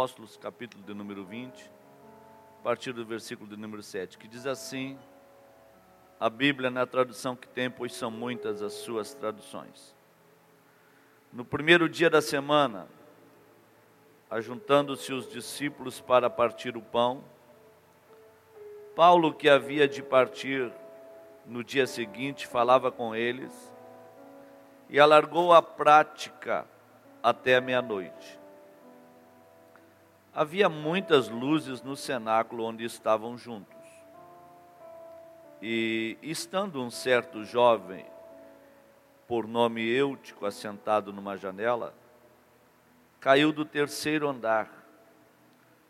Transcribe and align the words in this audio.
Apóstolos, 0.00 0.38
capítulo 0.38 0.82
de 0.82 0.94
número 0.94 1.26
20, 1.26 1.70
a 2.58 2.62
partir 2.62 2.90
do 2.90 3.04
versículo 3.04 3.46
de 3.46 3.54
número 3.54 3.82
7, 3.82 4.16
que 4.16 4.26
diz 4.26 4.46
assim: 4.46 4.98
a 6.18 6.30
Bíblia 6.30 6.70
na 6.70 6.86
tradução 6.86 7.36
que 7.36 7.46
tem, 7.46 7.70
pois 7.70 7.92
são 7.92 8.10
muitas 8.10 8.62
as 8.62 8.72
suas 8.72 9.12
traduções. 9.12 9.94
No 11.30 11.44
primeiro 11.44 11.86
dia 11.86 12.08
da 12.08 12.22
semana, 12.22 12.88
ajuntando-se 14.30 15.12
os 15.12 15.30
discípulos 15.30 16.00
para 16.00 16.30
partir 16.30 16.78
o 16.78 16.82
pão, 16.82 17.22
Paulo, 18.96 19.34
que 19.34 19.50
havia 19.50 19.86
de 19.86 20.02
partir 20.02 20.72
no 21.44 21.62
dia 21.62 21.86
seguinte, 21.86 22.46
falava 22.46 22.90
com 22.90 23.14
eles 23.14 23.52
e 24.88 24.98
alargou 24.98 25.52
a 25.52 25.60
prática 25.60 26.66
até 27.22 27.56
a 27.56 27.60
meia-noite. 27.60 28.39
Havia 30.32 30.68
muitas 30.68 31.28
luzes 31.28 31.82
no 31.82 31.96
cenáculo 31.96 32.64
onde 32.64 32.84
estavam 32.84 33.36
juntos. 33.36 33.76
E 35.60 36.16
estando 36.22 36.80
um 36.80 36.90
certo 36.90 37.44
jovem, 37.44 38.06
por 39.26 39.46
nome 39.46 39.84
Eutico, 39.88 40.46
assentado 40.46 41.12
numa 41.12 41.36
janela, 41.36 41.92
caiu 43.18 43.52
do 43.52 43.64
terceiro 43.64 44.28
andar, 44.28 44.70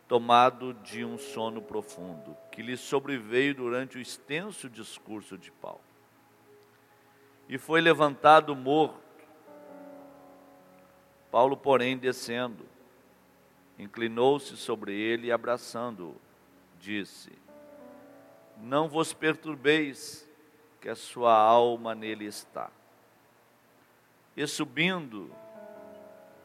tomado 0.09 0.75
de 0.75 1.05
um 1.05 1.19
sono 1.19 1.61
profundo, 1.61 2.37
que 2.51 2.63
lhe 2.63 2.77
sobreveio 2.77 3.55
durante 3.55 3.99
o 3.99 4.01
extenso 4.01 4.69
discurso 4.69 5.37
de 5.37 5.53
Paulo. 5.53 5.85
E 7.49 7.59
foi 7.59 7.81
levantado 7.81 8.57
morto. 8.57 8.99
Paulo, 11.31 11.57
porém, 11.57 11.97
descendo, 11.97 12.70
inclinou-se 13.81 14.57
sobre 14.59 14.95
ele 14.95 15.29
e 15.29 15.33
abraçando-o, 15.33 16.15
disse: 16.79 17.33
Não 18.59 18.89
vos 18.89 19.15
perturbeis, 19.15 20.29
que 20.81 20.89
a 20.89 20.95
sua 20.95 21.35
alma 21.35 21.95
nele 21.95 22.27
está. 22.27 22.71
E 24.37 24.47
subindo 24.47 25.31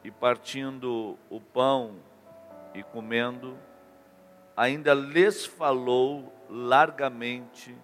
e 0.03 0.11
partindo 0.11 1.17
o 1.29 1.39
pão 1.39 1.95
e 2.73 2.83
comendo, 2.83 3.57
ainda 4.55 4.93
lhes 4.93 5.45
falou 5.45 6.33
largamente 6.49 7.75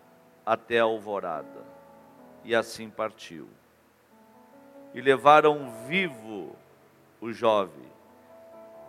até 0.45 0.79
a 0.79 0.83
alvorada. 0.83 1.65
E 2.43 2.55
assim 2.55 2.89
partiu. 2.89 3.47
E 4.93 5.01
levaram 5.01 5.71
vivo 5.87 6.55
o 7.21 7.31
jovem 7.31 7.90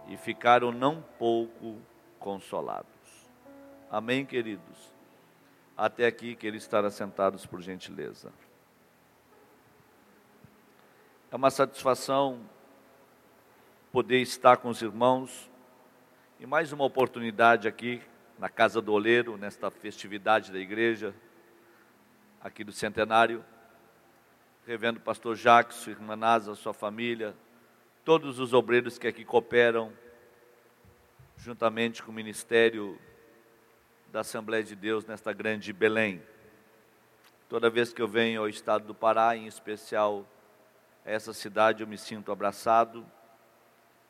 e 0.09 0.17
ficaram 0.17 0.73
não 0.73 1.03
pouco 1.19 1.81
consolados. 2.19 2.89
Amém, 3.91 4.25
queridos? 4.25 4.93
Até 5.77 6.07
aqui 6.07 6.35
que 6.35 6.47
eles 6.47 6.63
estarão 6.63 6.91
sentados 6.91 7.47
por 7.47 7.61
gentileza. 7.61 8.33
É 11.31 11.37
uma 11.37 11.51
satisfação 11.51 12.41
poder 13.91 14.21
estar 14.21 14.57
com 14.59 14.69
os 14.69 14.81
irmãos 14.81 15.51
e 16.39 16.47
mais 16.47 16.73
uma 16.73 16.85
oportunidade 16.85 17.69
aqui 17.69 18.03
na 18.39 18.49
Casa 18.49 18.83
do 18.83 18.93
Oleiro, 18.93 19.37
nesta 19.37 19.71
festividade 19.71 20.51
da 20.51 20.59
igreja, 20.59 21.15
aqui 22.41 22.65
do 22.65 22.73
centenário. 22.73 23.45
Revendo 24.67 24.99
o 24.99 25.03
pastor 25.03 25.37
sua 25.37 25.93
irmã 25.93 26.17
Nasa, 26.17 26.55
sua 26.55 26.73
família, 26.73 27.35
todos 28.05 28.41
os 28.41 28.53
obreiros 28.53 28.99
que 28.99 29.07
aqui 29.07 29.25
cooperam, 29.25 29.93
juntamente 31.37 32.03
com 32.03 32.11
o 32.11 32.15
ministério 32.15 32.99
da 34.11 34.21
Assembleia 34.21 34.65
de 34.65 34.75
Deus 34.75 35.07
nesta 35.07 35.33
grande 35.33 35.73
Belém. 35.73 36.21
Toda 37.49 37.71
vez 37.71 37.93
que 37.93 38.03
eu 38.03 38.09
venho 38.09 38.41
ao 38.41 38.49
estado 38.49 38.87
do 38.87 38.95
Pará, 38.95 39.37
em 39.37 39.47
especial 39.47 40.27
a 41.07 41.11
essa 41.11 41.33
cidade, 41.33 41.83
eu 41.83 41.87
me 41.87 41.97
sinto 41.97 42.33
abraçado 42.33 43.07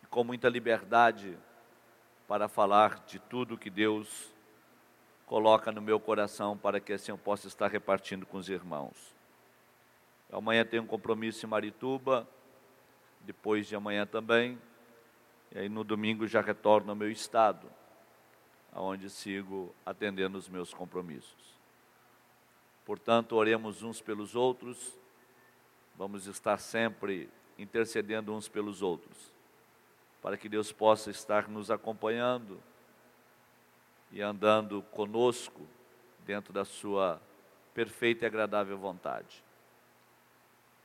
e 0.02 0.06
com 0.06 0.24
muita 0.24 0.48
liberdade 0.48 1.36
para 2.26 2.48
falar 2.48 3.04
de 3.06 3.18
tudo 3.18 3.58
que 3.58 3.68
Deus 3.68 4.32
coloca 5.26 5.70
no 5.70 5.82
meu 5.82 6.00
coração 6.00 6.56
para 6.56 6.80
que 6.80 6.94
assim 6.94 7.10
eu 7.10 7.18
possa 7.18 7.46
estar 7.46 7.70
repartindo 7.70 8.24
com 8.24 8.38
os 8.38 8.48
irmãos. 8.48 9.14
Amanhã 10.30 10.64
tenho 10.64 10.82
um 10.82 10.86
compromisso 10.86 11.44
em 11.44 11.48
Marituba, 11.48 12.26
depois 13.24 13.66
de 13.66 13.76
amanhã 13.76 14.06
também, 14.06 14.58
e 15.50 15.58
aí 15.58 15.68
no 15.68 15.84
domingo 15.84 16.26
já 16.26 16.40
retorno 16.40 16.90
ao 16.90 16.96
meu 16.96 17.10
estado, 17.10 17.68
aonde 18.72 19.10
sigo 19.10 19.74
atendendo 19.84 20.38
os 20.38 20.48
meus 20.48 20.72
compromissos. 20.72 21.52
Portanto, 22.84 23.36
oremos 23.36 23.82
uns 23.82 24.00
pelos 24.00 24.34
outros, 24.34 24.98
vamos 25.96 26.26
estar 26.26 26.58
sempre 26.58 27.28
intercedendo 27.58 28.34
uns 28.34 28.48
pelos 28.48 28.82
outros 28.82 29.32
para 30.22 30.36
que 30.36 30.48
Deus 30.48 30.70
possa 30.70 31.10
estar 31.10 31.48
nos 31.48 31.68
acompanhando 31.68 32.62
e 34.12 34.22
andando 34.22 34.82
conosco 34.92 35.66
dentro 36.20 36.52
da 36.52 36.64
Sua 36.64 37.20
perfeita 37.74 38.24
e 38.24 38.26
agradável 38.26 38.78
vontade. 38.78 39.42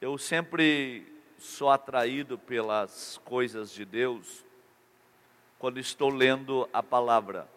Eu 0.02 0.18
sempre 0.18 1.16
sou 1.38 1.70
atraído 1.70 2.38
pelas 2.38 3.20
coisas 3.24 3.72
de 3.72 3.86
Deus 3.86 4.46
quando 5.59 5.80
estou 5.80 6.09
lendo 6.09 6.68
a 6.74 6.81
palavra. 6.81 7.48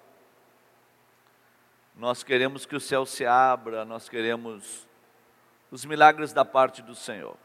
Nós 1.97 2.23
queremos 2.23 2.65
que 2.65 2.77
o 2.77 2.81
céu 2.81 3.05
se 3.05 3.27
abra, 3.27 3.85
nós 3.85 4.09
queremos 4.09 4.87
os 5.71 5.85
milagres 5.85 6.33
da 6.33 6.45
parte 6.45 6.83
do 6.83 6.95
Senhor. 6.95 7.37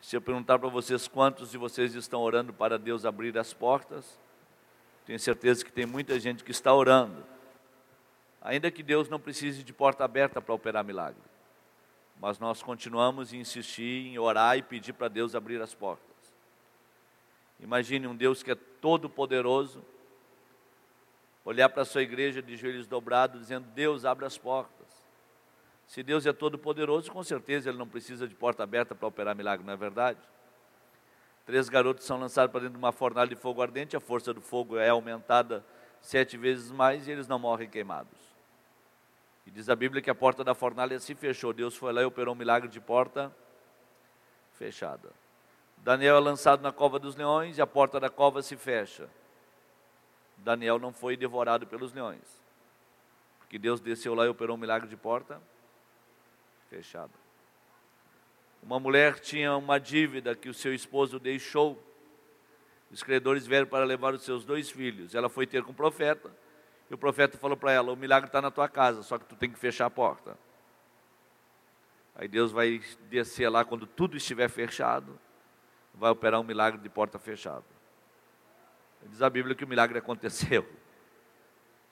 Se 0.00 0.16
eu 0.16 0.20
perguntar 0.20 0.58
para 0.58 0.68
vocês 0.68 1.08
quantos 1.08 1.50
de 1.50 1.58
vocês 1.58 1.94
estão 1.94 2.20
orando 2.20 2.52
para 2.52 2.78
Deus 2.78 3.04
abrir 3.04 3.36
as 3.38 3.54
portas, 3.54 4.18
tenho 5.06 5.18
certeza 5.18 5.64
que 5.64 5.72
tem 5.72 5.86
muita 5.86 6.18
gente 6.18 6.44
que 6.44 6.50
está 6.50 6.74
orando. 6.74 7.24
Ainda 8.42 8.70
que 8.70 8.82
Deus 8.82 9.08
não 9.08 9.18
precise 9.18 9.62
de 9.62 9.72
porta 9.72 10.04
aberta 10.04 10.40
para 10.40 10.54
operar 10.54 10.84
milagre. 10.84 11.33
Mas 12.20 12.38
nós 12.38 12.62
continuamos 12.62 13.32
a 13.32 13.36
insistir 13.36 14.06
em 14.06 14.18
orar 14.18 14.56
e 14.56 14.62
pedir 14.62 14.92
para 14.92 15.08
Deus 15.08 15.34
abrir 15.34 15.60
as 15.60 15.74
portas. 15.74 16.14
Imagine 17.60 18.06
um 18.06 18.16
Deus 18.16 18.42
que 18.42 18.50
é 18.50 18.54
todo 18.54 19.08
poderoso, 19.08 19.84
olhar 21.44 21.68
para 21.68 21.82
a 21.82 21.84
sua 21.84 22.02
igreja 22.02 22.42
de 22.42 22.56
joelhos 22.56 22.86
dobrados, 22.86 23.40
dizendo: 23.40 23.66
Deus, 23.74 24.04
abre 24.04 24.24
as 24.24 24.36
portas. 24.36 24.74
Se 25.86 26.02
Deus 26.02 26.26
é 26.26 26.32
todo 26.32 26.58
poderoso, 26.58 27.10
com 27.10 27.22
certeza 27.22 27.68
Ele 27.68 27.78
não 27.78 27.86
precisa 27.86 28.26
de 28.26 28.34
porta 28.34 28.62
aberta 28.62 28.94
para 28.94 29.06
operar 29.06 29.36
milagre, 29.36 29.66
não 29.66 29.72
é 29.72 29.76
verdade? 29.76 30.18
Três 31.46 31.68
garotos 31.68 32.04
são 32.04 32.18
lançados 32.18 32.50
para 32.50 32.60
dentro 32.60 32.74
de 32.74 32.78
uma 32.78 32.92
fornalha 32.92 33.28
de 33.28 33.36
fogo 33.36 33.60
ardente, 33.60 33.96
a 33.96 34.00
força 34.00 34.32
do 34.32 34.40
fogo 34.40 34.78
é 34.78 34.88
aumentada 34.88 35.64
sete 36.00 36.36
vezes 36.36 36.70
mais 36.70 37.06
e 37.06 37.10
eles 37.10 37.28
não 37.28 37.38
morrem 37.38 37.68
queimados. 37.68 38.33
E 39.46 39.50
diz 39.50 39.68
a 39.68 39.76
Bíblia 39.76 40.00
que 40.00 40.10
a 40.10 40.14
porta 40.14 40.42
da 40.42 40.54
fornalha 40.54 40.98
se 40.98 41.14
fechou. 41.14 41.52
Deus 41.52 41.76
foi 41.76 41.92
lá 41.92 42.02
e 42.02 42.04
operou 42.04 42.34
um 42.34 42.38
milagre 42.38 42.68
de 42.68 42.80
porta 42.80 43.34
fechada. 44.54 45.10
Daniel 45.78 46.16
é 46.16 46.20
lançado 46.20 46.62
na 46.62 46.72
cova 46.72 46.98
dos 46.98 47.14
leões 47.14 47.58
e 47.58 47.62
a 47.62 47.66
porta 47.66 48.00
da 48.00 48.08
cova 48.08 48.42
se 48.42 48.56
fecha. 48.56 49.08
Daniel 50.38 50.78
não 50.78 50.92
foi 50.92 51.16
devorado 51.16 51.66
pelos 51.66 51.92
leões, 51.92 52.42
porque 53.38 53.58
Deus 53.58 53.80
desceu 53.80 54.14
lá 54.14 54.24
e 54.24 54.28
operou 54.28 54.56
um 54.56 54.60
milagre 54.60 54.88
de 54.88 54.96
porta 54.96 55.40
fechada. 56.68 57.12
Uma 58.62 58.80
mulher 58.80 59.20
tinha 59.20 59.54
uma 59.56 59.78
dívida 59.78 60.34
que 60.34 60.48
o 60.48 60.54
seu 60.54 60.74
esposo 60.74 61.20
deixou. 61.20 61.82
Os 62.90 63.02
credores 63.02 63.46
vieram 63.46 63.66
para 63.66 63.84
levar 63.84 64.14
os 64.14 64.22
seus 64.22 64.44
dois 64.44 64.70
filhos. 64.70 65.14
Ela 65.14 65.28
foi 65.28 65.46
ter 65.46 65.62
com 65.62 65.72
o 65.72 65.74
profeta. 65.74 66.30
O 66.94 66.98
profeta 66.98 67.36
falou 67.36 67.56
para 67.56 67.72
ela: 67.72 67.92
O 67.92 67.96
milagre 67.96 68.28
está 68.28 68.40
na 68.40 68.50
tua 68.50 68.68
casa, 68.68 69.02
só 69.02 69.18
que 69.18 69.24
tu 69.24 69.36
tem 69.36 69.50
que 69.50 69.58
fechar 69.58 69.86
a 69.86 69.90
porta. 69.90 70.36
Aí 72.14 72.28
Deus 72.28 72.52
vai 72.52 72.80
descer 73.10 73.48
lá 73.48 73.64
quando 73.64 73.86
tudo 73.86 74.16
estiver 74.16 74.48
fechado, 74.48 75.18
vai 75.92 76.10
operar 76.10 76.40
um 76.40 76.44
milagre 76.44 76.80
de 76.80 76.88
porta 76.88 77.18
fechada. 77.18 77.64
Diz 79.06 79.20
a 79.20 79.28
Bíblia 79.28 79.54
que 79.54 79.64
o 79.64 79.68
milagre 79.68 79.98
aconteceu. 79.98 80.66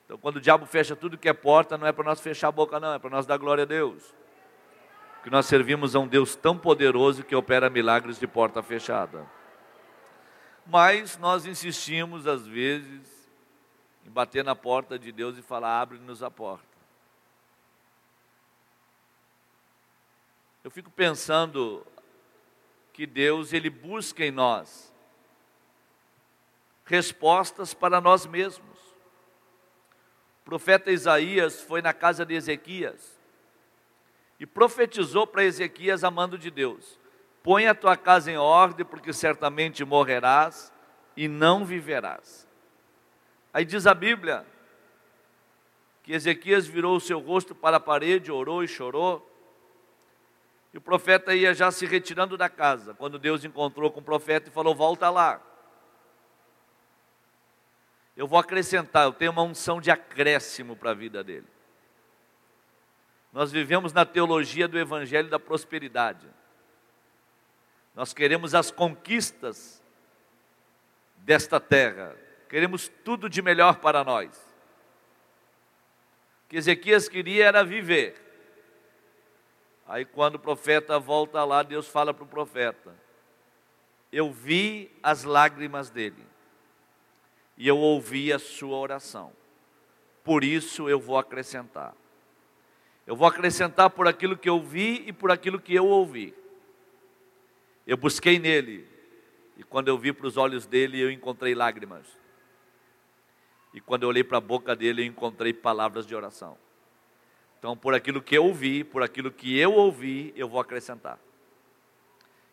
Então, 0.05 0.17
quando 0.17 0.37
o 0.37 0.41
diabo 0.41 0.65
fecha 0.65 0.95
tudo 0.95 1.17
que 1.17 1.29
é 1.29 1.33
porta, 1.33 1.77
não 1.77 1.85
é 1.85 1.91
para 1.91 2.03
nós 2.03 2.19
fechar 2.19 2.47
a 2.47 2.51
boca, 2.51 2.79
não, 2.79 2.93
é 2.93 2.99
para 2.99 3.09
nós 3.09 3.25
dar 3.25 3.37
glória 3.37 3.63
a 3.63 3.67
Deus 3.67 4.13
que 5.23 5.29
nós 5.29 5.45
servimos 5.45 5.95
a 5.95 5.99
um 5.99 6.07
Deus 6.07 6.35
tão 6.35 6.57
poderoso 6.57 7.23
que 7.23 7.33
opera 7.33 7.69
milagres 7.69 8.19
de 8.19 8.27
porta 8.27 8.61
fechada. 8.61 9.25
Mas 10.67 11.17
nós 11.17 11.45
insistimos, 11.45 12.27
às 12.27 12.45
vezes, 12.45 13.12
em 14.05 14.09
bater 14.09 14.43
na 14.43 14.55
porta 14.55 14.97
de 14.97 15.11
Deus 15.11 15.37
e 15.37 15.41
falar: 15.41 15.81
abre-nos 15.81 16.21
a 16.23 16.29
porta. 16.29 16.65
Eu 20.63 20.71
fico 20.71 20.89
pensando 20.89 21.85
que 22.93 23.05
Deus, 23.05 23.51
Ele 23.53 23.69
busca 23.69 24.23
em 24.23 24.31
nós 24.31 24.93
respostas 26.85 27.73
para 27.73 28.01
nós 28.01 28.25
mesmos. 28.25 28.79
O 30.41 30.45
profeta 30.45 30.91
Isaías 30.91 31.61
foi 31.61 31.81
na 31.81 31.93
casa 31.93 32.25
de 32.25 32.33
Ezequias 32.33 33.17
e 34.39 34.45
profetizou 34.45 35.25
para 35.25 35.43
Ezequias 35.43 36.03
amando 36.03 36.37
de 36.37 36.51
Deus: 36.51 36.99
Põe 37.41 37.67
a 37.67 37.75
tua 37.75 37.95
casa 37.95 38.31
em 38.31 38.37
ordem, 38.37 38.85
porque 38.85 39.13
certamente 39.13 39.85
morrerás 39.85 40.71
e 41.15 41.27
não 41.27 41.65
viverás. 41.65 42.47
Aí 43.53 43.63
diz 43.63 43.85
a 43.85 43.93
Bíblia 43.93 44.45
que 46.01 46.11
Ezequias 46.11 46.65
virou 46.65 46.97
o 46.97 46.99
seu 46.99 47.19
rosto 47.19 47.53
para 47.53 47.77
a 47.77 47.79
parede, 47.79 48.31
orou 48.31 48.63
e 48.63 48.67
chorou. 48.67 49.29
E 50.73 50.77
o 50.77 50.81
profeta 50.81 51.35
ia 51.35 51.53
já 51.53 51.71
se 51.71 51.85
retirando 51.85 52.35
da 52.35 52.49
casa, 52.49 52.95
quando 52.95 53.19
Deus 53.19 53.45
encontrou 53.45 53.91
com 53.91 53.99
o 53.99 54.03
profeta 54.03 54.49
e 54.49 54.53
falou: 54.53 54.73
Volta 54.73 55.09
lá. 55.09 55.39
Eu 58.17 58.27
vou 58.27 58.37
acrescentar, 58.37 59.05
eu 59.05 59.13
tenho 59.13 59.31
uma 59.31 59.41
unção 59.41 59.79
de 59.79 59.89
acréscimo 59.89 60.75
para 60.75 60.91
a 60.91 60.95
vida 60.95 61.23
dele. 61.23 61.47
Nós 63.31 63.51
vivemos 63.51 63.93
na 63.93 64.05
teologia 64.05 64.67
do 64.67 64.77
evangelho 64.77 65.29
da 65.29 65.39
prosperidade. 65.39 66.27
Nós 67.95 68.13
queremos 68.13 68.53
as 68.53 68.69
conquistas 68.69 69.81
desta 71.17 71.59
terra, 71.59 72.15
queremos 72.53 72.87
tudo 73.03 73.27
de 73.27 73.41
melhor 73.41 73.77
para 73.77 74.03
nós. 74.03 74.29
O 76.45 76.49
que 76.49 76.57
Ezequias 76.57 77.09
queria 77.09 77.47
era 77.47 77.63
viver. 77.63 78.13
Aí, 79.87 80.05
quando 80.05 80.35
o 80.35 80.39
profeta 80.39 80.99
volta 80.99 81.43
lá, 81.43 81.63
Deus 81.63 81.87
fala 81.87 82.13
para 82.13 82.23
o 82.23 82.27
profeta: 82.27 82.95
Eu 84.11 84.31
vi 84.31 84.91
as 85.01 85.23
lágrimas 85.23 85.89
dele 85.89 86.23
e 87.57 87.67
eu 87.67 87.79
ouvi 87.79 88.31
a 88.31 88.37
sua 88.37 88.77
oração. 88.77 89.33
Por 90.23 90.43
isso 90.43 90.87
eu 90.87 90.99
vou 90.99 91.17
acrescentar. 91.17 91.95
Eu 93.07 93.15
vou 93.15 93.27
acrescentar 93.27 93.89
por 93.89 94.07
aquilo 94.07 94.37
que 94.37 94.47
eu 94.47 94.61
vi 94.61 95.03
e 95.07 95.11
por 95.11 95.31
aquilo 95.31 95.59
que 95.59 95.73
eu 95.73 95.87
ouvi. 95.87 96.35
Eu 97.87 97.97
busquei 97.97 98.37
nele, 98.37 98.87
e 99.57 99.63
quando 99.63 99.87
eu 99.87 99.97
vi 99.97 100.13
para 100.13 100.27
os 100.27 100.37
olhos 100.37 100.67
dele, 100.67 101.01
eu 101.01 101.09
encontrei 101.09 101.55
lágrimas. 101.55 102.21
E 103.73 103.81
quando 103.81 104.03
eu 104.03 104.09
olhei 104.09 104.23
para 104.23 104.37
a 104.37 104.41
boca 104.41 104.75
dele, 104.75 105.01
eu 105.01 105.05
encontrei 105.05 105.51
palavras 105.51 106.05
de 106.05 106.15
oração. 106.15 106.57
Então, 107.57 107.75
por 107.75 107.93
aquilo 107.93 108.21
que 108.21 108.37
eu 108.37 108.45
ouvi, 108.45 108.83
por 108.83 109.01
aquilo 109.01 109.31
que 109.31 109.57
eu 109.57 109.73
ouvi, 109.73 110.33
eu 110.35 110.47
vou 110.47 110.59
acrescentar. 110.59 111.17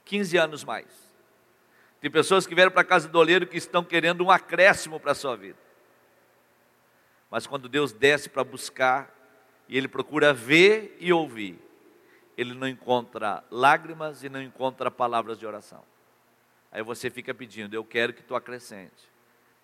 15 0.05 0.37
anos 0.37 0.65
mais. 0.65 0.87
Tem 2.01 2.11
pessoas 2.11 2.47
que 2.47 2.55
vieram 2.55 2.71
para 2.71 2.81
a 2.81 2.85
casa 2.85 3.09
do 3.09 3.19
oleiro 3.19 3.47
que 3.47 3.59
estão 3.59 3.85
querendo 3.85 4.25
um 4.25 4.31
acréscimo 4.31 4.99
para 4.99 5.13
a 5.13 5.15
sua 5.15 5.37
vida. 5.37 5.59
Mas 7.31 7.47
quando 7.47 7.69
Deus 7.69 7.93
desce 7.93 8.29
para 8.29 8.43
buscar, 8.43 9.15
e 9.69 9.77
ele 9.77 9.87
procura 9.87 10.33
ver 10.33 10.97
e 10.99 11.13
ouvir, 11.13 11.59
ele 12.37 12.55
não 12.55 12.67
encontra 12.67 13.45
lágrimas 13.51 14.25
e 14.25 14.29
não 14.29 14.41
encontra 14.43 14.91
palavras 14.91 15.39
de 15.39 15.47
oração. 15.47 15.85
Aí 16.73 16.83
você 16.83 17.11
fica 17.11 17.35
pedindo, 17.35 17.75
eu 17.75 17.85
quero 17.85 18.13
que 18.13 18.23
tu 18.23 18.35
acrescente. 18.35 19.10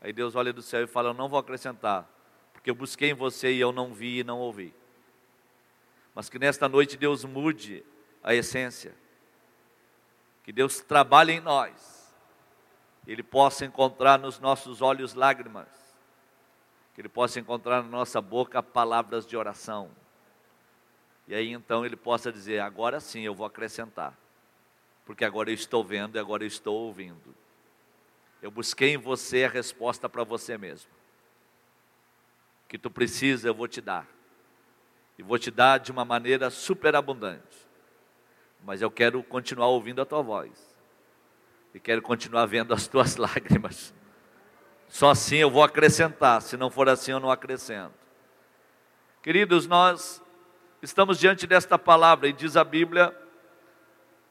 Aí 0.06 0.12
Deus 0.12 0.36
olha 0.36 0.52
do 0.52 0.62
céu 0.62 0.84
e 0.84 0.86
fala, 0.86 1.08
eu 1.08 1.14
não 1.14 1.28
vou 1.28 1.36
acrescentar, 1.36 2.08
porque 2.52 2.70
eu 2.70 2.76
busquei 2.76 3.10
em 3.10 3.14
você 3.14 3.52
e 3.52 3.58
eu 3.58 3.72
não 3.72 3.92
vi 3.92 4.20
e 4.20 4.24
não 4.24 4.38
ouvi. 4.38 4.72
Mas 6.14 6.28
que 6.28 6.38
nesta 6.38 6.68
noite 6.68 6.96
Deus 6.96 7.24
mude 7.24 7.84
a 8.22 8.32
essência, 8.32 8.94
que 10.44 10.52
Deus 10.52 10.78
trabalhe 10.80 11.32
em 11.32 11.40
nós, 11.40 12.14
ele 13.04 13.20
possa 13.20 13.64
encontrar 13.64 14.16
nos 14.16 14.38
nossos 14.38 14.80
olhos 14.80 15.12
lágrimas, 15.12 15.66
que 16.94 17.00
Ele 17.00 17.08
possa 17.08 17.40
encontrar 17.40 17.82
na 17.82 17.88
nossa 17.88 18.20
boca 18.20 18.62
palavras 18.62 19.26
de 19.26 19.36
oração. 19.36 19.90
E 21.26 21.34
aí 21.34 21.50
então 21.50 21.84
Ele 21.84 21.96
possa 21.96 22.32
dizer: 22.32 22.60
agora 22.60 23.00
sim 23.00 23.22
eu 23.22 23.34
vou 23.34 23.44
acrescentar, 23.44 24.16
porque 25.04 25.24
agora 25.24 25.50
eu 25.50 25.54
estou 25.54 25.82
vendo 25.82 26.14
e 26.14 26.20
agora 26.20 26.44
eu 26.44 26.48
estou 26.48 26.76
ouvindo. 26.76 27.34
Eu 28.42 28.50
busquei 28.50 28.94
em 28.94 28.96
você 28.96 29.44
a 29.44 29.48
resposta 29.48 30.08
para 30.08 30.24
você 30.24 30.56
mesmo. 30.58 30.90
O 32.64 32.68
que 32.68 32.78
tu 32.78 32.90
precisa 32.90 33.48
eu 33.48 33.54
vou 33.54 33.68
te 33.68 33.80
dar. 33.80 34.06
E 35.18 35.22
vou 35.22 35.38
te 35.38 35.50
dar 35.50 35.78
de 35.78 35.90
uma 35.90 36.04
maneira 36.04 36.50
superabundante. 36.50 37.66
Mas 38.64 38.82
eu 38.82 38.90
quero 38.90 39.22
continuar 39.22 39.68
ouvindo 39.68 40.02
a 40.02 40.04
tua 40.04 40.22
voz 40.22 40.76
e 41.76 41.80
quero 41.80 42.00
continuar 42.00 42.46
vendo 42.46 42.72
as 42.72 42.86
tuas 42.86 43.16
lágrimas. 43.20 43.94
Só 44.88 45.10
assim 45.10 45.36
eu 45.36 45.50
vou 45.50 45.62
acrescentar, 45.62 46.40
se 46.40 46.56
não 46.56 46.70
for 46.70 46.88
assim 46.88 47.12
eu 47.12 47.20
não 47.20 47.30
acrescento. 47.30 47.94
Queridos, 49.22 49.66
nós 49.66 50.22
estamos 50.80 51.18
diante 51.18 51.46
desta 51.46 51.78
palavra 51.78 52.28
e 52.28 52.32
diz 52.32 52.56
a 52.56 52.64
Bíblia 52.64 53.14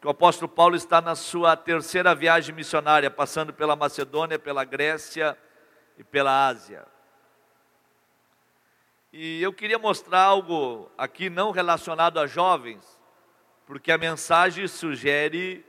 que 0.06 0.08
o 0.08 0.12
apóstolo 0.12 0.48
Paulo 0.48 0.76
está 0.76 1.02
na 1.02 1.16
sua 1.16 1.58
terceira 1.58 2.14
viagem 2.14 2.54
missionária, 2.54 3.10
passando 3.10 3.52
pela 3.52 3.76
Macedônia, 3.76 4.38
pela 4.38 4.64
Grécia 4.64 5.36
e 5.98 6.04
pela 6.04 6.46
Ásia. 6.46 6.86
E 9.12 9.42
eu 9.42 9.52
queria 9.52 9.80
mostrar 9.80 10.22
algo 10.22 10.92
aqui 10.96 11.28
não 11.28 11.50
relacionado 11.50 12.20
a 12.20 12.28
jovens, 12.28 12.86
porque 13.66 13.92
a 13.92 13.98
mensagem 13.98 14.68
sugere 14.68 15.66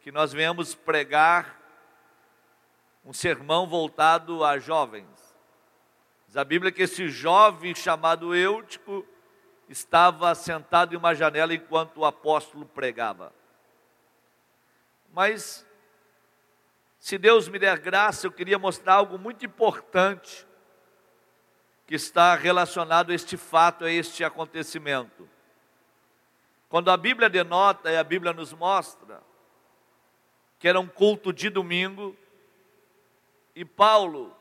que 0.00 0.10
nós 0.10 0.32
venhamos 0.32 0.74
pregar 0.74 1.56
um 3.04 3.12
sermão 3.12 3.68
voltado 3.68 4.44
a 4.44 4.58
jovens. 4.58 5.06
Diz 6.26 6.36
a 6.36 6.42
Bíblia 6.42 6.72
que 6.72 6.82
esse 6.82 7.08
jovem 7.08 7.72
chamado 7.72 8.34
Eutico 8.34 9.06
estava 9.68 10.34
sentado 10.34 10.92
em 10.92 10.98
uma 10.98 11.14
janela 11.14 11.54
enquanto 11.54 11.98
o 11.98 12.04
apóstolo 12.04 12.66
pregava. 12.66 13.32
Mas, 15.12 15.66
se 16.98 17.18
Deus 17.18 17.48
me 17.48 17.58
der 17.58 17.78
graça, 17.78 18.26
eu 18.26 18.32
queria 18.32 18.58
mostrar 18.58 18.94
algo 18.94 19.18
muito 19.18 19.44
importante 19.44 20.46
que 21.86 21.96
está 21.96 22.34
relacionado 22.34 23.10
a 23.10 23.14
este 23.14 23.36
fato, 23.36 23.84
a 23.84 23.90
este 23.90 24.22
acontecimento. 24.22 25.28
Quando 26.68 26.90
a 26.90 26.96
Bíblia 26.96 27.28
denota 27.28 27.90
e 27.90 27.96
a 27.96 28.04
Bíblia 28.04 28.32
nos 28.32 28.52
mostra, 28.52 29.20
que 30.58 30.68
era 30.68 30.78
um 30.78 30.86
culto 30.86 31.32
de 31.32 31.50
domingo, 31.50 32.16
e 33.56 33.64
Paulo, 33.64 34.32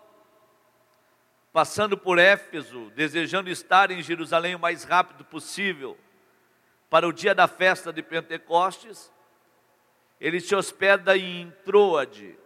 passando 1.51 1.97
por 1.97 2.19
Éfeso, 2.19 2.91
desejando 2.91 3.49
estar 3.49 3.89
em 3.89 4.03
Jerusalém 4.03 4.53
o 4.53 4.59
mais 4.59 4.83
rápido 4.83 5.25
possível, 5.25 5.97
para 6.87 7.07
o 7.07 7.11
dia 7.11 7.33
da 7.33 7.47
festa 7.47 7.91
de 7.91 8.03
Pentecostes, 8.03 9.11
ele 10.19 10.39
se 10.39 10.53
hospeda 10.53 11.17
em 11.17 11.51
Troade, 11.63 12.37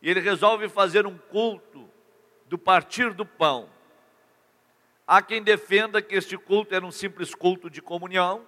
e 0.00 0.10
ele 0.10 0.20
resolve 0.20 0.68
fazer 0.68 1.06
um 1.06 1.16
culto 1.16 1.88
do 2.46 2.58
partir 2.58 3.14
do 3.14 3.24
pão. 3.24 3.70
Há 5.06 5.22
quem 5.22 5.42
defenda 5.42 6.02
que 6.02 6.14
este 6.14 6.36
culto 6.36 6.74
era 6.74 6.84
um 6.84 6.90
simples 6.90 7.34
culto 7.34 7.70
de 7.70 7.80
comunhão, 7.80 8.44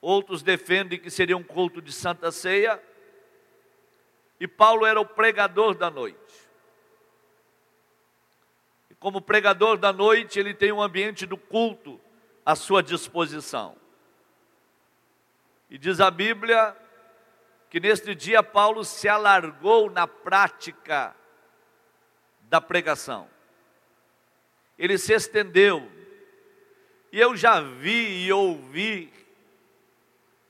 outros 0.00 0.42
defendem 0.42 0.98
que 0.98 1.10
seria 1.10 1.36
um 1.36 1.42
culto 1.42 1.82
de 1.82 1.92
santa 1.92 2.30
ceia, 2.30 2.82
e 4.38 4.48
Paulo 4.48 4.86
era 4.86 5.00
o 5.00 5.06
pregador 5.06 5.74
da 5.74 5.90
noite. 5.90 6.18
E 8.90 8.94
como 8.94 9.20
pregador 9.20 9.76
da 9.76 9.92
noite, 9.92 10.38
ele 10.38 10.54
tem 10.54 10.72
um 10.72 10.82
ambiente 10.82 11.26
do 11.26 11.36
culto 11.36 12.00
à 12.44 12.54
sua 12.54 12.82
disposição. 12.82 13.83
E 15.68 15.78
diz 15.78 16.00
a 16.00 16.10
Bíblia 16.10 16.76
que 17.70 17.80
neste 17.80 18.14
dia 18.14 18.42
Paulo 18.42 18.84
se 18.84 19.08
alargou 19.08 19.90
na 19.90 20.06
prática 20.06 21.14
da 22.42 22.60
pregação. 22.60 23.28
Ele 24.78 24.96
se 24.98 25.12
estendeu. 25.12 25.90
E 27.10 27.20
eu 27.20 27.36
já 27.36 27.60
vi 27.60 28.26
e 28.26 28.32
ouvi 28.32 29.12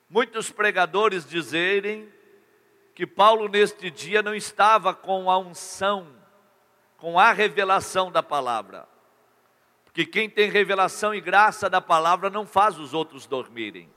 muitos 0.08 0.50
pregadores 0.50 1.26
dizerem 1.26 2.12
que 2.94 3.06
Paulo 3.06 3.48
neste 3.48 3.90
dia 3.90 4.22
não 4.22 4.34
estava 4.34 4.94
com 4.94 5.30
a 5.30 5.38
unção, 5.38 6.14
com 6.96 7.18
a 7.18 7.32
revelação 7.32 8.10
da 8.10 8.22
palavra. 8.22 8.88
Porque 9.84 10.06
quem 10.06 10.28
tem 10.28 10.50
revelação 10.50 11.14
e 11.14 11.20
graça 11.20 11.68
da 11.68 11.80
palavra 11.80 12.30
não 12.30 12.46
faz 12.46 12.78
os 12.78 12.94
outros 12.94 13.26
dormirem. 13.26 13.90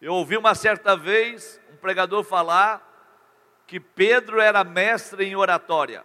Eu 0.00 0.12
ouvi 0.14 0.36
uma 0.36 0.54
certa 0.54 0.96
vez 0.96 1.60
um 1.72 1.76
pregador 1.76 2.22
falar 2.22 2.84
que 3.66 3.80
Pedro 3.80 4.40
era 4.40 4.62
mestre 4.62 5.24
em 5.24 5.34
oratória. 5.34 6.04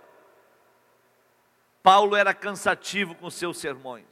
Paulo 1.83 2.15
era 2.15 2.33
cansativo 2.33 3.15
com 3.15 3.29
seus 3.29 3.57
sermões. 3.57 4.05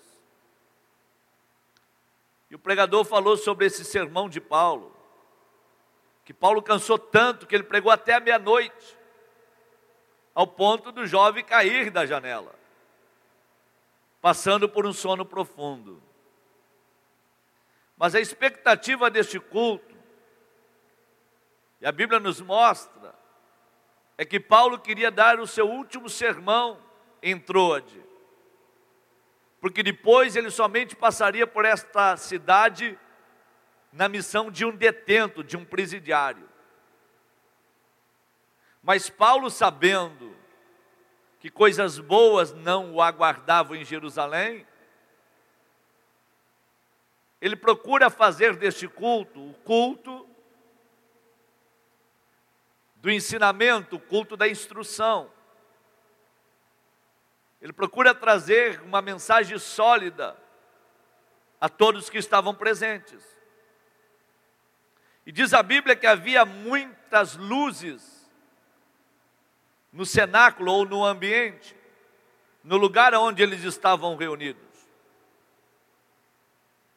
E 2.49 2.55
o 2.55 2.59
pregador 2.59 3.05
falou 3.05 3.37
sobre 3.37 3.67
esse 3.67 3.85
sermão 3.85 4.27
de 4.27 4.41
Paulo, 4.41 4.95
que 6.25 6.33
Paulo 6.33 6.61
cansou 6.61 6.97
tanto 6.97 7.45
que 7.45 7.55
ele 7.55 7.63
pregou 7.63 7.91
até 7.91 8.15
a 8.15 8.19
meia-noite, 8.19 8.97
ao 10.33 10.47
ponto 10.47 10.91
do 10.91 11.05
jovem 11.05 11.43
cair 11.43 11.91
da 11.91 12.05
janela, 12.05 12.53
passando 14.19 14.67
por 14.67 14.85
um 14.85 14.93
sono 14.93 15.25
profundo. 15.25 16.01
Mas 17.99 18.15
a 18.15 18.19
expectativa 18.21 19.09
deste 19.11 19.41
culto, 19.41 19.93
e 21.81 21.85
a 21.85 21.91
Bíblia 21.91 22.17
nos 22.17 22.39
mostra, 22.39 23.13
é 24.17 24.23
que 24.23 24.39
Paulo 24.39 24.79
queria 24.79 25.11
dar 25.11 25.37
o 25.37 25.45
seu 25.45 25.69
último 25.69 26.09
sermão 26.09 26.79
em 27.21 27.37
Troade, 27.37 28.01
porque 29.59 29.83
depois 29.83 30.37
ele 30.37 30.49
somente 30.49 30.95
passaria 30.95 31.45
por 31.45 31.65
esta 31.65 32.15
cidade 32.15 32.97
na 33.91 34.07
missão 34.07 34.49
de 34.49 34.63
um 34.63 34.73
detento, 34.73 35.43
de 35.43 35.57
um 35.57 35.65
presidiário. 35.65 36.49
Mas 38.81 39.09
Paulo, 39.09 39.49
sabendo 39.49 40.33
que 41.41 41.49
coisas 41.49 41.99
boas 41.99 42.53
não 42.53 42.93
o 42.93 43.01
aguardavam 43.01 43.75
em 43.75 43.83
Jerusalém, 43.83 44.65
ele 47.41 47.55
procura 47.55 48.09
fazer 48.09 48.55
deste 48.55 48.87
culto 48.87 49.49
o 49.49 49.53
culto 49.53 50.27
do 52.95 53.09
ensinamento, 53.09 53.95
o 53.95 53.99
culto 53.99 54.35
da 54.35 54.47
instrução. 54.47 55.31
Ele 57.61 57.71
procura 57.71 58.13
trazer 58.13 58.81
uma 58.81 59.01
mensagem 59.01 59.57
sólida 59.57 60.35
a 61.59 61.69
todos 61.69 62.09
que 62.09 62.17
estavam 62.17 62.53
presentes. 62.53 63.23
E 65.25 65.31
diz 65.31 65.53
a 65.53 65.61
Bíblia 65.61 65.95
que 65.95 66.07
havia 66.07 66.45
muitas 66.45 67.35
luzes 67.35 68.29
no 69.91 70.05
cenáculo 70.05 70.71
ou 70.71 70.85
no 70.85 71.05
ambiente, 71.05 71.75
no 72.63 72.77
lugar 72.77 73.13
onde 73.13 73.41
eles 73.41 73.63
estavam 73.63 74.15
reunidos. 74.15 74.68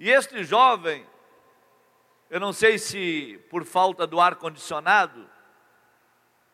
E 0.02 0.10
este 0.10 0.42
jovem, 0.42 1.06
eu 2.28 2.40
não 2.40 2.52
sei 2.52 2.76
se 2.76 3.38
por 3.48 3.64
falta 3.64 4.04
do 4.04 4.20
ar 4.20 4.34
condicionado, 4.34 5.30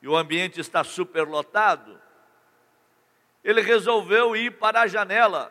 e 0.03 0.07
o 0.07 0.15
ambiente 0.15 0.61
está 0.61 0.85
superlotado, 0.85 1.99
ele 3.43 3.63
resolveu 3.63 4.37
ir 4.37 4.59
para 4.59 4.83
a 4.83 4.87
janela, 4.87 5.51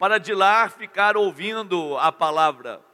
para 0.00 0.18
de 0.18 0.34
lá 0.34 0.68
ficar 0.68 1.16
ouvindo 1.16 1.96
a 1.96 2.10
palavra. 2.10 2.84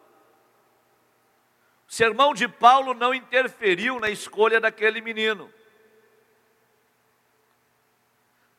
O 1.88 1.92
sermão 1.94 2.34
de 2.34 2.46
Paulo 2.46 2.92
não 2.92 3.14
interferiu 3.14 3.98
na 3.98 4.10
escolha 4.10 4.60
daquele 4.60 5.00
menino. 5.00 5.50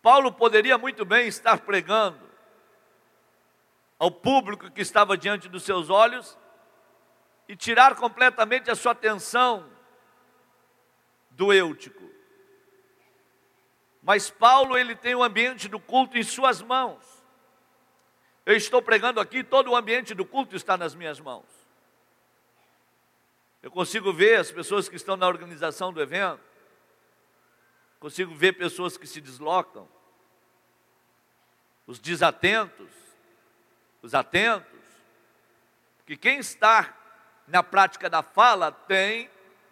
Paulo 0.02 0.34
poderia 0.34 0.80
muito 0.80 1.06
bem 1.06 1.28
estar 1.28 1.60
pregando 1.60 2.27
ao 4.00 4.12
público 4.12 4.70
que 4.70 4.82
estava 4.82 5.18
diante 5.18 5.50
dos 5.50 5.64
seus 5.64 5.90
olhos 5.90 6.38
e 7.48 7.56
tirar 7.56 7.96
completamente 7.96 8.70
a 8.70 8.76
sua 8.76 8.92
atenção 8.92 9.70
do 11.32 11.54
eutico. 11.54 12.08
Mas 14.02 14.30
Paulo, 14.30 14.78
ele 14.78 14.96
tem 14.96 15.16
o 15.16 15.24
ambiente 15.24 15.68
do 15.68 15.80
culto 15.80 16.18
em 16.18 16.24
suas 16.24 16.62
mãos. 16.62 17.04
Eu 18.46 18.56
estou 18.56 18.82
pregando 18.82 19.20
aqui, 19.20 19.44
todo 19.44 19.72
o 19.72 19.76
ambiente 19.76 20.14
do 20.14 20.26
culto 20.26 20.56
está 20.56 20.78
nas 20.78 20.96
minhas 20.96 21.20
mãos. 21.20 21.46
Eu 23.62 23.72
consigo 23.72 24.14
ver 24.14 24.40
as 24.40 24.52
pessoas 24.52 24.88
que 24.88 24.96
estão 24.96 25.18
na 25.18 25.28
organização 25.28 25.92
do 25.92 26.02
evento, 26.02 26.40
consigo 28.00 28.34
ver 28.34 28.54
pessoas 28.54 28.96
que 28.96 29.06
se 29.06 29.20
deslocam, 29.20 29.90
os 31.86 32.00
desatentos, 32.00 32.90
os 34.08 34.16
atentos, 34.16 34.72
que 36.06 36.16
quem 36.16 36.40
está 36.40 36.96
na 37.46 37.62
prática 37.62 38.10
da 38.10 38.24
fala 38.24 38.72
tem 38.72 39.30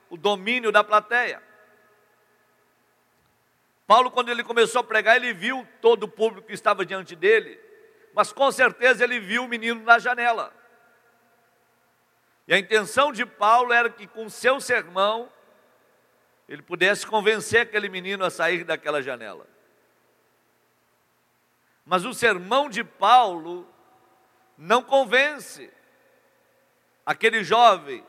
o 0.09 0.17
domínio 0.17 0.73
da 0.73 0.83
plateia. 0.83 1.41
Paulo, 3.87 4.11
quando 4.11 4.29
ele 4.29 4.43
começou 4.43 4.81
a 4.81 4.83
pregar, 4.83 5.15
ele 5.15 5.31
viu 5.31 5.65
todo 5.79 6.03
o 6.03 6.07
público 6.07 6.47
que 6.47 6.53
estava 6.53 6.85
diante 6.85 7.15
dele, 7.15 7.57
mas 8.13 8.33
com 8.33 8.51
certeza 8.51 9.05
ele 9.05 9.21
viu 9.21 9.45
o 9.45 9.47
menino 9.47 9.81
na 9.83 9.99
janela. 9.99 10.51
E 12.45 12.53
a 12.53 12.59
intenção 12.59 13.13
de 13.13 13.25
Paulo 13.25 13.71
era 13.71 13.89
que 13.89 14.05
com 14.05 14.27
seu 14.27 14.59
sermão 14.59 15.31
ele 16.49 16.61
pudesse 16.61 17.07
convencer 17.07 17.61
aquele 17.61 17.87
menino 17.87 18.25
a 18.25 18.29
sair 18.29 18.65
daquela 18.65 19.01
janela. 19.01 19.47
Mas 21.85 22.03
o 22.03 22.13
sermão 22.13 22.69
de 22.69 22.83
Paulo 22.83 23.73
não 24.57 24.81
convence 24.81 25.71
aquele 27.05 27.43
jovem 27.43 28.05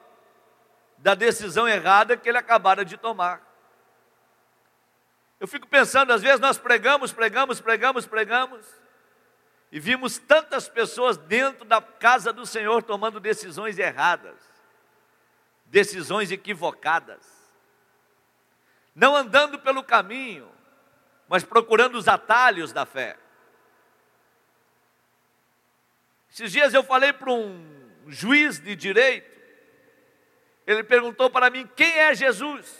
da 0.99 1.15
decisão 1.15 1.69
errada 1.69 2.17
que 2.17 2.29
ele 2.29 2.39
acabara 2.39 2.85
de 2.85 2.97
tomar. 2.97 3.43
Eu 5.39 5.47
fico 5.47 5.67
pensando, 5.67 6.13
às 6.13 6.23
vezes 6.23 6.41
nós 6.41 6.57
pregamos, 6.57 7.13
pregamos, 7.13 7.61
pregamos, 7.61 8.07
pregamos, 8.07 8.67
e 9.71 9.79
vimos 9.79 10.19
tantas 10.19 10.69
pessoas 10.69 11.17
dentro 11.17 11.65
da 11.65 11.83
casa 11.83 12.33
do 12.33 12.47
Senhor 12.47 12.83
tomando 12.83 13.21
decisões 13.21 13.79
erradas, 13.79 14.39
decisões 15.67 16.31
equivocadas, 16.31 17.27
não 18.95 19.15
andando 19.15 19.59
pelo 19.59 19.85
caminho, 19.85 20.51
mas 21.29 21.45
procurando 21.45 21.97
os 21.97 22.09
atalhos 22.09 22.73
da 22.73 22.87
fé. 22.87 23.19
Esses 26.37 26.53
dias 26.53 26.75
eu 26.75 26.83
falei 26.83 27.15
para 27.15 27.33
um 27.33 27.67
juiz 28.09 28.61
de 28.61 28.77
direito, 28.77 29.41
ele 30.67 30.85
perguntou 30.85 31.31
para 31.31 31.49
mim: 31.49 31.67
quem 31.75 31.91
é 31.99 32.15
Jesus? 32.15 32.79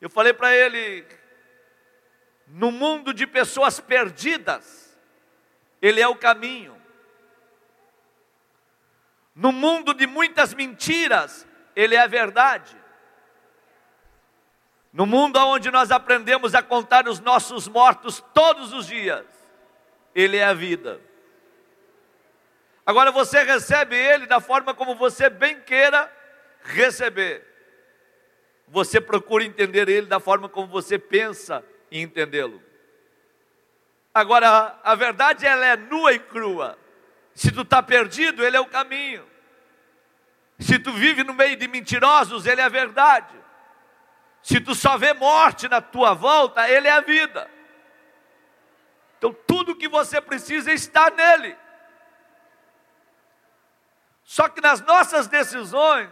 Eu 0.00 0.08
falei 0.08 0.32
para 0.32 0.56
ele, 0.56 1.06
no 2.46 2.72
mundo 2.72 3.12
de 3.12 3.26
pessoas 3.26 3.78
perdidas, 3.78 4.98
Ele 5.82 6.00
é 6.00 6.08
o 6.08 6.16
caminho. 6.16 6.80
No 9.34 9.52
mundo 9.52 9.92
de 9.92 10.06
muitas 10.06 10.54
mentiras, 10.54 11.46
Ele 11.76 11.96
é 11.96 12.00
a 12.00 12.06
verdade. 12.06 12.74
No 14.90 15.04
mundo 15.04 15.38
onde 15.38 15.70
nós 15.70 15.90
aprendemos 15.90 16.54
a 16.54 16.62
contar 16.62 17.06
os 17.06 17.20
nossos 17.20 17.68
mortos 17.68 18.24
todos 18.32 18.72
os 18.72 18.86
dias, 18.86 19.37
Ele 20.18 20.36
é 20.36 20.42
a 20.42 20.52
vida. 20.52 21.00
Agora 22.84 23.12
você 23.12 23.44
recebe 23.44 23.94
Ele 23.94 24.26
da 24.26 24.40
forma 24.40 24.74
como 24.74 24.96
você 24.96 25.30
bem 25.30 25.60
queira 25.60 26.12
receber. 26.64 27.46
Você 28.66 29.00
procura 29.00 29.44
entender 29.44 29.88
Ele 29.88 30.08
da 30.08 30.18
forma 30.18 30.48
como 30.48 30.66
você 30.66 30.98
pensa 30.98 31.64
e 31.88 32.00
entendê-lo. 32.00 32.60
Agora, 34.12 34.80
a 34.82 34.96
verdade 34.96 35.46
ela 35.46 35.64
é 35.64 35.76
nua 35.76 36.12
e 36.12 36.18
crua. 36.18 36.76
Se 37.32 37.52
tu 37.52 37.62
está 37.62 37.80
perdido, 37.80 38.44
ele 38.44 38.56
é 38.56 38.60
o 38.60 38.66
caminho. 38.66 39.24
Se 40.58 40.80
tu 40.80 40.92
vive 40.94 41.22
no 41.22 41.32
meio 41.32 41.56
de 41.56 41.68
mentirosos, 41.68 42.44
ele 42.44 42.60
é 42.60 42.64
a 42.64 42.68
verdade. 42.68 43.36
Se 44.42 44.60
tu 44.60 44.74
só 44.74 44.98
vê 44.98 45.12
morte 45.12 45.68
na 45.68 45.80
tua 45.80 46.12
volta, 46.12 46.68
ele 46.68 46.88
é 46.88 46.92
a 46.92 47.00
vida. 47.00 47.48
Então 49.18 49.32
tudo 49.46 49.76
que 49.76 49.88
você 49.88 50.20
precisa 50.20 50.72
está 50.72 51.10
nele. 51.10 51.56
Só 54.22 54.48
que 54.48 54.60
nas 54.60 54.80
nossas 54.80 55.26
decisões, 55.26 56.10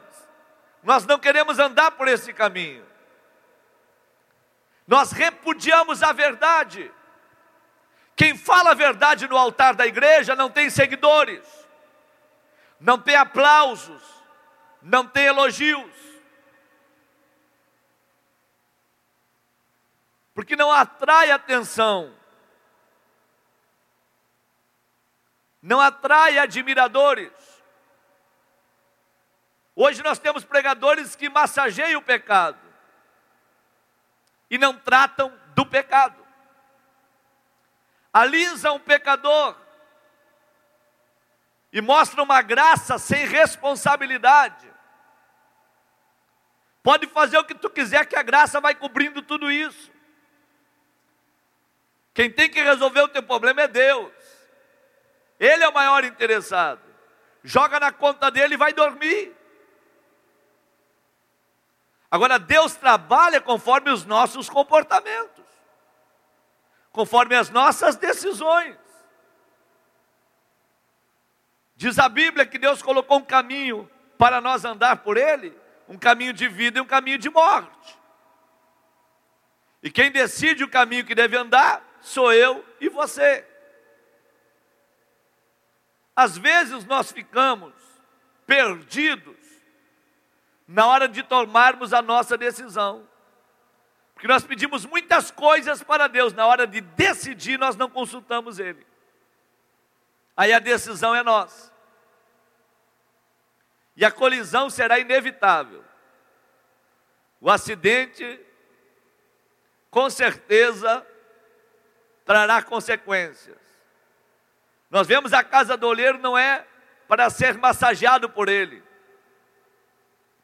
nós 0.83 1.07
não 1.07 1.19
queremos 1.19 1.59
andar 1.59 1.93
por 1.93 2.09
esse 2.09 2.33
caminho. 2.33 2.85
Nós 4.87 5.13
repudiamos 5.13 6.03
a 6.03 6.13
verdade. 6.13 6.93
Quem 8.15 8.37
fala 8.37 8.71
a 8.71 8.75
verdade 8.75 9.29
no 9.29 9.37
altar 9.37 9.75
da 9.75 9.87
igreja 9.87 10.35
não 10.35 10.49
tem 10.49 10.71
seguidores, 10.71 11.47
não 12.81 12.99
tem 12.99 13.15
aplausos, 13.15 14.03
não 14.81 15.07
tem 15.07 15.27
elogios. 15.27 15.95
Porque 20.33 20.57
não 20.57 20.73
atrai 20.73 21.31
atenção, 21.31 22.15
não 25.67 25.81
atrai 25.81 26.39
admiradores. 26.39 27.33
Hoje 29.75 30.01
nós 30.03 30.19
temos 30.19 30.45
pregadores 30.45 31.17
que 31.17 31.29
massageiam 31.29 32.01
o 32.01 32.05
pecado 32.05 32.59
e 34.49 34.57
não 34.57 34.79
tratam 34.79 35.37
do 35.57 35.67
pecado. 35.67 36.25
Alisam 38.13 38.77
o 38.77 38.81
pecador 38.81 39.57
e 41.73 41.81
mostra 41.81 42.23
uma 42.23 42.41
graça 42.43 42.97
sem 42.97 43.27
responsabilidade. 43.27 44.73
Pode 46.81 47.09
fazer 47.09 47.39
o 47.39 47.45
que 47.45 47.57
tu 47.57 47.69
quiser, 47.69 48.07
que 48.07 48.15
a 48.15 48.23
graça 48.23 48.61
vai 48.61 48.75
cobrindo 48.75 49.21
tudo 49.21 49.51
isso. 49.51 49.91
Quem 52.15 52.31
tem 52.31 52.49
que 52.49 52.63
resolver 52.63 53.01
o 53.01 53.09
teu 53.09 53.23
problema 53.23 53.63
é 53.63 53.69
Deus. 53.69 54.16
Ele 55.39 55.63
é 55.63 55.69
o 55.69 55.75
maior 55.75 56.05
interessado. 56.05 56.81
Joga 57.43 57.79
na 57.79 57.93
conta 57.93 58.31
dele 58.31 58.55
e 58.55 58.59
vai 58.59 58.73
dormir. 58.73 59.35
Agora, 62.11 62.39
Deus 62.39 62.75
trabalha 62.75 63.41
conforme 63.41 63.91
os 63.91 64.05
nossos 64.05 64.49
comportamentos, 64.49 65.45
conforme 66.91 67.35
as 67.35 67.51
nossas 67.51 67.97
decisões. 67.97 68.77
Diz 71.77 71.99
a 71.99 72.09
Bíblia 72.09 72.47
que 72.47 72.59
Deus 72.59 72.81
colocou 72.81 73.19
um 73.19 73.25
caminho 73.25 73.91
para 74.17 74.41
nós 74.41 74.65
andar 74.65 74.99
por 74.99 75.17
ele, 75.17 75.57
um 75.87 75.99
caminho 75.99 76.33
de 76.33 76.49
vida 76.49 76.79
e 76.79 76.83
um 76.83 76.87
caminho 76.87 77.19
de 77.19 77.29
morte. 77.29 77.99
E 79.83 79.91
quem 79.91 80.11
decide 80.11 80.65
o 80.65 80.71
caminho 80.71 81.05
que 81.05 81.15
deve 81.15 81.37
andar 81.37 81.85
sou 82.01 82.33
eu 82.33 82.65
e 82.81 82.89
você. 82.89 83.47
Às 86.17 86.39
vezes 86.39 86.87
nós 86.87 87.13
ficamos 87.13 87.75
perdidos 88.47 89.37
na 90.67 90.87
hora 90.87 91.07
de 91.07 91.23
tomarmos 91.23 91.93
a 91.93 92.01
nossa 92.01 92.39
decisão. 92.39 93.07
Porque 94.15 94.27
nós 94.27 94.43
pedimos 94.43 94.87
muitas 94.87 95.31
coisas 95.31 95.83
para 95.83 96.09
Deus, 96.09 96.33
na 96.33 96.47
hora 96.47 96.67
de 96.67 96.81
decidir, 96.81 97.59
nós 97.59 97.77
não 97.77 97.91
consultamos 97.91 98.59
Ele. 98.59 98.87
Aí 100.35 100.55
a 100.55 100.59
decisão 100.59 101.15
é 101.15 101.23
nossa. 101.23 101.71
E 103.95 104.05
a 104.05 104.11
colisão 104.11 104.71
será 104.71 104.99
inevitável. 104.99 105.85
O 107.41 107.51
acidente, 107.51 108.41
com 109.91 110.09
certeza, 110.09 111.07
trará 112.25 112.63
consequências. 112.63 113.66
Nós 114.91 115.07
vemos 115.07 115.33
a 115.33 115.43
casa 115.43 115.77
do 115.77 115.87
olheiro 115.87 116.19
não 116.19 116.37
é 116.37 116.65
para 117.09 117.29
ser 117.31 117.57
massageado 117.59 118.29
por 118.29 118.49
ele, 118.49 118.83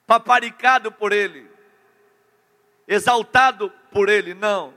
paparicado 0.07 0.91
por 0.93 1.13
ele, 1.13 1.51
exaltado 2.87 3.71
por 3.91 4.09
ele, 4.09 4.35
não. 4.35 4.75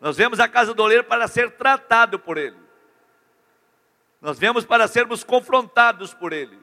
Nós 0.00 0.16
vemos 0.16 0.38
a 0.38 0.48
casa 0.48 0.72
do 0.72 0.82
oleiro 0.82 1.04
para 1.04 1.26
ser 1.26 1.52
tratado 1.52 2.18
por 2.18 2.36
ele. 2.36 2.56
Nós 4.20 4.38
vemos 4.38 4.64
para 4.64 4.86
sermos 4.88 5.22
confrontados 5.24 6.12
por 6.14 6.32
ele. 6.32 6.58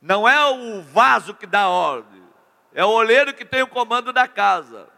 Não 0.00 0.28
é 0.28 0.46
o 0.46 0.80
vaso 0.82 1.34
que 1.34 1.46
dá 1.46 1.68
ordem, 1.68 2.22
é 2.72 2.84
o 2.84 2.90
oleiro 2.90 3.34
que 3.34 3.44
tem 3.44 3.62
o 3.62 3.68
comando 3.68 4.12
da 4.12 4.28
casa. 4.28 4.88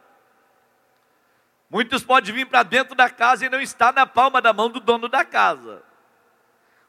Muitos 1.71 2.03
podem 2.03 2.35
vir 2.35 2.47
para 2.47 2.65
dentro 2.65 2.97
da 2.97 3.09
casa 3.09 3.47
e 3.47 3.49
não 3.49 3.61
está 3.61 3.93
na 3.93 4.05
palma 4.05 4.43
da 4.43 4.53
mão 4.53 4.69
do 4.69 4.81
dono 4.81 5.09
da 5.09 5.25
casa. 5.25 5.83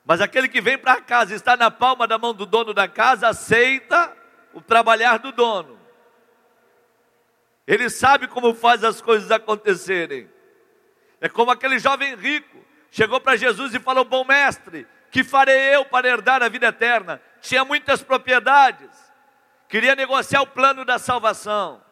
Mas 0.03 0.19
aquele 0.19 0.50
que 0.50 0.59
vem 0.59 0.75
para 0.75 1.00
casa 1.00 1.33
e 1.33 1.35
está 1.35 1.55
na 1.55 1.69
palma 1.69 2.07
da 2.07 2.17
mão 2.17 2.33
do 2.33 2.47
dono 2.47 2.73
da 2.73 2.88
casa, 2.88 3.27
aceita 3.27 4.11
o 4.51 4.59
trabalhar 4.59 5.19
do 5.19 5.31
dono. 5.31 5.79
Ele 7.67 7.91
sabe 7.91 8.27
como 8.27 8.55
faz 8.55 8.83
as 8.83 9.00
coisas 9.00 9.29
acontecerem. 9.29 10.27
É 11.22 11.29
como 11.29 11.51
aquele 11.51 11.77
jovem 11.77 12.15
rico 12.15 12.57
chegou 12.89 13.22
para 13.22 13.37
Jesus 13.37 13.75
e 13.75 13.79
falou: 13.79 14.03
Bom 14.03 14.25
mestre, 14.25 14.87
que 15.11 15.24
farei 15.24 15.75
eu 15.75 15.85
para 15.85 16.07
herdar 16.07 16.41
a 16.41 16.50
vida 16.50 16.67
eterna? 16.67 17.22
Tinha 17.39 17.63
muitas 17.63 18.01
propriedades, 18.01 18.89
queria 19.70 19.96
negociar 19.96 20.41
o 20.41 20.48
plano 20.48 20.83
da 20.83 20.98
salvação. 20.98 21.83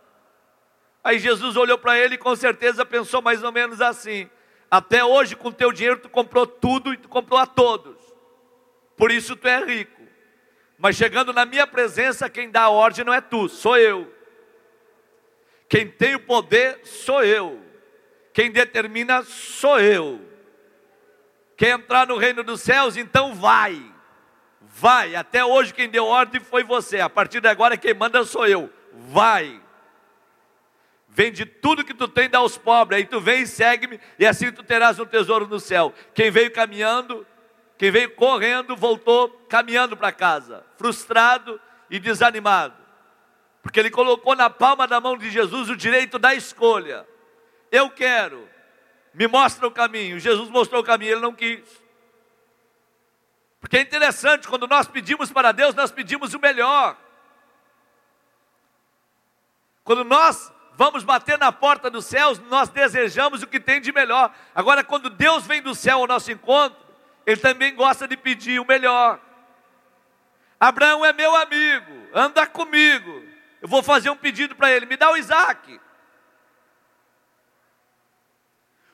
Aí 1.03 1.17
Jesus 1.19 1.55
olhou 1.55 1.77
para 1.77 1.97
ele 1.97 2.15
e 2.15 2.17
com 2.17 2.35
certeza 2.35 2.85
pensou 2.85 3.21
mais 3.21 3.43
ou 3.43 3.51
menos 3.51 3.81
assim: 3.81 4.29
até 4.69 5.03
hoje 5.03 5.35
com 5.35 5.51
teu 5.51 5.71
dinheiro 5.71 5.99
tu 5.99 6.09
comprou 6.09 6.45
tudo 6.45 6.93
e 6.93 6.97
tu 6.97 7.07
comprou 7.07 7.39
a 7.39 7.45
todos. 7.45 7.97
Por 8.95 9.11
isso 9.11 9.35
tu 9.35 9.47
é 9.47 9.63
rico. 9.63 10.01
Mas 10.77 10.95
chegando 10.95 11.33
na 11.33 11.45
minha 11.45 11.67
presença, 11.67 12.29
quem 12.29 12.49
dá 12.49 12.63
a 12.63 12.69
ordem 12.69 13.03
não 13.03 13.13
é 13.13 13.21
tu, 13.21 13.49
sou 13.49 13.77
eu. 13.77 14.13
Quem 15.67 15.87
tem 15.87 16.15
o 16.15 16.19
poder 16.19 16.79
sou 16.83 17.23
eu. 17.23 17.61
Quem 18.33 18.51
determina 18.51 19.23
sou 19.23 19.79
eu. 19.79 20.21
Quer 21.55 21.71
entrar 21.71 22.07
no 22.07 22.17
reino 22.17 22.43
dos 22.43 22.61
céus, 22.61 22.95
então 22.95 23.35
vai. 23.35 23.83
Vai. 24.61 25.15
Até 25.15 25.43
hoje 25.43 25.73
quem 25.73 25.89
deu 25.89 26.05
ordem 26.05 26.39
foi 26.39 26.63
você. 26.63 27.01
A 27.01 27.09
partir 27.09 27.41
de 27.41 27.49
agora 27.49 27.75
quem 27.75 27.93
manda 27.93 28.23
sou 28.23 28.47
eu. 28.47 28.71
Vai. 28.93 29.61
Vende 31.09 31.45
tudo 31.45 31.83
que 31.83 31.93
tu 31.93 32.07
tem, 32.07 32.29
dá 32.29 32.37
aos 32.37 32.57
pobres. 32.57 32.99
Aí 32.99 33.05
tu 33.05 33.19
vem 33.19 33.41
e 33.41 33.47
segue-me, 33.47 33.99
e 34.17 34.25
assim 34.25 34.51
tu 34.51 34.63
terás 34.63 34.99
um 34.99 35.05
tesouro 35.05 35.47
no 35.47 35.59
céu. 35.59 35.93
Quem 36.13 36.29
veio 36.29 36.51
caminhando, 36.51 37.25
quem 37.77 37.91
veio 37.91 38.11
correndo, 38.15 38.75
voltou 38.75 39.29
caminhando 39.49 39.97
para 39.97 40.11
casa, 40.11 40.65
frustrado 40.77 41.59
e 41.89 41.99
desanimado. 41.99 42.75
Porque 43.61 43.79
ele 43.79 43.89
colocou 43.89 44.35
na 44.35 44.49
palma 44.49 44.87
da 44.87 45.01
mão 45.01 45.17
de 45.17 45.29
Jesus 45.29 45.69
o 45.69 45.75
direito 45.75 46.17
da 46.17 46.33
escolha. 46.33 47.05
Eu 47.71 47.89
quero, 47.89 48.47
me 49.13 49.27
mostra 49.27 49.67
o 49.67 49.71
caminho. 49.71 50.19
Jesus 50.19 50.49
mostrou 50.49 50.81
o 50.81 50.85
caminho, 50.85 51.13
ele 51.13 51.21
não 51.21 51.33
quis. 51.33 51.67
Porque 53.59 53.77
é 53.77 53.81
interessante, 53.81 54.47
quando 54.47 54.67
nós 54.67 54.87
pedimos 54.87 55.31
para 55.31 55.51
Deus, 55.51 55.75
nós 55.75 55.91
pedimos 55.91 56.33
o 56.33 56.39
melhor. 56.39 56.97
Quando 59.83 60.03
nós 60.03 60.51
vamos 60.79 61.03
bater 61.03 61.37
na 61.37 61.51
porta 61.51 61.89
dos 61.89 62.05
céus, 62.05 62.39
nós 62.39 62.69
desejamos 62.69 63.43
o 63.43 63.47
que 63.47 63.59
tem 63.59 63.81
de 63.81 63.91
melhor. 63.91 64.33
Agora, 64.55 64.81
quando 64.81 65.09
Deus 65.09 65.45
vem 65.45 65.61
do 65.61 65.75
céu 65.75 65.97
ao 65.97 66.07
nosso 66.07 66.31
encontro, 66.31 66.79
Ele 67.27 67.35
também 67.35 67.75
gosta 67.75 68.07
de 68.07 68.15
pedir 68.15 68.61
o 68.61 68.65
melhor. 68.65 69.19
Abraão 70.57 71.03
é 71.03 71.11
meu 71.11 71.35
amigo, 71.35 72.07
anda 72.13 72.47
comigo. 72.47 73.25
Eu 73.61 73.67
vou 73.67 73.83
fazer 73.83 74.09
um 74.09 74.15
pedido 74.15 74.55
para 74.55 74.71
ele: 74.71 74.85
me 74.85 74.95
dá 74.95 75.11
o 75.11 75.17
Isaac. 75.17 75.81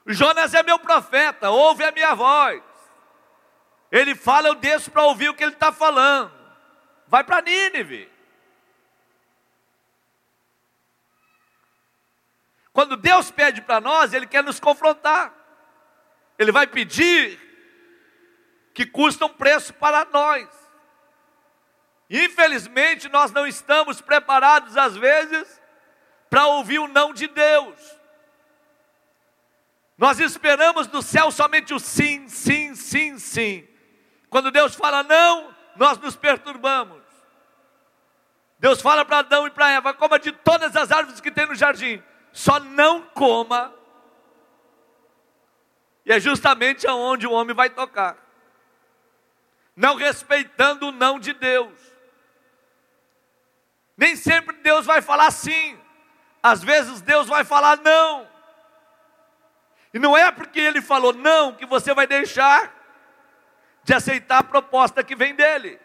Jonas 0.08 0.56
é 0.56 0.63
meu 0.63 0.80
profeta, 0.80 1.52
ouve 1.52 1.84
a 1.84 1.91
minha 1.91 2.15
voz. 2.15 2.63
Ele 3.91 4.15
fala, 4.15 4.48
eu 4.48 4.56
desço 4.56 4.89
para 4.89 5.04
ouvir 5.04 5.30
o 5.30 5.36
que 5.36 5.43
ele 5.43 5.54
está 5.54 5.71
falando. 5.71 6.32
Vai 7.08 7.24
para 7.24 7.43
Nínive. 7.43 8.12
Quando 12.75 12.97
Deus 12.97 13.31
pede 13.31 13.61
para 13.61 13.79
nós, 13.79 14.11
Ele 14.11 14.27
quer 14.27 14.43
nos 14.43 14.59
confrontar. 14.59 15.33
Ele 16.38 16.51
vai 16.51 16.67
pedir 16.67 17.39
que 18.73 18.85
custa 18.85 19.25
um 19.25 19.29
preço 19.29 19.73
para 19.75 20.03
nós. 20.11 20.45
Infelizmente, 22.09 23.07
nós 23.07 23.31
não 23.31 23.47
estamos 23.47 24.01
preparados, 24.01 24.75
às 24.75 24.93
vezes, 24.97 25.61
para 26.29 26.47
ouvir 26.47 26.79
o 26.79 26.88
não 26.89 27.13
de 27.13 27.29
Deus. 27.29 27.79
Nós 29.97 30.19
esperamos 30.19 30.85
do 30.88 31.01
céu 31.01 31.31
somente 31.31 31.73
o 31.73 31.79
sim, 31.79 32.27
sim, 32.27 32.75
sim, 32.75 33.17
sim. 33.17 33.65
Quando 34.29 34.51
Deus 34.51 34.75
fala 34.75 35.01
não, 35.01 35.55
nós 35.77 35.97
nos 35.97 36.17
perturbamos. 36.17 37.01
Deus 38.59 38.81
fala 38.81 39.05
para 39.05 39.19
Adão 39.19 39.47
e 39.47 39.51
para 39.51 39.71
Eva: 39.71 39.93
coma 39.93 40.19
de 40.19 40.33
todas 40.33 40.75
as 40.75 40.91
árvores 40.91 41.21
que 41.21 41.31
tem 41.31 41.45
no 41.45 41.55
jardim 41.55 42.03
só 42.36 42.60
não 42.60 43.02
coma. 43.02 43.74
E 46.06 46.12
é 46.12 46.19
justamente 46.19 46.86
aonde 46.86 47.26
o 47.26 47.32
homem 47.32 47.56
vai 47.56 47.69
tocar. 47.69 48.17
Não 49.74 49.95
respeitando 49.95 50.89
o 50.89 50.91
não 50.91 51.17
de 51.17 51.32
Deus. 51.32 51.80
Nem 53.95 54.17
sempre 54.17 54.58
Deus 54.58 54.86
vai 54.86 55.02
falar 55.02 55.32
sim. 55.32 55.80
Às 56.43 56.62
vezes 56.62 57.00
Deus 57.00 57.26
vai 57.28 57.45
falar 57.45 57.78
não. 57.78 58.30
E 59.93 59.98
não 59.98 60.15
é 60.15 60.30
porque 60.30 60.60
ele 60.60 60.82
falou 60.82 61.13
não 61.13 61.56
que 61.56 61.65
você 61.65 61.93
vai 61.93 62.06
deixar 62.06 62.69
de 63.82 63.93
aceitar 63.93 64.39
a 64.39 64.43
proposta 64.43 65.02
que 65.06 65.15
vem 65.15 65.34
dele. 65.34 65.80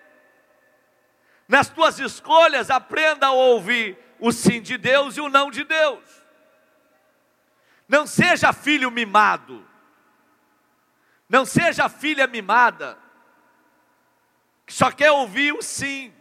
Nas 1.47 1.69
tuas 1.69 2.01
escolhas, 2.01 2.71
aprenda 2.71 3.29
a 3.29 3.33
ouvir 3.33 3.97
o 4.19 4.33
sim 4.33 4.61
de 4.61 4.77
Deus 4.77 5.17
e 5.17 5.21
o 5.21 5.29
não 5.29 5.49
de 5.49 5.63
Deus. 5.63 6.20
Não 7.91 8.07
seja 8.07 8.53
filho 8.53 8.89
mimado. 8.89 9.67
Não 11.29 11.45
seja 11.45 11.89
filha 11.89 12.25
mimada. 12.29 12.97
Que 14.65 14.73
só 14.73 14.93
quer 14.93 15.11
ouvir 15.11 15.53
o 15.53 15.61
sim. 15.61 16.15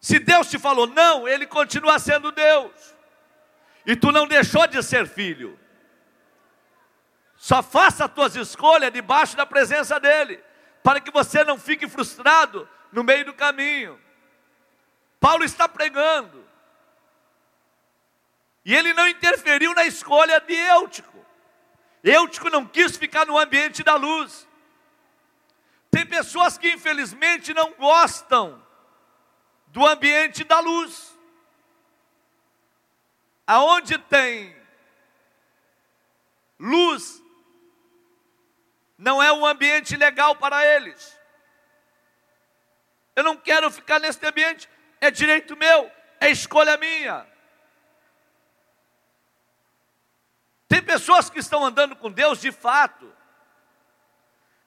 Se 0.00 0.18
Deus 0.18 0.48
te 0.48 0.58
falou 0.58 0.86
não, 0.86 1.28
ele 1.28 1.46
continua 1.46 1.98
sendo 1.98 2.32
Deus. 2.32 2.72
E 3.84 3.94
tu 3.94 4.10
não 4.10 4.26
deixou 4.26 4.66
de 4.66 4.82
ser 4.82 5.06
filho. 5.06 5.60
Só 7.36 7.62
faça 7.62 8.06
as 8.06 8.10
tuas 8.10 8.34
escolhas 8.36 8.90
debaixo 8.90 9.36
da 9.36 9.44
presença 9.44 10.00
dele. 10.00 10.42
para 10.82 11.00
que 11.00 11.10
você 11.10 11.44
não 11.44 11.58
fique 11.58 11.86
frustrado 11.88 12.66
no 12.90 13.04
meio 13.04 13.24
do 13.26 13.34
caminho. 13.34 14.00
Paulo 15.18 15.42
está 15.42 15.68
pregando, 15.68 16.45
e 18.66 18.74
ele 18.74 18.92
não 18.92 19.06
interferiu 19.06 19.72
na 19.74 19.84
escolha 19.84 20.40
de 20.40 20.52
Eutico. 20.52 21.24
Eutico 22.02 22.50
não 22.50 22.66
quis 22.66 22.96
ficar 22.96 23.24
no 23.24 23.38
ambiente 23.38 23.84
da 23.84 23.94
luz. 23.94 24.46
Tem 25.88 26.04
pessoas 26.04 26.58
que 26.58 26.72
infelizmente 26.72 27.54
não 27.54 27.72
gostam 27.74 28.60
do 29.68 29.86
ambiente 29.86 30.42
da 30.42 30.58
luz. 30.58 31.16
Aonde 33.46 33.98
tem 33.98 34.56
luz, 36.58 37.22
não 38.98 39.22
é 39.22 39.32
um 39.32 39.46
ambiente 39.46 39.94
legal 39.94 40.34
para 40.34 40.66
eles. 40.66 41.16
Eu 43.14 43.22
não 43.22 43.36
quero 43.36 43.70
ficar 43.70 44.00
nesse 44.00 44.26
ambiente, 44.26 44.68
é 45.00 45.08
direito 45.08 45.56
meu, 45.56 45.88
é 46.18 46.30
escolha 46.32 46.76
minha. 46.76 47.35
Tem 50.68 50.82
pessoas 50.82 51.30
que 51.30 51.38
estão 51.38 51.64
andando 51.64 51.94
com 51.96 52.10
Deus 52.10 52.40
de 52.40 52.50
fato. 52.50 53.12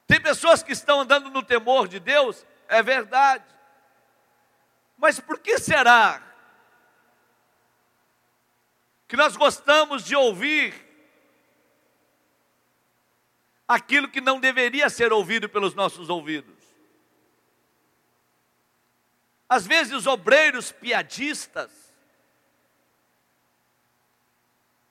Tem 0.06 0.20
pessoas 0.20 0.62
que 0.62 0.72
estão 0.72 1.00
andando 1.00 1.30
no 1.30 1.42
temor 1.42 1.86
de 1.86 2.00
Deus, 2.00 2.44
é 2.68 2.82
verdade. 2.82 3.44
Mas 4.96 5.20
por 5.20 5.38
que 5.38 5.58
será 5.58 6.22
que 9.06 9.16
nós 9.16 9.36
gostamos 9.36 10.04
de 10.04 10.14
ouvir 10.14 10.74
aquilo 13.66 14.08
que 14.08 14.20
não 14.20 14.40
deveria 14.40 14.90
ser 14.90 15.12
ouvido 15.12 15.48
pelos 15.48 15.74
nossos 15.74 16.08
ouvidos? 16.08 16.60
Às 19.48 19.66
vezes, 19.66 20.06
obreiros 20.06 20.70
piadistas, 20.70 21.79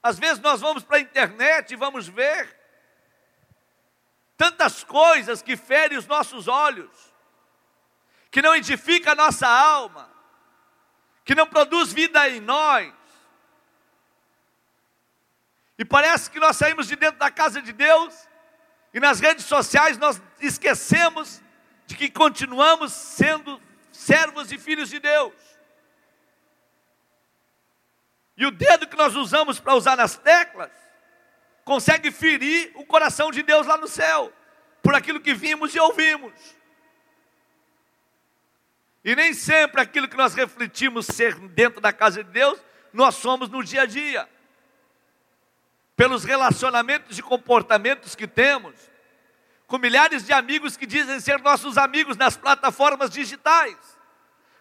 Às 0.01 0.17
vezes 0.17 0.39
nós 0.39 0.61
vamos 0.61 0.83
para 0.83 0.97
a 0.97 1.01
internet 1.01 1.71
e 1.71 1.75
vamos 1.75 2.07
ver 2.07 2.57
tantas 4.37 4.83
coisas 4.83 5.41
que 5.41 5.57
ferem 5.57 5.97
os 5.97 6.07
nossos 6.07 6.47
olhos, 6.47 6.89
que 8.31 8.41
não 8.41 8.55
edifica 8.55 9.11
a 9.11 9.15
nossa 9.15 9.47
alma, 9.47 10.09
que 11.25 11.35
não 11.35 11.45
produz 11.45 11.91
vida 11.91 12.29
em 12.29 12.39
nós. 12.39 12.93
E 15.77 15.83
parece 15.83 16.31
que 16.31 16.39
nós 16.39 16.55
saímos 16.55 16.87
de 16.87 16.95
dentro 16.95 17.19
da 17.19 17.29
casa 17.29 17.61
de 17.61 17.73
Deus 17.73 18.27
e 18.93 18.99
nas 18.99 19.19
redes 19.19 19.45
sociais 19.45 19.97
nós 19.97 20.21
esquecemos 20.39 21.41
de 21.85 21.95
que 21.95 22.09
continuamos 22.09 22.93
sendo 22.93 23.61
servos 23.91 24.51
e 24.51 24.57
filhos 24.57 24.89
de 24.89 24.99
Deus. 24.99 25.33
E 28.39 28.45
o 28.45 28.51
dedo 28.51 28.87
que 28.87 28.95
nós 28.95 29.17
usamos 29.17 29.59
para 29.59 29.75
usar 29.75 29.97
nas 29.97 30.15
teclas 30.15 30.71
consegue 31.65 32.09
ferir 32.09 32.71
o 32.73 32.85
coração 32.85 33.31
de 33.31 33.43
Deus 33.43 33.67
lá 33.67 33.75
no 33.75 33.87
céu, 33.87 34.31
por 34.81 34.95
aquilo 34.95 35.19
que 35.19 35.33
vimos 35.33 35.75
e 35.75 35.79
ouvimos. 35.79 36.33
E 39.03 39.13
nem 39.13 39.33
sempre 39.33 39.81
aquilo 39.81 40.07
que 40.07 40.15
nós 40.15 40.33
refletimos 40.33 41.05
ser 41.05 41.35
dentro 41.49 41.81
da 41.81 41.91
casa 41.91 42.23
de 42.23 42.31
Deus, 42.31 42.57
nós 42.93 43.15
somos 43.15 43.49
no 43.49 43.61
dia 43.61 43.81
a 43.81 43.85
dia. 43.85 44.27
Pelos 45.97 46.23
relacionamentos 46.23 47.19
e 47.19 47.21
comportamentos 47.21 48.15
que 48.15 48.25
temos, 48.25 48.73
com 49.67 49.77
milhares 49.77 50.25
de 50.25 50.31
amigos 50.31 50.77
que 50.77 50.85
dizem 50.85 51.19
ser 51.19 51.39
nossos 51.39 51.77
amigos 51.77 52.15
nas 52.15 52.37
plataformas 52.37 53.09
digitais, 53.09 53.77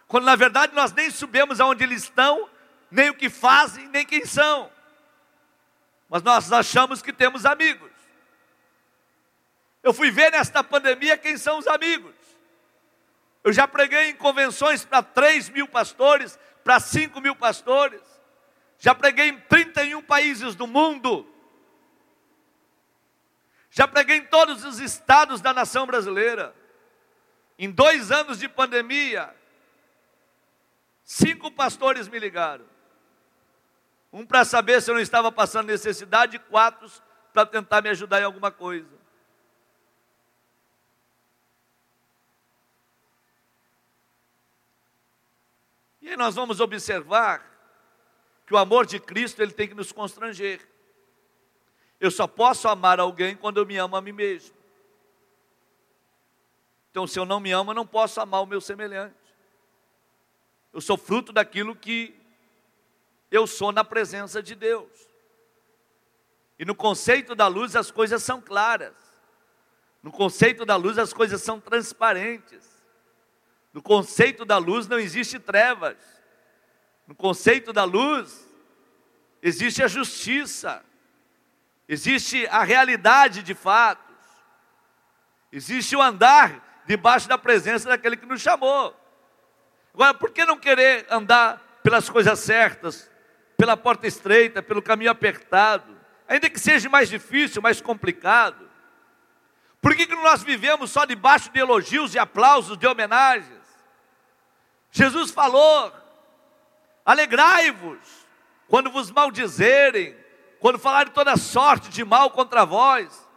quando 0.05 0.25
na 0.25 0.35
verdade 0.35 0.75
nós 0.75 0.91
nem 0.91 1.09
sabemos 1.09 1.61
aonde 1.61 1.85
eles 1.85 2.03
estão 2.03 2.49
nem 2.91 3.09
o 3.09 3.15
que 3.15 3.29
fazem, 3.29 3.87
nem 3.87 4.05
quem 4.05 4.25
são. 4.25 4.71
Mas 6.09 6.23
nós 6.23 6.51
achamos 6.51 7.01
que 7.01 7.13
temos 7.13 7.45
amigos. 7.45 7.91
Eu 9.83 9.93
fui 9.93 10.11
ver 10.11 10.31
nesta 10.31 10.63
pandemia 10.63 11.17
quem 11.17 11.37
são 11.37 11.59
os 11.59 11.67
amigos. 11.67 12.15
Eu 13.43 13.53
já 13.53 13.67
preguei 13.67 14.09
em 14.09 14.15
convenções 14.15 14.83
para 14.83 15.01
3 15.01 15.49
mil 15.49 15.67
pastores, 15.67 16.37
para 16.63 16.79
5 16.79 17.21
mil 17.21 17.35
pastores. 17.35 18.01
Já 18.77 18.93
preguei 18.93 19.29
em 19.29 19.39
31 19.41 20.01
países 20.01 20.55
do 20.55 20.67
mundo. 20.67 21.27
Já 23.69 23.87
preguei 23.87 24.17
em 24.17 24.25
todos 24.25 24.65
os 24.65 24.79
estados 24.79 25.41
da 25.41 25.53
nação 25.53 25.85
brasileira. 25.85 26.55
Em 27.57 27.69
dois 27.69 28.11
anos 28.11 28.39
de 28.39 28.47
pandemia, 28.47 29.35
cinco 31.03 31.51
pastores 31.51 32.07
me 32.07 32.17
ligaram. 32.17 32.65
Um 34.11 34.25
para 34.25 34.43
saber 34.43 34.81
se 34.81 34.89
eu 34.89 34.95
não 34.95 35.01
estava 35.01 35.31
passando 35.31 35.67
necessidade, 35.67 36.35
e 36.35 36.39
quatro 36.39 36.89
para 37.31 37.45
tentar 37.45 37.81
me 37.81 37.89
ajudar 37.89 38.21
em 38.21 38.23
alguma 38.23 38.51
coisa. 38.51 38.99
E 46.01 46.09
aí 46.09 46.17
nós 46.17 46.33
vamos 46.33 46.59
observar 46.59 47.45
que 48.47 48.53
o 48.53 48.57
amor 48.57 48.85
de 48.85 48.99
Cristo 48.99 49.41
ele 49.41 49.51
tem 49.51 49.67
que 49.67 49.75
nos 49.75 49.91
constranger. 49.91 50.67
Eu 51.99 52.09
só 52.09 52.25
posso 52.25 52.67
amar 52.67 52.99
alguém 52.99 53.35
quando 53.35 53.57
eu 53.57 53.65
me 53.65 53.77
amo 53.77 53.95
a 53.95 54.01
mim 54.01 54.13
mesmo. 54.13 54.55
Então, 56.89 57.05
se 57.05 57.19
eu 57.19 57.25
não 57.25 57.39
me 57.39 57.51
amo, 57.51 57.71
eu 57.71 57.75
não 57.75 57.85
posso 57.85 58.19
amar 58.19 58.41
o 58.41 58.47
meu 58.47 58.59
semelhante. 58.59 59.15
Eu 60.73 60.81
sou 60.81 60.97
fruto 60.97 61.31
daquilo 61.31 61.75
que 61.75 62.18
eu 63.31 63.45
sou 63.45 63.71
na 63.71 63.83
presença 63.83 64.41
de 64.41 64.55
Deus. 64.55 64.89
E 66.57 66.65
no 66.65 66.75
conceito 66.75 67.35
da 67.35 67.47
luz 67.47 67.75
as 67.75 67.89
coisas 67.91 68.23
são 68.23 68.41
claras. 68.41 68.95
No 70.01 70.11
conceito 70.11 70.65
da 70.65 70.75
luz 70.75 70.97
as 70.97 71.13
coisas 71.13 71.41
são 71.41 71.59
transparentes. 71.59 72.67
No 73.73 73.81
conceito 73.81 74.43
da 74.43 74.57
luz 74.57 74.87
não 74.87 74.99
existe 74.99 75.39
trevas. 75.39 75.97
No 77.07 77.15
conceito 77.15 77.71
da 77.71 77.83
luz 77.83 78.47
existe 79.41 79.83
a 79.83 79.87
justiça. 79.87 80.83
Existe 81.87 82.45
a 82.47 82.63
realidade 82.63 83.41
de 83.41 83.53
fatos. 83.53 84.15
Existe 85.51 85.95
o 85.95 86.01
andar 86.01 86.83
debaixo 86.85 87.27
da 87.27 87.37
presença 87.37 87.89
daquele 87.89 88.17
que 88.17 88.25
nos 88.25 88.41
chamou. 88.41 88.95
Agora, 89.93 90.13
por 90.13 90.31
que 90.31 90.45
não 90.45 90.57
querer 90.57 91.05
andar 91.09 91.79
pelas 91.83 92.09
coisas 92.09 92.39
certas, 92.39 93.09
pela 93.59 93.75
porta 93.75 94.07
estreita, 94.07 94.63
pelo 94.63 94.81
caminho 94.81 95.11
apertado, 95.11 95.99
ainda 96.25 96.49
que 96.49 96.57
seja 96.57 96.87
mais 96.87 97.09
difícil, 97.09 97.61
mais 97.61 97.81
complicado. 97.81 98.69
Por 99.81 99.93
que, 99.93 100.07
que 100.07 100.15
nós 100.15 100.41
vivemos 100.41 100.91
só 100.91 101.03
debaixo 101.03 101.51
de 101.51 101.59
elogios, 101.59 102.11
de 102.11 102.17
aplausos, 102.17 102.77
de 102.77 102.87
homenagens? 102.87 103.59
Jesus 104.91 105.31
falou: 105.31 105.91
alegrai-vos 107.05 107.99
quando 108.69 108.89
vos 108.89 109.11
maldizerem, 109.11 110.15
quando 110.61 110.79
falarem 110.79 111.11
toda 111.11 111.35
sorte 111.35 111.89
de 111.89 112.05
mal 112.05 112.31
contra 112.31 112.65
vós. 112.65 113.27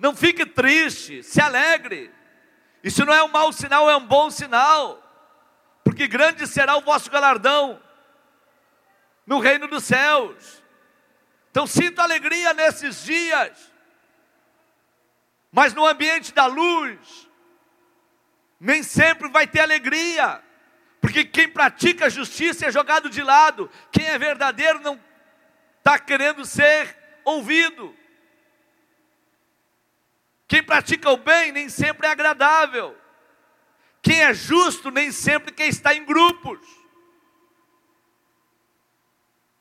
Não 0.00 0.16
fique 0.16 0.44
triste, 0.44 1.22
se 1.22 1.40
alegre. 1.40 2.10
Isso 2.82 3.04
não 3.04 3.14
é 3.14 3.22
um 3.22 3.28
mau 3.28 3.52
sinal, 3.52 3.88
é 3.88 3.96
um 3.96 4.06
bom 4.06 4.32
sinal, 4.32 5.00
porque 5.84 6.08
grande 6.08 6.44
será 6.48 6.76
o 6.76 6.80
vosso 6.80 7.08
galardão 7.08 7.80
no 9.30 9.38
reino 9.38 9.68
dos 9.68 9.84
céus. 9.84 10.60
Então 11.52 11.64
sinto 11.64 12.00
alegria 12.00 12.52
nesses 12.52 13.04
dias, 13.04 13.72
mas 15.52 15.72
no 15.72 15.86
ambiente 15.86 16.34
da 16.34 16.46
luz, 16.46 17.28
nem 18.58 18.82
sempre 18.82 19.28
vai 19.28 19.46
ter 19.46 19.60
alegria, 19.60 20.42
porque 21.00 21.24
quem 21.24 21.48
pratica 21.48 22.06
a 22.06 22.08
justiça 22.08 22.66
é 22.66 22.72
jogado 22.72 23.08
de 23.08 23.22
lado, 23.22 23.70
quem 23.92 24.06
é 24.06 24.18
verdadeiro 24.18 24.80
não 24.80 25.00
está 25.78 25.96
querendo 25.96 26.44
ser 26.44 26.96
ouvido. 27.24 27.96
Quem 30.48 30.60
pratica 30.60 31.08
o 31.08 31.16
bem 31.16 31.52
nem 31.52 31.68
sempre 31.68 32.08
é 32.08 32.10
agradável. 32.10 32.98
Quem 34.02 34.22
é 34.22 34.34
justo 34.34 34.90
nem 34.90 35.12
sempre 35.12 35.52
quem 35.52 35.68
está 35.68 35.94
em 35.94 36.04
grupos. 36.04 36.79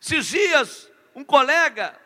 Esses 0.01 0.25
dias, 0.27 0.91
um 1.13 1.23
colega 1.23 1.99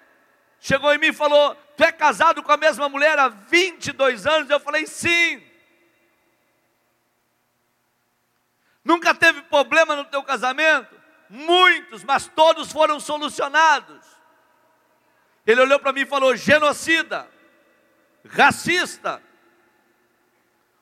chegou 0.59 0.93
em 0.93 0.97
mim 0.97 1.07
e 1.07 1.13
falou: 1.13 1.55
Tu 1.77 1.83
é 1.83 1.91
casado 1.91 2.41
com 2.41 2.51
a 2.51 2.57
mesma 2.57 2.89
mulher 2.89 3.17
há 3.19 3.27
22 3.27 4.25
anos? 4.25 4.49
Eu 4.49 4.59
falei: 4.59 4.85
Sim. 4.87 5.41
Nunca 8.83 9.15
teve 9.15 9.41
problema 9.43 9.95
no 9.95 10.05
teu 10.05 10.23
casamento? 10.23 11.01
Muitos, 11.29 12.03
mas 12.03 12.27
todos 12.27 12.71
foram 12.71 12.99
solucionados. 12.99 14.05
Ele 15.45 15.61
olhou 15.61 15.79
para 15.79 15.93
mim 15.93 16.01
e 16.01 16.05
falou: 16.05 16.35
genocida, 16.35 17.29
racista, 18.25 19.21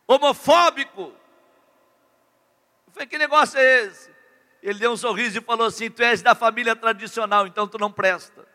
homofóbico. 0.07 1.15
Eu 2.87 2.93
falei, 2.93 3.07
que 3.07 3.17
negócio 3.17 3.57
é 3.57 3.85
esse? 3.85 4.10
Ele 4.61 4.79
deu 4.79 4.91
um 4.91 4.97
sorriso 4.97 5.39
e 5.39 5.41
falou 5.41 5.67
assim: 5.67 5.89
Tu 5.89 6.03
és 6.03 6.21
da 6.21 6.35
família 6.35 6.75
tradicional, 6.75 7.47
então 7.47 7.67
tu 7.67 7.77
não 7.77 7.91
presta. 7.91 8.47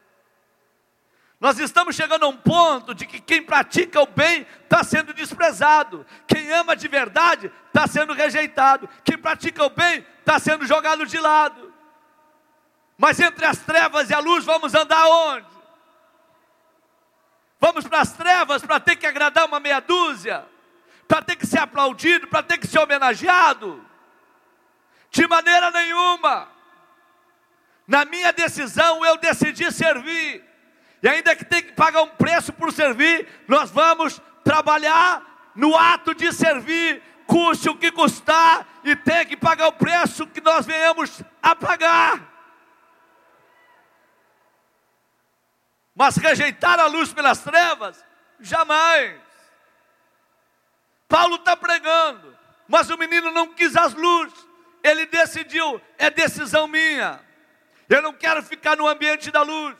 Nós 1.38 1.59
estamos 1.59 1.95
chegando 1.95 2.25
a 2.25 2.29
um 2.29 2.37
ponto 2.37 2.95
de 2.95 3.07
que 3.07 3.21
quem 3.21 3.42
pratica 3.42 4.01
o 4.01 4.07
bem 4.07 4.47
está 4.62 4.83
sendo 4.83 5.12
desprezado, 5.12 6.07
quem 6.27 6.51
ama 6.51 6.75
de 6.75 6.88
verdade 6.88 7.53
está 7.66 7.87
sendo 7.87 8.14
rejeitado, 8.14 8.88
quem 9.05 9.19
pratica 9.19 9.62
o 9.64 9.71
bem 9.71 10.05
está 10.21 10.38
sendo 10.38 10.66
jogado 10.66 11.05
de 11.05 11.19
lado. 11.19 11.75
Mas 12.97 13.21
entre 13.21 13.45
as 13.45 13.59
trevas 13.59 14.09
e 14.09 14.14
a 14.14 14.19
luz, 14.19 14.45
vamos 14.45 14.75
andar 14.75 15.07
onde? 15.07 15.47
Vamos 17.61 17.87
para 17.87 18.01
as 18.01 18.12
trevas 18.12 18.62
para 18.62 18.81
ter 18.81 18.97
que 18.97 19.07
agradar 19.07 19.45
uma 19.45 19.61
meia 19.61 19.81
dúzia, 19.81 20.47
para 21.07 21.21
ter 21.21 21.37
que 21.37 21.47
ser 21.47 21.59
aplaudido, 21.59 22.29
para 22.29 22.42
ter 22.42 22.57
que 22.57 22.66
ser 22.66 22.79
homenageado? 22.79 23.86
De 25.17 25.27
maneira 25.27 25.71
nenhuma. 25.71 26.47
Na 27.89 28.05
minha 28.05 28.35
decisão, 28.35 29.03
eu 29.03 29.17
decidi 29.17 29.73
servir. 29.73 30.45
E 31.03 31.09
ainda 31.09 31.35
que 31.35 31.43
tenha 31.43 31.63
que 31.63 31.73
pagar 31.73 32.03
um 32.03 32.09
preço 32.09 32.53
por 32.53 32.71
servir, 32.71 33.27
nós 33.49 33.71
vamos 33.71 34.21
trabalhar 34.45 35.53
no 35.55 35.75
ato 35.75 36.15
de 36.15 36.31
servir, 36.35 37.03
custe 37.27 37.71
o 37.71 37.79
que 37.79 37.91
custar, 37.91 38.67
e 38.85 38.95
ter 38.95 39.25
que 39.25 39.39
pagar 39.39 39.69
o 39.69 39.73
preço 39.73 40.27
que 40.27 40.43
nós 40.43 40.67
venhamos 40.67 41.23
a 41.43 41.57
pagar. 41.57 42.21
Mas 45.95 46.19
rejeitar 46.19 46.79
a 46.79 46.89
luz 46.89 47.11
pelas 47.15 47.39
trevas, 47.39 48.05
jamais. 48.39 49.19
Paulo 51.09 51.37
está 51.37 51.57
pregando, 51.57 52.37
mas 52.69 52.91
o 52.91 52.99
menino 52.99 53.31
não 53.31 53.55
quis 53.55 53.75
as 53.75 53.95
luzes 53.95 54.47
ele 54.87 55.07
decidiu, 55.07 55.81
é 55.99 56.09
decisão 56.11 56.68
minha. 56.68 57.20
Eu 57.88 58.01
não 58.01 58.12
quero 58.12 58.42
ficar 58.42 58.77
no 58.77 58.87
ambiente 58.87 59.31
da 59.31 59.42
luz. 59.42 59.77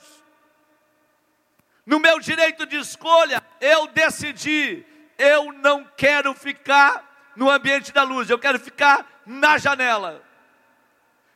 No 1.85 1.99
meu 1.99 2.19
direito 2.19 2.65
de 2.65 2.75
escolha, 2.75 3.41
eu 3.61 3.87
decidi, 3.87 4.85
eu 5.17 5.53
não 5.53 5.85
quero 5.95 6.33
ficar 6.33 7.31
no 7.37 7.49
ambiente 7.49 7.93
da 7.93 8.03
luz, 8.03 8.29
eu 8.29 8.37
quero 8.37 8.59
ficar 8.59 9.05
na 9.25 9.57
janela. 9.57 10.21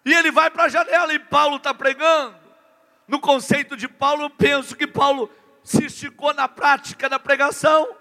E 0.04 0.14
ele 0.14 0.32
vai 0.32 0.50
para 0.50 0.64
a 0.64 0.70
janela 0.70 1.14
e 1.14 1.20
Paulo 1.20 1.56
está 1.56 1.74
pregando. 1.74 2.36
No 3.08 3.20
conceito 3.20 3.78
de 3.78 3.88
Paulo, 3.88 4.24
eu 4.24 4.30
penso 4.30 4.76
que 4.76 4.88
Paulo 4.88 5.32
se 5.64 5.86
esticou 5.86 6.34
na 6.34 6.48
prática 6.48 7.08
da 7.08 7.20
pregação, 7.20 7.96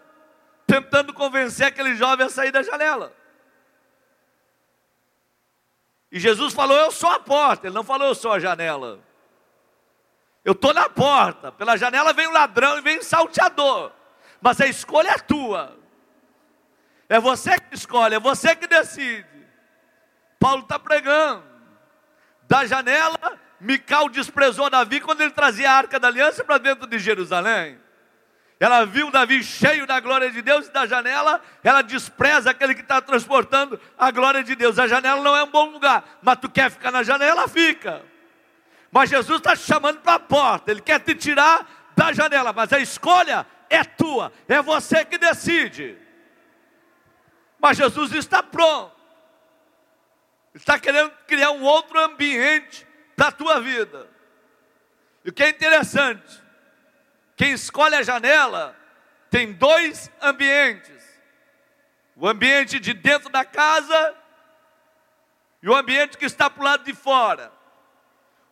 tentando 0.66 1.12
convencer 1.12 1.66
aquele 1.66 1.94
jovem 1.94 2.26
a 2.26 2.30
sair 2.30 2.50
da 2.50 2.62
janela. 2.62 3.19
E 6.10 6.18
Jesus 6.18 6.52
falou: 6.52 6.76
Eu 6.76 6.90
sou 6.90 7.10
a 7.10 7.20
porta. 7.20 7.66
Ele 7.66 7.74
não 7.74 7.84
falou: 7.84 8.08
Eu 8.08 8.14
sou 8.14 8.32
a 8.32 8.38
janela. 8.38 9.00
Eu 10.44 10.52
estou 10.52 10.74
na 10.74 10.88
porta. 10.88 11.52
Pela 11.52 11.76
janela 11.76 12.12
vem 12.12 12.26
o 12.26 12.32
ladrão 12.32 12.78
e 12.78 12.80
vem 12.80 12.98
o 12.98 13.04
salteador. 13.04 13.92
Mas 14.40 14.60
a 14.60 14.66
escolha 14.66 15.10
é 15.10 15.18
tua. 15.18 15.76
É 17.08 17.18
você 17.18 17.58
que 17.58 17.74
escolhe, 17.74 18.14
é 18.14 18.20
você 18.20 18.54
que 18.54 18.68
decide. 18.68 19.26
Paulo 20.38 20.62
está 20.62 20.78
pregando. 20.78 21.42
Da 22.42 22.64
janela, 22.64 23.38
Mical 23.60 24.08
desprezou 24.08 24.70
Davi 24.70 25.00
quando 25.00 25.20
ele 25.20 25.32
trazia 25.32 25.70
a 25.70 25.74
arca 25.74 25.98
da 25.98 26.06
aliança 26.06 26.44
para 26.44 26.58
dentro 26.58 26.86
de 26.86 26.98
Jerusalém. 26.98 27.79
Ela 28.60 28.84
viu 28.84 29.10
Davi 29.10 29.42
cheio 29.42 29.86
da 29.86 29.98
glória 30.00 30.30
de 30.30 30.42
Deus 30.42 30.66
e 30.66 30.70
da 30.70 30.86
janela, 30.86 31.40
ela 31.64 31.80
despreza 31.80 32.50
aquele 32.50 32.74
que 32.74 32.82
está 32.82 33.00
transportando 33.00 33.80
a 33.96 34.10
glória 34.10 34.44
de 34.44 34.54
Deus. 34.54 34.78
A 34.78 34.86
janela 34.86 35.22
não 35.22 35.34
é 35.34 35.42
um 35.42 35.50
bom 35.50 35.70
lugar, 35.70 36.18
mas 36.20 36.38
tu 36.38 36.50
quer 36.50 36.70
ficar 36.70 36.90
na 36.90 37.02
janela, 37.02 37.48
fica. 37.48 38.04
Mas 38.92 39.08
Jesus 39.08 39.38
está 39.38 39.56
te 39.56 39.62
chamando 39.62 40.00
para 40.00 40.14
a 40.14 40.20
porta, 40.20 40.70
Ele 40.70 40.82
quer 40.82 41.00
te 41.00 41.14
tirar 41.14 41.90
da 41.96 42.12
janela, 42.12 42.52
mas 42.52 42.70
a 42.70 42.78
escolha 42.78 43.46
é 43.70 43.82
tua, 43.82 44.30
é 44.46 44.60
você 44.60 45.06
que 45.06 45.16
decide. 45.16 45.96
Mas 47.58 47.78
Jesus 47.78 48.12
está 48.12 48.42
pronto, 48.42 48.94
está 50.54 50.78
querendo 50.78 51.10
criar 51.26 51.52
um 51.52 51.62
outro 51.62 51.98
ambiente 51.98 52.86
para 53.16 53.28
a 53.28 53.32
tua 53.32 53.58
vida. 53.58 54.06
E 55.24 55.30
o 55.30 55.32
que 55.32 55.44
é 55.44 55.48
interessante, 55.48 56.39
quem 57.40 57.52
escolhe 57.52 57.94
a 57.94 58.02
janela 58.02 58.76
tem 59.30 59.50
dois 59.50 60.10
ambientes: 60.20 61.02
o 62.14 62.28
ambiente 62.28 62.78
de 62.78 62.92
dentro 62.92 63.30
da 63.30 63.46
casa 63.46 64.14
e 65.62 65.66
o 65.70 65.74
ambiente 65.74 66.18
que 66.18 66.26
está 66.26 66.50
para 66.50 66.60
o 66.60 66.64
lado 66.64 66.84
de 66.84 66.92
fora. 66.92 67.50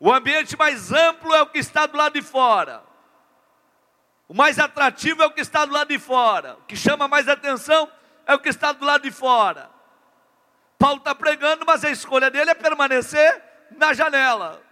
O 0.01 0.11
ambiente 0.11 0.57
mais 0.57 0.91
amplo 0.91 1.35
é 1.35 1.43
o 1.43 1.49
que 1.49 1.59
está 1.59 1.85
do 1.85 1.99
lado 1.99 2.15
de 2.15 2.23
fora. 2.23 2.83
O 4.27 4.33
mais 4.33 4.59
atrativo 4.59 5.23
é 5.23 5.27
o 5.27 5.33
que 5.33 5.43
está 5.43 5.67
do 5.67 5.73
lado 5.75 5.89
de 5.89 5.99
fora. 5.99 6.55
O 6.55 6.63
que 6.63 6.75
chama 6.75 7.07
mais 7.07 7.29
atenção 7.29 7.93
é 8.27 8.35
o 8.35 8.39
que 8.39 8.49
está 8.49 8.73
do 8.73 8.87
lado 8.87 9.03
de 9.03 9.11
fora. 9.11 9.69
Paulo 10.79 10.97
está 10.97 11.15
pregando, 11.15 11.67
mas 11.67 11.85
a 11.85 11.91
escolha 11.91 12.31
dele 12.31 12.53
é 12.53 12.55
permanecer 12.55 13.43
na 13.73 13.93
janela. 13.93 14.63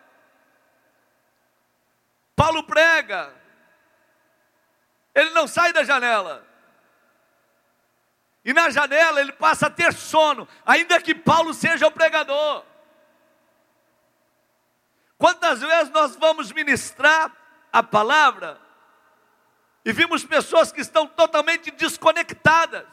Paulo 2.34 2.62
prega, 2.62 3.44
ele 5.16 5.30
não 5.30 5.48
sai 5.48 5.72
da 5.72 5.82
janela. 5.82 6.46
E 8.44 8.52
na 8.52 8.68
janela 8.68 9.18
ele 9.18 9.32
passa 9.32 9.66
a 9.66 9.70
ter 9.70 9.92
sono, 9.94 10.46
ainda 10.64 11.00
que 11.00 11.14
Paulo 11.14 11.54
seja 11.54 11.86
o 11.86 11.90
pregador. 11.90 12.62
Quantas 15.16 15.62
vezes 15.62 15.90
nós 15.90 16.14
vamos 16.16 16.52
ministrar 16.52 17.32
a 17.72 17.82
palavra 17.82 18.60
e 19.86 19.90
vimos 19.90 20.22
pessoas 20.22 20.70
que 20.70 20.82
estão 20.82 21.06
totalmente 21.06 21.70
desconectadas. 21.70 22.86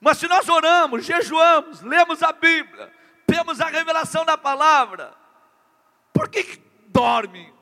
Mas 0.00 0.18
se 0.18 0.26
nós 0.26 0.48
oramos, 0.48 1.04
jejuamos, 1.04 1.82
lemos 1.82 2.22
a 2.22 2.32
Bíblia, 2.32 2.90
temos 3.26 3.60
a 3.60 3.66
revelação 3.66 4.24
da 4.24 4.38
palavra, 4.38 5.14
por 6.12 6.28
que 6.28 6.62
dorme? 6.88 7.53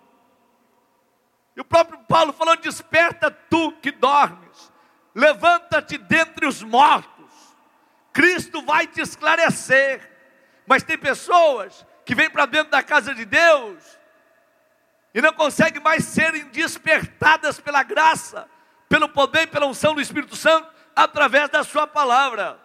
E 1.57 1.61
o 1.61 1.65
próprio 1.65 1.99
Paulo 2.05 2.33
falou: 2.33 2.57
Desperta 2.57 3.31
tu 3.31 3.73
que 3.73 3.91
dormes, 3.91 4.73
levanta-te 5.15 5.99
dentre 5.99 6.47
os 6.47 6.62
mortos, 6.62 7.31
Cristo 8.12 8.62
vai 8.62 8.87
te 8.87 9.01
esclarecer. 9.01 10.11
Mas 10.67 10.83
tem 10.83 10.97
pessoas 10.97 11.85
que 12.05 12.15
vêm 12.15 12.31
para 12.31 12.47
dentro 12.47 12.71
da 12.71 12.83
casa 12.83 13.15
de 13.15 13.25
Deus 13.25 13.99
e 15.12 15.21
não 15.21 15.33
conseguem 15.33 15.83
mais 15.83 16.05
serem 16.05 16.45
despertadas 16.47 17.61
pela 17.61 17.83
graça, 17.83 18.49
pelo 18.88 19.09
poder 19.09 19.43
e 19.43 19.47
pela 19.49 19.67
unção 19.67 19.95
do 19.95 20.01
Espírito 20.01 20.37
Santo 20.37 20.73
através 20.95 21.51
da 21.51 21.65
Sua 21.65 21.87
palavra. 21.87 22.61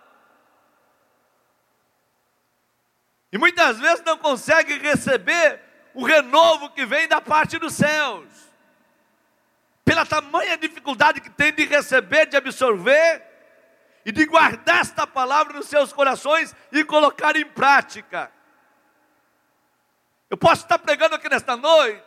E 3.31 3.37
muitas 3.37 3.77
vezes 3.79 4.05
não 4.05 4.17
conseguem 4.17 4.77
receber 4.79 5.59
o 5.93 6.05
renovo 6.05 6.69
que 6.69 6.85
vem 6.85 7.07
da 7.07 7.19
parte 7.19 7.57
dos 7.57 7.73
céus 7.73 8.46
pela 9.87 10.05
tamanha 10.05 10.57
dificuldade 10.57 11.21
que 11.21 11.29
tem 11.29 11.53
de 11.53 11.63
receber, 11.63 12.25
de 12.25 12.35
absorver 12.35 13.23
e 14.05 14.11
de 14.11 14.25
guardar 14.25 14.81
esta 14.81 15.07
palavra 15.07 15.53
nos 15.53 15.67
seus 15.67 15.93
corações 15.93 16.53
e 16.73 16.83
colocar 16.83 17.37
em 17.37 17.45
prática. 17.45 18.29
Eu 20.29 20.35
posso 20.35 20.63
estar 20.63 20.77
pregando 20.77 21.15
aqui 21.15 21.29
nesta 21.29 21.55
noite, 21.55 22.03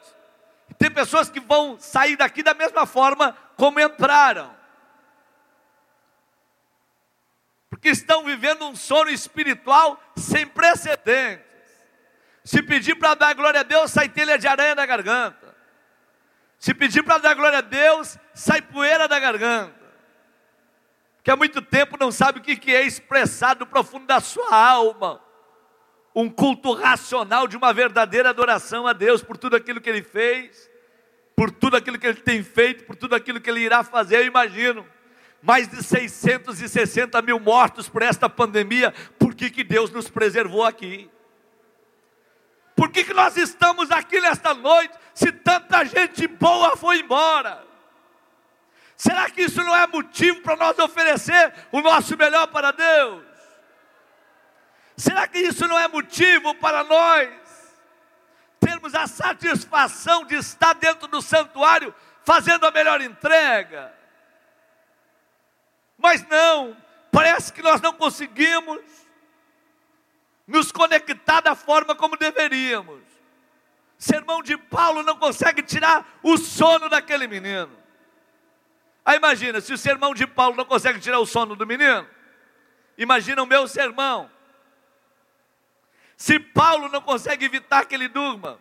e 0.68 0.74
tem 0.74 0.90
pessoas 0.90 1.30
que 1.30 1.40
vão 1.40 1.80
sair 1.80 2.16
daqui 2.16 2.42
da 2.42 2.52
mesma 2.52 2.84
forma 2.84 3.34
como 3.56 3.80
entraram. 3.80 4.54
Porque 7.70 7.88
estão 7.88 8.24
vivendo 8.24 8.66
um 8.66 8.76
sono 8.76 9.08
espiritual 9.08 9.98
sem 10.18 10.46
precedentes. 10.46 11.46
Se 12.44 12.62
pedir 12.62 12.96
para 12.96 13.14
dar 13.14 13.34
glória 13.34 13.60
a 13.60 13.62
Deus, 13.62 13.90
sai 13.90 14.10
telha 14.10 14.38
de 14.38 14.46
aranha 14.46 14.74
na 14.74 14.84
garganta. 14.84 15.39
Se 16.60 16.74
pedir 16.74 17.02
para 17.02 17.16
dar 17.16 17.34
glória 17.34 17.58
a 17.58 17.62
Deus, 17.62 18.18
sai 18.34 18.60
poeira 18.60 19.08
da 19.08 19.18
garganta. 19.18 19.80
Que 21.22 21.30
há 21.30 21.36
muito 21.36 21.62
tempo 21.62 21.96
não 21.98 22.12
sabe 22.12 22.38
o 22.38 22.42
que 22.42 22.74
é 22.74 22.82
expressado 22.82 23.60
no 23.60 23.66
profundo 23.66 24.06
da 24.06 24.20
sua 24.20 24.54
alma. 24.54 25.22
Um 26.14 26.28
culto 26.28 26.74
racional 26.74 27.48
de 27.48 27.56
uma 27.56 27.72
verdadeira 27.72 28.28
adoração 28.28 28.86
a 28.86 28.92
Deus 28.92 29.22
por 29.22 29.38
tudo 29.38 29.56
aquilo 29.56 29.80
que 29.80 29.88
Ele 29.88 30.02
fez, 30.02 30.70
por 31.34 31.50
tudo 31.50 31.78
aquilo 31.78 31.98
que 31.98 32.06
Ele 32.06 32.20
tem 32.20 32.42
feito, 32.42 32.84
por 32.84 32.94
tudo 32.94 33.14
aquilo 33.14 33.40
que 33.40 33.48
Ele 33.48 33.60
irá 33.60 33.82
fazer. 33.82 34.18
Eu 34.18 34.26
imagino 34.26 34.86
mais 35.42 35.66
de 35.66 35.82
660 35.82 37.22
mil 37.22 37.40
mortos 37.40 37.88
por 37.88 38.02
esta 38.02 38.28
pandemia. 38.28 38.92
Por 39.18 39.34
que, 39.34 39.48
que 39.48 39.64
Deus 39.64 39.90
nos 39.90 40.10
preservou 40.10 40.64
aqui? 40.64 41.10
Por 42.80 42.90
que, 42.90 43.04
que 43.04 43.12
nós 43.12 43.36
estamos 43.36 43.90
aqui 43.90 44.22
nesta 44.22 44.54
noite 44.54 44.94
se 45.20 45.30
tanta 45.32 45.84
gente 45.84 46.26
boa 46.26 46.78
foi 46.78 47.00
embora? 47.00 47.62
Será 48.96 49.28
que 49.28 49.42
isso 49.42 49.62
não 49.62 49.76
é 49.76 49.86
motivo 49.86 50.40
para 50.40 50.56
nós 50.56 50.78
oferecer 50.78 51.52
o 51.70 51.82
nosso 51.82 52.16
melhor 52.16 52.46
para 52.46 52.70
Deus? 52.70 53.22
Será 54.96 55.28
que 55.28 55.38
isso 55.38 55.68
não 55.68 55.78
é 55.78 55.86
motivo 55.88 56.54
para 56.54 56.82
nós 56.84 57.30
termos 58.58 58.94
a 58.94 59.06
satisfação 59.06 60.24
de 60.24 60.36
estar 60.36 60.72
dentro 60.74 61.06
do 61.06 61.20
santuário 61.20 61.94
fazendo 62.24 62.64
a 62.64 62.70
melhor 62.70 63.02
entrega? 63.02 63.92
Mas 65.98 66.26
não, 66.28 66.74
parece 67.12 67.52
que 67.52 67.60
nós 67.60 67.82
não 67.82 67.92
conseguimos 67.92 68.80
nos 70.46 70.72
conectar 70.72 71.42
da 71.42 71.54
forma 71.54 71.94
como 71.94 72.16
deveríamos. 72.16 72.99
Sermão 74.00 74.42
de 74.42 74.56
Paulo 74.56 75.02
não 75.02 75.14
consegue 75.18 75.62
tirar 75.62 76.18
o 76.22 76.38
sono 76.38 76.88
daquele 76.88 77.26
menino. 77.26 77.70
Aí 79.04 79.18
imagina, 79.18 79.60
se 79.60 79.74
o 79.74 79.78
sermão 79.78 80.14
de 80.14 80.26
Paulo 80.26 80.56
não 80.56 80.64
consegue 80.64 80.98
tirar 80.98 81.18
o 81.18 81.26
sono 81.26 81.54
do 81.54 81.66
menino, 81.66 82.08
imagina 82.96 83.42
o 83.42 83.46
meu 83.46 83.68
sermão. 83.68 84.30
Se 86.16 86.40
Paulo 86.40 86.88
não 86.88 87.02
consegue 87.02 87.44
evitar 87.44 87.84
que 87.84 87.94
ele 87.94 88.08
durma, 88.08 88.58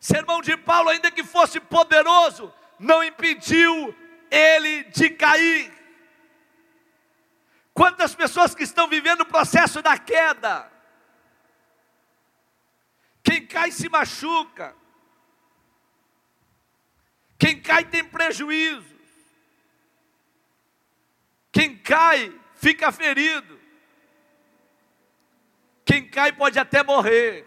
sermão 0.00 0.42
de 0.42 0.56
Paulo, 0.56 0.88
ainda 0.88 1.08
que 1.08 1.22
fosse 1.22 1.60
poderoso, 1.60 2.52
não 2.80 3.04
impediu 3.04 3.94
ele 4.28 4.82
de 4.82 5.10
cair. 5.10 5.72
Quantas 7.72 8.16
pessoas 8.16 8.52
que 8.52 8.64
estão 8.64 8.88
vivendo 8.88 9.20
o 9.20 9.26
processo 9.26 9.80
da 9.80 9.96
queda? 9.96 10.71
Quem 13.22 13.46
cai 13.46 13.70
se 13.70 13.88
machuca. 13.88 14.74
Quem 17.38 17.60
cai 17.60 17.84
tem 17.84 18.04
prejuízos. 18.04 18.86
Quem 21.50 21.76
cai 21.76 22.38
fica 22.54 22.90
ferido. 22.90 23.60
Quem 25.84 26.08
cai 26.08 26.32
pode 26.32 26.58
até 26.58 26.82
morrer. 26.82 27.46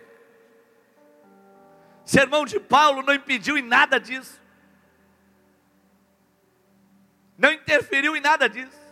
Sermão 2.06 2.46
de 2.46 2.60
Paulo 2.60 3.02
não 3.02 3.14
impediu 3.14 3.58
em 3.58 3.64
nada 3.64 4.00
disso. 4.00 4.40
Não 7.38 7.52
interferiu 7.52 8.16
em 8.16 8.22
nada 8.22 8.48
disso. 8.48 8.86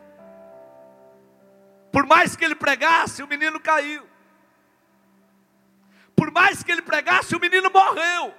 Por 1.92 2.06
mais 2.06 2.36
que 2.36 2.44
ele 2.44 2.56
pregasse, 2.56 3.22
o 3.22 3.28
menino 3.28 3.60
caiu. 3.60 4.13
Por 6.24 6.32
mais 6.32 6.64
que 6.64 6.72
ele 6.72 6.82
pregasse, 6.82 7.36
o 7.36 7.40
menino 7.40 7.70
morreu. 7.70 8.34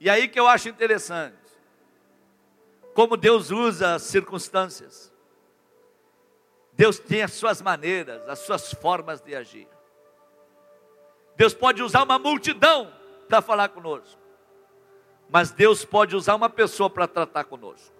E 0.00 0.08
aí 0.08 0.26
que 0.26 0.40
eu 0.40 0.46
acho 0.48 0.70
interessante, 0.70 1.36
como 2.94 3.14
Deus 3.14 3.50
usa 3.50 3.96
as 3.96 4.04
circunstâncias. 4.04 5.12
Deus 6.72 6.98
tem 6.98 7.22
as 7.22 7.34
suas 7.34 7.60
maneiras, 7.60 8.26
as 8.26 8.38
suas 8.38 8.72
formas 8.72 9.20
de 9.20 9.36
agir. 9.36 9.68
Deus 11.36 11.52
pode 11.52 11.82
usar 11.82 12.04
uma 12.04 12.18
multidão 12.18 12.90
para 13.28 13.42
falar 13.42 13.68
conosco, 13.68 14.18
mas 15.28 15.50
Deus 15.50 15.84
pode 15.84 16.16
usar 16.16 16.36
uma 16.36 16.48
pessoa 16.48 16.88
para 16.88 17.06
tratar 17.06 17.44
conosco. 17.44 17.94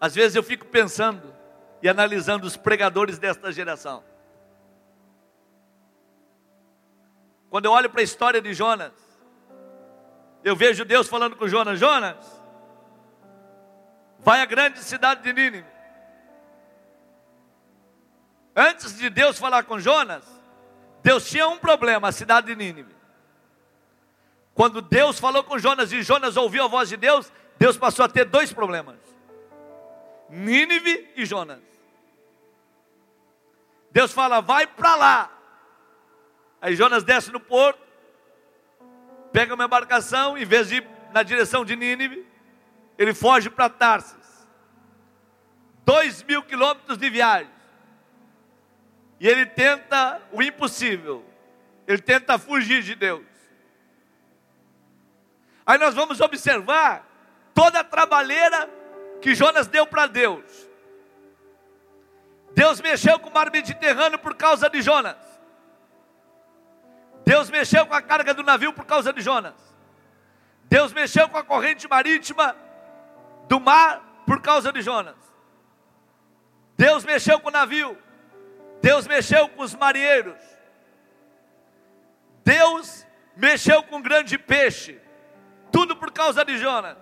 Às 0.00 0.14
vezes 0.14 0.34
eu 0.34 0.42
fico 0.42 0.64
pensando 0.64 1.36
e 1.86 1.88
analisando 1.88 2.44
os 2.48 2.56
pregadores 2.56 3.16
desta 3.16 3.52
geração. 3.52 4.02
Quando 7.48 7.66
eu 7.66 7.70
olho 7.70 7.88
para 7.88 8.00
a 8.00 8.04
história 8.04 8.42
de 8.42 8.52
Jonas, 8.52 8.92
eu 10.42 10.56
vejo 10.56 10.84
Deus 10.84 11.08
falando 11.08 11.36
com 11.36 11.46
Jonas: 11.46 11.78
Jonas, 11.78 12.42
vai 14.18 14.40
à 14.40 14.44
grande 14.44 14.80
cidade 14.80 15.22
de 15.22 15.32
Nínive. 15.32 15.64
Antes 18.56 18.98
de 18.98 19.08
Deus 19.08 19.38
falar 19.38 19.62
com 19.62 19.78
Jonas, 19.78 20.24
Deus 21.04 21.28
tinha 21.28 21.46
um 21.46 21.56
problema, 21.56 22.08
a 22.08 22.12
cidade 22.12 22.48
de 22.48 22.56
Nínive. 22.56 22.96
Quando 24.54 24.82
Deus 24.82 25.20
falou 25.20 25.44
com 25.44 25.56
Jonas 25.56 25.92
e 25.92 26.02
Jonas 26.02 26.36
ouviu 26.36 26.64
a 26.64 26.68
voz 26.68 26.88
de 26.88 26.96
Deus, 26.96 27.32
Deus 27.56 27.78
passou 27.78 28.04
a 28.04 28.08
ter 28.08 28.24
dois 28.24 28.52
problemas. 28.52 28.98
Nínive 30.28 31.12
e 31.14 31.24
Jonas. 31.24 31.75
Deus 33.96 34.12
fala, 34.12 34.42
vai 34.42 34.66
para 34.66 34.94
lá. 34.94 35.30
Aí 36.60 36.76
Jonas 36.76 37.02
desce 37.02 37.32
no 37.32 37.40
porto, 37.40 37.80
pega 39.32 39.54
uma 39.54 39.64
embarcação, 39.64 40.36
em 40.36 40.44
vez 40.44 40.68
de 40.68 40.76
ir 40.76 40.88
na 41.14 41.22
direção 41.22 41.64
de 41.64 41.74
Nínive, 41.74 42.28
ele 42.98 43.14
foge 43.14 43.48
para 43.48 43.70
Tarsis. 43.70 44.46
Dois 45.82 46.22
mil 46.24 46.42
quilômetros 46.42 46.98
de 46.98 47.08
viagem. 47.08 47.50
E 49.18 49.26
ele 49.26 49.46
tenta 49.46 50.20
o 50.30 50.42
impossível. 50.42 51.24
Ele 51.88 52.02
tenta 52.02 52.38
fugir 52.38 52.82
de 52.82 52.94
Deus. 52.94 53.24
Aí 55.64 55.78
nós 55.78 55.94
vamos 55.94 56.20
observar 56.20 57.02
toda 57.54 57.80
a 57.80 57.84
trabalheira 57.84 58.68
que 59.22 59.34
Jonas 59.34 59.66
deu 59.66 59.86
para 59.86 60.06
Deus. 60.06 60.65
Deus 62.56 62.80
mexeu 62.80 63.18
com 63.20 63.28
o 63.28 63.34
mar 63.34 63.50
Mediterrâneo 63.52 64.18
por 64.18 64.34
causa 64.34 64.70
de 64.70 64.80
Jonas. 64.80 65.18
Deus 67.22 67.50
mexeu 67.50 67.84
com 67.86 67.92
a 67.92 68.00
carga 68.00 68.32
do 68.32 68.42
navio 68.42 68.72
por 68.72 68.86
causa 68.86 69.12
de 69.12 69.20
Jonas. 69.20 69.52
Deus 70.64 70.90
mexeu 70.90 71.28
com 71.28 71.36
a 71.36 71.44
corrente 71.44 71.86
marítima 71.86 72.56
do 73.46 73.60
mar 73.60 74.22
por 74.24 74.40
causa 74.40 74.72
de 74.72 74.80
Jonas. 74.80 75.16
Deus 76.78 77.04
mexeu 77.04 77.38
com 77.40 77.48
o 77.48 77.52
navio. 77.52 77.94
Deus 78.80 79.06
mexeu 79.06 79.50
com 79.50 79.62
os 79.62 79.74
marinheiros. 79.74 80.40
Deus 82.42 83.06
mexeu 83.36 83.82
com 83.82 83.98
o 83.98 84.02
grande 84.02 84.38
peixe. 84.38 84.98
Tudo 85.70 85.94
por 85.94 86.10
causa 86.10 86.42
de 86.42 86.56
Jonas. 86.56 86.96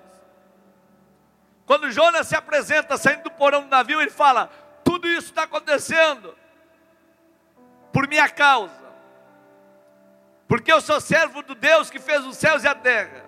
Quando 1.64 1.92
Jonas 1.92 2.26
se 2.26 2.34
apresenta 2.34 2.96
saindo 2.96 3.22
do 3.22 3.30
porão 3.30 3.62
do 3.62 3.68
navio, 3.68 4.00
ele 4.00 4.10
fala: 4.10 4.50
Tudo 4.85 5.09
isso 5.09 5.29
está 5.29 5.44
acontecendo 5.44 6.37
por 7.92 8.07
minha 8.07 8.29
causa, 8.29 8.85
porque 10.47 10.73
eu 10.73 10.81
sou 10.81 11.01
servo 11.01 11.42
do 11.42 11.55
Deus 11.55 11.90
que 11.90 11.99
fez 11.99 12.25
os 12.27 12.37
céus 12.37 12.62
e 12.64 12.68
a 12.68 12.75
terra. 12.75 13.25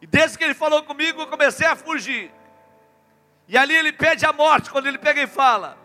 E 0.00 0.06
desde 0.06 0.36
que 0.38 0.44
ele 0.44 0.54
falou 0.54 0.82
comigo, 0.82 1.22
eu 1.22 1.26
comecei 1.26 1.66
a 1.66 1.76
fugir. 1.76 2.32
E 3.46 3.56
ali 3.58 3.74
ele 3.74 3.92
pede 3.92 4.24
a 4.24 4.32
morte, 4.32 4.70
quando 4.70 4.86
ele 4.86 4.98
pega 4.98 5.22
e 5.22 5.26
fala: 5.26 5.76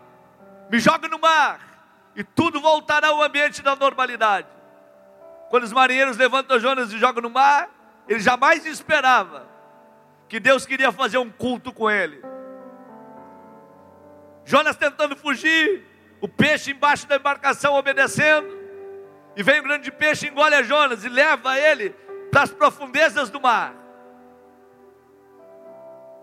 Me 0.70 0.78
joga 0.78 1.08
no 1.08 1.18
mar, 1.18 1.60
e 2.14 2.22
tudo 2.22 2.60
voltará 2.60 3.08
ao 3.08 3.22
ambiente 3.22 3.62
da 3.62 3.74
normalidade. 3.74 4.48
Quando 5.50 5.64
os 5.64 5.72
marinheiros 5.72 6.16
levantam 6.16 6.58
Jonas 6.58 6.92
e 6.92 6.98
jogam 6.98 7.22
no 7.22 7.30
mar, 7.30 7.68
ele 8.08 8.20
jamais 8.20 8.64
esperava 8.66 9.48
que 10.28 10.40
Deus 10.40 10.66
queria 10.66 10.90
fazer 10.90 11.18
um 11.18 11.30
culto 11.30 11.72
com 11.72 11.90
ele. 11.90 12.22
Jonas 14.46 14.76
tentando 14.76 15.16
fugir, 15.16 15.84
o 16.20 16.28
peixe 16.28 16.70
embaixo 16.70 17.06
da 17.06 17.16
embarcação 17.16 17.74
obedecendo, 17.74 18.48
e 19.36 19.42
vem 19.42 19.60
o 19.60 19.62
grande 19.64 19.90
peixe, 19.90 20.28
engole 20.28 20.54
a 20.54 20.62
Jonas 20.62 21.04
e 21.04 21.08
leva 21.08 21.58
ele 21.58 21.90
para 22.30 22.44
as 22.44 22.50
profundezas 22.50 23.28
do 23.28 23.40
mar. 23.40 23.74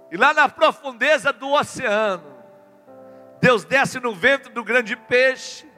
E 0.10 0.18
lá 0.18 0.34
na 0.34 0.48
profundeza 0.48 1.34
do 1.34 1.52
oceano, 1.52 2.34
Deus 3.42 3.66
desce 3.66 4.00
no 4.00 4.16
ventre 4.16 4.52
do 4.52 4.64
grande 4.64 4.96
peixe 4.96 5.70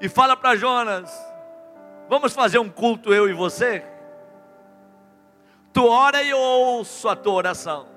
e 0.00 0.08
fala 0.08 0.36
para 0.36 0.56
Jonas: 0.56 1.12
Vamos 2.08 2.32
fazer 2.32 2.58
um 2.58 2.70
culto 2.70 3.12
eu 3.12 3.28
e 3.28 3.34
você? 3.34 3.84
Tu 5.74 5.84
ora 5.84 6.22
e 6.22 6.30
eu 6.30 6.38
ouço 6.38 7.06
a 7.06 7.14
tua 7.14 7.34
oração. 7.34 7.95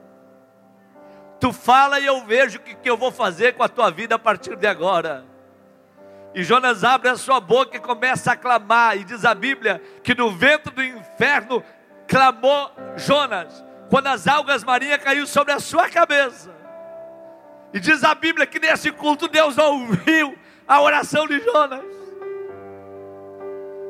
Tu 1.39 1.53
fala 1.53 1.99
e 1.99 2.05
eu 2.05 2.21
vejo 2.25 2.57
o 2.57 2.61
que, 2.61 2.75
que 2.75 2.89
eu 2.89 2.97
vou 2.97 3.11
fazer 3.11 3.53
com 3.53 3.63
a 3.63 3.69
tua 3.69 3.89
vida 3.89 4.15
a 4.15 4.19
partir 4.19 4.57
de 4.57 4.67
agora. 4.67 5.25
E 6.35 6.43
Jonas 6.43 6.83
abre 6.83 7.09
a 7.09 7.15
sua 7.15 7.39
boca 7.39 7.77
e 7.77 7.79
começa 7.79 8.33
a 8.33 8.35
clamar. 8.35 8.97
E 8.97 9.05
diz 9.05 9.23
a 9.23 9.33
Bíblia 9.33 9.81
que 10.03 10.13
no 10.13 10.31
vento 10.31 10.69
do 10.69 10.83
inferno 10.83 11.63
clamou 12.07 12.71
Jonas, 12.97 13.63
quando 13.89 14.07
as 14.07 14.27
algas 14.27 14.63
marinhas 14.63 15.01
caíram 15.01 15.25
sobre 15.25 15.53
a 15.53 15.59
sua 15.59 15.89
cabeça. 15.89 16.53
E 17.73 17.79
diz 17.79 18.03
a 18.03 18.13
Bíblia 18.13 18.45
que 18.45 18.59
nesse 18.59 18.91
culto 18.91 19.27
Deus 19.27 19.57
ouviu 19.57 20.37
a 20.67 20.81
oração 20.81 21.25
de 21.25 21.39
Jonas. 21.39 21.85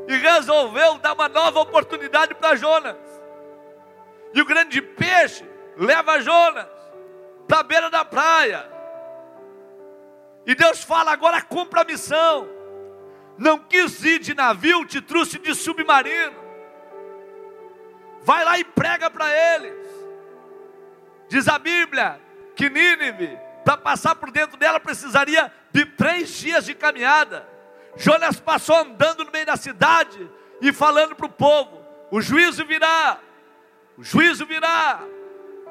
E 0.08 0.16
resolveu 0.18 0.98
dar 1.00 1.14
uma 1.14 1.28
nova 1.28 1.60
oportunidade 1.62 2.36
para 2.36 2.56
Jonas. 2.56 2.98
E 4.34 4.42
o 4.42 4.46
grande 4.46 4.82
peixe 4.82 5.44
leva 5.78 6.22
Jonas 6.22 6.79
para 7.50 7.62
a 7.62 7.64
beira 7.64 7.90
da 7.90 8.06
praia. 8.06 8.70
E 10.46 10.54
Deus 10.54 10.84
fala: 10.84 11.12
agora 11.12 11.42
cumpra 11.42 11.82
a 11.82 11.84
missão. 11.84 12.48
Não 13.38 13.58
quis 13.58 14.06
ir 14.06 14.20
de 14.20 14.36
navio, 14.36 14.86
te 14.86 15.02
trouxe 15.02 15.40
de 15.40 15.56
submarino. 15.56 16.36
vai 18.22 18.46
lá 18.46 18.60
e 18.60 18.64
prega 18.64 19.10
para 19.10 19.28
eles. 19.56 19.90
Diz 21.28 21.48
a 21.48 21.58
Bíblia 21.58 22.20
que 22.56 22.70
Nínive, 22.70 23.38
para 23.64 23.78
passar 23.78 24.16
por 24.16 24.30
dentro 24.30 24.58
dela, 24.58 24.80
precisaria 24.80 25.52
de 25.72 25.86
três 25.86 26.30
dias 26.30 26.66
de 26.66 26.76
caminhada. 26.76 27.48
Jonas 27.96 28.40
passou 28.40 28.76
andando 28.76 29.24
no 29.24 29.32
meio 29.32 29.46
da 29.46 29.58
cidade 29.58 30.30
e 30.62 30.72
falando 30.72 31.16
para 31.16 31.26
o 31.26 31.30
povo: 31.30 31.84
o 32.12 32.22
juízo 32.22 32.64
virá, 32.64 33.20
o 33.98 34.04
juízo 34.04 34.46
virá, 34.46 35.02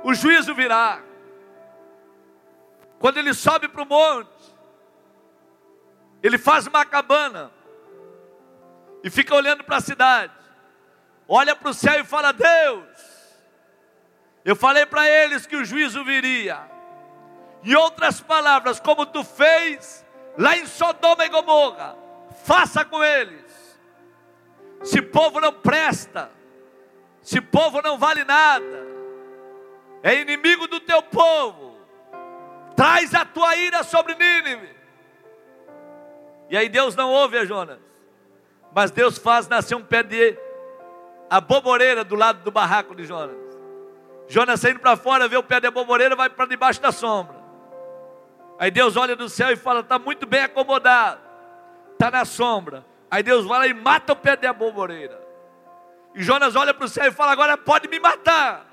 o 0.03 0.13
juízo 0.13 0.55
virá. 0.55 1.08
Quando 2.99 3.19
ele 3.19 3.33
sobe 3.33 3.69
para 3.69 3.83
o 3.83 3.87
monte, 3.87 4.55
ele 6.23 6.39
faz 6.39 6.67
uma 6.67 6.85
cabana 6.85 7.51
e 9.05 9.11
fica 9.11 9.35
olhando 9.35 9.63
para 9.63 9.77
a 9.77 9.81
cidade, 9.81 10.33
olha 11.29 11.55
para 11.55 11.71
o 11.71 11.75
céu 11.75 12.01
e 12.01 12.05
fala: 12.05 12.33
Deus, 12.33 12.89
eu 14.45 14.57
falei 14.57 14.87
para 14.87 15.09
eles 15.09 15.47
que 15.47 15.57
o 15.57 15.65
juízo 15.65 16.05
viria. 16.05 16.61
Em 17.63 17.75
outras 17.75 18.21
palavras, 18.21 18.81
como 18.81 19.05
tu 19.05 19.25
fez 19.25 20.05
lá 20.37 20.57
em 20.57 20.67
Sodoma 20.67 21.25
e 21.25 21.29
Gomorra, 21.29 21.97
faça 22.45 22.85
com 22.85 23.03
eles. 23.03 23.79
Se 24.83 25.03
povo 25.03 25.41
não 25.41 25.53
presta, 25.53 26.31
se 27.21 27.41
povo 27.41 27.83
não 27.83 27.99
vale 27.99 28.25
nada, 28.25 28.87
é 30.03 30.21
inimigo 30.21 30.69
do 30.69 30.79
teu 30.81 31.03
povo, 31.03 31.68
traz 32.79 33.13
a 33.13 33.25
tua 33.25 33.57
ira 33.57 33.83
sobre 33.83 34.15
Nínive. 34.15 34.73
E 36.49 36.57
aí 36.57 36.69
Deus 36.69 36.95
não 36.95 37.11
ouve 37.11 37.37
a 37.37 37.45
Jonas, 37.45 37.81
mas 38.73 38.93
Deus 38.93 39.19
faz 39.19 39.49
nascer 39.49 39.75
um 39.75 39.83
pé 39.83 40.05
de 40.05 40.39
aboboreira 41.29 42.05
do 42.05 42.15
lado 42.15 42.45
do 42.45 42.53
barraco 42.53 42.95
de 42.95 43.05
Jonas. 43.05 43.37
Jonas 44.29 44.61
saindo 44.61 44.79
para 44.79 44.97
fora, 44.97 45.27
vê 45.27 45.37
o 45.37 45.43
pé 45.43 45.59
de 45.59 45.67
aboboreira, 45.67 46.15
vai 46.15 46.31
para 46.31 46.47
debaixo 46.47 46.81
da 46.81 46.93
sombra. 46.93 47.35
Aí 48.61 48.71
Deus 48.71 48.97
olha 48.97 49.17
do 49.17 49.29
céu 49.29 49.51
e 49.51 49.57
fala: 49.57 49.81
está 49.81 49.99
muito 49.99 50.25
bem 50.25 50.43
acomodado, 50.43 51.21
está 51.95 52.13
na 52.13 52.25
sombra. 52.25 52.87
Aí 53.11 53.25
Deus 53.25 53.45
vai 53.45 53.59
lá 53.59 53.67
e 53.67 53.75
mata 53.75 54.13
o 54.13 54.17
pé 54.17 54.37
de 54.37 54.47
aboboreira. 54.47 55.21
E 56.15 56.23
Jonas 56.23 56.55
olha 56.55 56.73
para 56.73 56.85
o 56.85 56.89
céu 56.89 57.07
e 57.07 57.11
fala: 57.11 57.33
agora 57.33 57.57
pode 57.57 57.89
me 57.89 57.99
matar. 57.99 58.65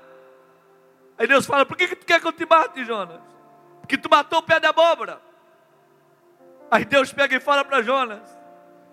Aí 1.18 1.26
Deus 1.26 1.44
fala: 1.44 1.66
por 1.66 1.76
que, 1.76 1.88
que 1.88 1.96
tu 1.96 2.06
quer 2.06 2.20
que 2.20 2.26
eu 2.28 2.32
te 2.32 2.46
mate, 2.46 2.84
Jonas? 2.84 3.35
Porque 3.86 3.96
tu 3.96 4.10
matou 4.10 4.40
o 4.40 4.42
pé 4.42 4.58
de 4.58 4.66
abóbora. 4.66 5.20
Aí 6.68 6.84
Deus 6.84 7.12
pega 7.12 7.36
e 7.36 7.40
fala 7.40 7.64
para 7.64 7.82
Jonas: 7.82 8.36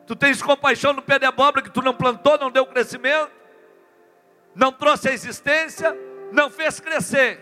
Tu 0.06 0.16
tens 0.16 0.40
compaixão 0.40 0.94
no 0.94 1.02
pé 1.02 1.18
de 1.18 1.26
abóbora 1.26 1.64
que 1.64 1.72
tu 1.72 1.82
não 1.82 1.96
plantou, 1.96 2.38
não 2.38 2.52
deu 2.52 2.64
crescimento, 2.68 3.32
não 4.54 4.72
trouxe 4.72 5.10
a 5.10 5.12
existência, 5.12 5.98
não 6.32 6.48
fez 6.48 6.80
crescer. 6.80 7.42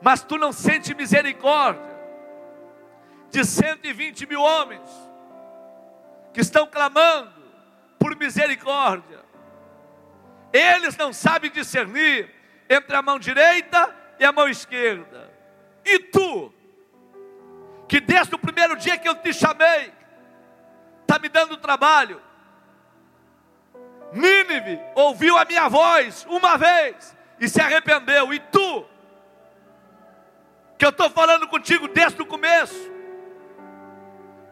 Mas 0.00 0.22
tu 0.22 0.38
não 0.38 0.52
sente 0.52 0.94
misericórdia 0.94 1.96
de 3.32 3.44
120 3.44 4.26
mil 4.26 4.40
homens 4.40 4.88
que 6.32 6.40
estão 6.40 6.68
clamando 6.68 7.42
por 7.98 8.14
misericórdia. 8.14 9.24
Eles 10.52 10.96
não 10.96 11.12
sabem 11.12 11.50
discernir 11.50 12.30
entre 12.70 12.94
a 12.94 13.02
mão 13.02 13.18
direita 13.18 13.92
e 14.20 14.24
a 14.24 14.30
mão 14.30 14.48
esquerda. 14.48 15.35
E 15.86 16.00
tu, 16.00 16.52
que 17.88 18.00
desde 18.00 18.34
o 18.34 18.38
primeiro 18.38 18.76
dia 18.76 18.98
que 18.98 19.08
eu 19.08 19.14
te 19.14 19.32
chamei, 19.32 19.92
está 21.02 21.18
me 21.20 21.28
dando 21.28 21.56
trabalho. 21.56 22.20
Nínive 24.12 24.80
ouviu 24.96 25.38
a 25.38 25.44
minha 25.44 25.68
voz 25.68 26.26
uma 26.28 26.56
vez 26.56 27.16
e 27.38 27.48
se 27.48 27.60
arrependeu. 27.60 28.34
E 28.34 28.40
tu, 28.40 28.84
que 30.76 30.84
eu 30.84 30.90
estou 30.90 31.08
falando 31.08 31.46
contigo 31.46 31.86
desde 31.86 32.20
o 32.20 32.26
começo, 32.26 32.90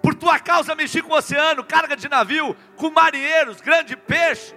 por 0.01 0.15
tua 0.15 0.39
causa 0.39 0.75
mexi 0.75 1.03
com 1.03 1.13
o 1.13 1.17
oceano, 1.17 1.65
carga 1.65 1.97
de 1.97 2.09
navio, 2.09 2.57
com 2.77 2.91
marinheiros, 2.91 3.61
grande 3.61 3.97
peixe, 3.97 4.55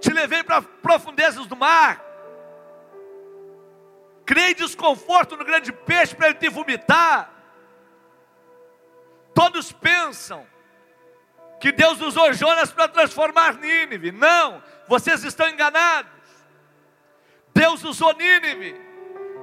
te 0.00 0.10
levei 0.12 0.42
para 0.42 0.62
profundezas 0.62 1.46
do 1.46 1.54
mar, 1.54 2.05
criei 4.26 4.52
desconforto 4.54 5.36
no 5.36 5.44
grande 5.44 5.72
peixe 5.72 6.14
para 6.14 6.26
ele 6.26 6.38
te 6.38 6.48
vomitar. 6.48 7.30
Todos 9.32 9.70
pensam 9.70 10.44
que 11.60 11.70
Deus 11.70 12.00
usou 12.00 12.32
Jonas 12.32 12.72
para 12.72 12.88
transformar 12.88 13.54
Nínive. 13.54 14.10
Não, 14.10 14.62
vocês 14.88 15.22
estão 15.22 15.48
enganados. 15.48 16.10
Deus 17.54 17.84
usou 17.84 18.12
Nínive 18.14 18.74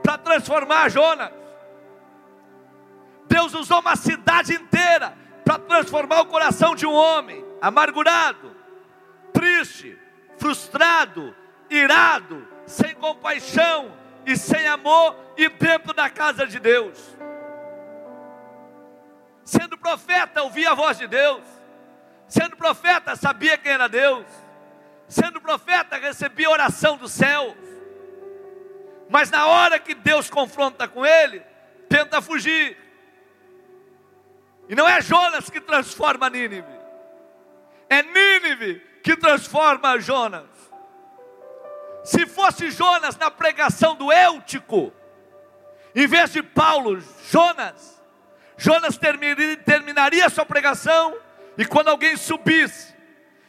para 0.03 0.17
transformar 0.17 0.89
Jonas. 0.89 1.31
Deus 3.25 3.53
usou 3.53 3.79
uma 3.79 3.95
cidade 3.95 4.53
inteira 4.53 5.17
para 5.45 5.57
transformar 5.59 6.21
o 6.21 6.25
coração 6.25 6.75
de 6.75 6.85
um 6.85 6.93
homem 6.93 7.43
amargurado, 7.61 8.55
triste, 9.31 9.97
frustrado, 10.37 11.33
irado, 11.69 12.45
sem 12.65 12.93
compaixão 12.95 14.02
e 14.25 14.35
sem 14.37 14.67
amor 14.67 15.15
e 15.37 15.49
dentro 15.49 15.93
da 15.93 16.09
casa 16.09 16.45
de 16.45 16.59
Deus. 16.59 16.97
Sendo 19.43 19.77
profeta, 19.77 20.43
ouvia 20.43 20.71
a 20.71 20.75
voz 20.75 20.97
de 20.97 21.07
Deus. 21.07 21.43
Sendo 22.27 22.55
profeta, 22.55 23.15
sabia 23.15 23.57
quem 23.57 23.71
era 23.71 23.87
Deus. 23.87 24.25
Sendo 25.07 25.41
profeta, 25.41 25.97
recebia 25.97 26.49
oração 26.49 26.97
do 26.97 27.07
céu. 27.07 27.55
Mas 29.09 29.29
na 29.29 29.45
hora 29.45 29.77
que 29.77 29.93
Deus 29.93 30.29
confronta 30.29 30.87
com 30.87 31.05
ele, 31.05 31.41
tenta 31.89 32.21
fugir. 32.21 32.77
E 34.67 34.75
não 34.75 34.87
é 34.87 35.01
Jonas 35.01 35.49
que 35.49 35.59
transforma 35.59 36.29
Nínive, 36.29 36.65
é 37.89 38.01
Nínive 38.01 38.79
que 39.03 39.15
transforma 39.15 39.99
Jonas. 39.99 40.52
Se 42.03 42.25
fosse 42.25 42.69
Jonas 42.69 43.17
na 43.17 43.31
pregação 43.31 43.95
do 43.95 44.11
Eutico, 44.11 44.93
em 45.95 46.05
vez 46.07 46.31
de 46.31 46.43
Paulo, 46.43 47.01
Jonas, 47.29 48.01
Jonas 48.57 48.97
terminaria 48.97 50.29
sua 50.29 50.45
pregação 50.45 51.15
e 51.57 51.65
quando 51.65 51.89
alguém 51.89 52.17
subisse 52.17 52.93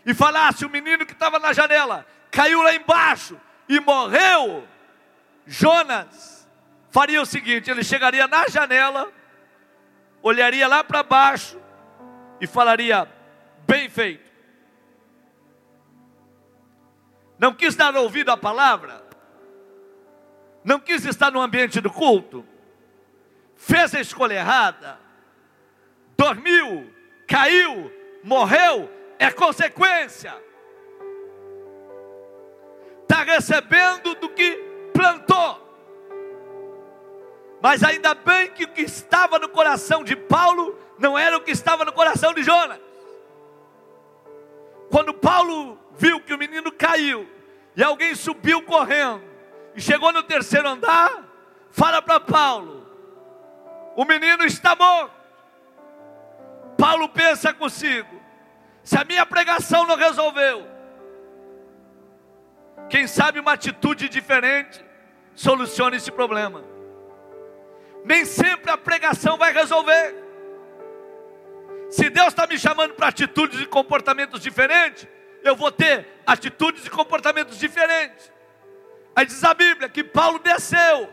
e 0.06 0.12
falasse, 0.12 0.64
o 0.64 0.70
menino 0.70 1.06
que 1.06 1.12
estava 1.12 1.38
na 1.38 1.52
janela 1.52 2.06
caiu 2.30 2.62
lá 2.62 2.74
embaixo 2.74 3.40
e 3.68 3.80
morreu, 3.80 4.66
Jonas 5.46 6.48
faria 6.90 7.20
o 7.20 7.26
seguinte: 7.26 7.70
ele 7.70 7.82
chegaria 7.82 8.28
na 8.28 8.46
janela, 8.48 9.10
olharia 10.22 10.68
lá 10.68 10.84
para 10.84 11.02
baixo 11.02 11.58
e 12.40 12.46
falaria: 12.46 13.08
bem 13.66 13.88
feito. 13.88 14.33
Não 17.44 17.52
quis 17.52 17.76
dar 17.76 17.94
ouvido 17.94 18.30
à 18.30 18.38
palavra, 18.38 19.04
não 20.64 20.80
quis 20.80 21.04
estar 21.04 21.30
no 21.30 21.42
ambiente 21.42 21.78
do 21.78 21.90
culto, 21.90 22.42
fez 23.54 23.94
a 23.94 24.00
escolha 24.00 24.32
errada, 24.32 24.98
dormiu, 26.16 26.90
caiu, 27.28 27.92
morreu, 28.22 28.90
é 29.18 29.30
consequência. 29.30 30.34
Está 33.02 33.22
recebendo 33.24 34.14
do 34.14 34.30
que 34.30 34.56
plantou. 34.94 35.60
Mas 37.60 37.84
ainda 37.84 38.14
bem 38.14 38.52
que 38.52 38.64
o 38.64 38.68
que 38.68 38.80
estava 38.80 39.38
no 39.38 39.50
coração 39.50 40.02
de 40.02 40.16
Paulo 40.16 40.78
não 40.98 41.18
era 41.18 41.36
o 41.36 41.42
que 41.42 41.50
estava 41.50 41.84
no 41.84 41.92
coração 41.92 42.32
de 42.32 42.42
Jonas. 42.42 42.80
Quando 44.90 45.12
Paulo 45.12 45.83
viu 45.96 46.20
que 46.20 46.34
o 46.34 46.38
menino 46.38 46.70
caiu 46.72 47.28
e 47.76 47.82
alguém 47.82 48.14
subiu 48.14 48.62
correndo 48.62 49.22
e 49.74 49.80
chegou 49.80 50.12
no 50.12 50.22
terceiro 50.22 50.68
andar, 50.68 51.24
fala 51.70 52.00
para 52.00 52.20
Paulo: 52.20 52.86
o 53.96 54.04
menino 54.04 54.44
está 54.44 54.74
morto. 54.76 55.14
Paulo 56.78 57.08
pensa 57.08 57.52
consigo: 57.52 58.20
se 58.82 58.96
a 58.96 59.04
minha 59.04 59.24
pregação 59.26 59.86
não 59.86 59.96
resolveu, 59.96 60.66
quem 62.88 63.06
sabe 63.06 63.40
uma 63.40 63.52
atitude 63.52 64.08
diferente 64.08 64.84
solucione 65.34 65.96
esse 65.96 66.10
problema. 66.10 66.64
Nem 68.04 68.24
sempre 68.24 68.70
a 68.70 68.76
pregação 68.76 69.36
vai 69.36 69.52
resolver. 69.52 70.22
Se 71.90 72.10
Deus 72.10 72.28
está 72.28 72.46
me 72.46 72.58
chamando 72.58 72.94
para 72.94 73.08
atitudes 73.08 73.60
e 73.60 73.66
comportamentos 73.66 74.40
diferentes, 74.40 75.08
eu 75.44 75.54
vou 75.54 75.70
ter 75.70 76.08
atitudes 76.26 76.86
e 76.86 76.90
comportamentos 76.90 77.58
diferentes. 77.58 78.32
Aí 79.14 79.26
diz 79.26 79.44
a 79.44 79.52
Bíblia 79.52 79.88
que 79.90 80.02
Paulo 80.02 80.38
desceu. 80.38 81.12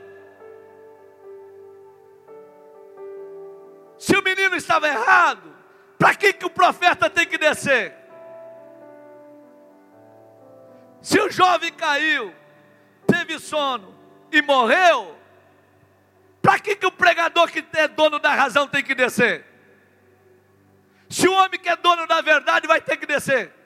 Se 4.00 4.16
o 4.16 4.24
menino 4.24 4.56
estava 4.56 4.88
errado, 4.88 5.54
para 6.00 6.16
que, 6.16 6.34
que 6.34 6.46
o 6.46 6.50
profeta 6.50 7.10
tem 7.10 7.28
que 7.28 7.38
descer? 7.38 7.94
Se 11.02 11.20
o 11.20 11.30
jovem 11.30 11.72
caiu, 11.74 12.34
teve 13.06 13.38
sono 13.38 13.96
e 14.32 14.42
morreu, 14.42 15.16
para 16.42 16.58
que, 16.58 16.76
que 16.76 16.86
o 16.86 16.92
pregador 16.92 17.52
que 17.52 17.64
é 17.74 17.88
dono 17.88 18.18
da 18.18 18.34
razão 18.34 18.68
tem 18.68 18.84
que 18.84 18.96
descer? 18.96 19.46
Se 21.10 21.28
o 21.28 21.34
homem 21.34 21.60
que 21.60 21.70
é 21.70 21.76
dono 21.76 22.08
da 22.08 22.22
verdade 22.22 22.66
vai 22.66 22.80
ter 22.80 22.96
que 22.98 23.06
descer. 23.06 23.61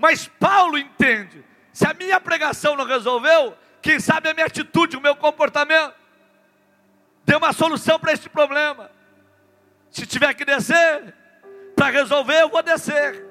Mas 0.00 0.26
Paulo 0.26 0.78
entende: 0.78 1.44
se 1.72 1.86
a 1.86 1.92
minha 1.92 2.18
pregação 2.18 2.74
não 2.74 2.86
resolveu, 2.86 3.54
quem 3.82 4.00
sabe 4.00 4.30
a 4.30 4.34
minha 4.34 4.46
atitude, 4.46 4.96
o 4.96 5.00
meu 5.00 5.14
comportamento, 5.14 5.94
deu 7.22 7.36
uma 7.36 7.52
solução 7.52 8.00
para 8.00 8.12
este 8.12 8.28
problema. 8.28 8.90
Se 9.90 10.06
tiver 10.06 10.32
que 10.32 10.44
descer, 10.44 11.14
para 11.76 11.90
resolver, 11.90 12.40
eu 12.40 12.48
vou 12.48 12.62
descer. 12.62 13.26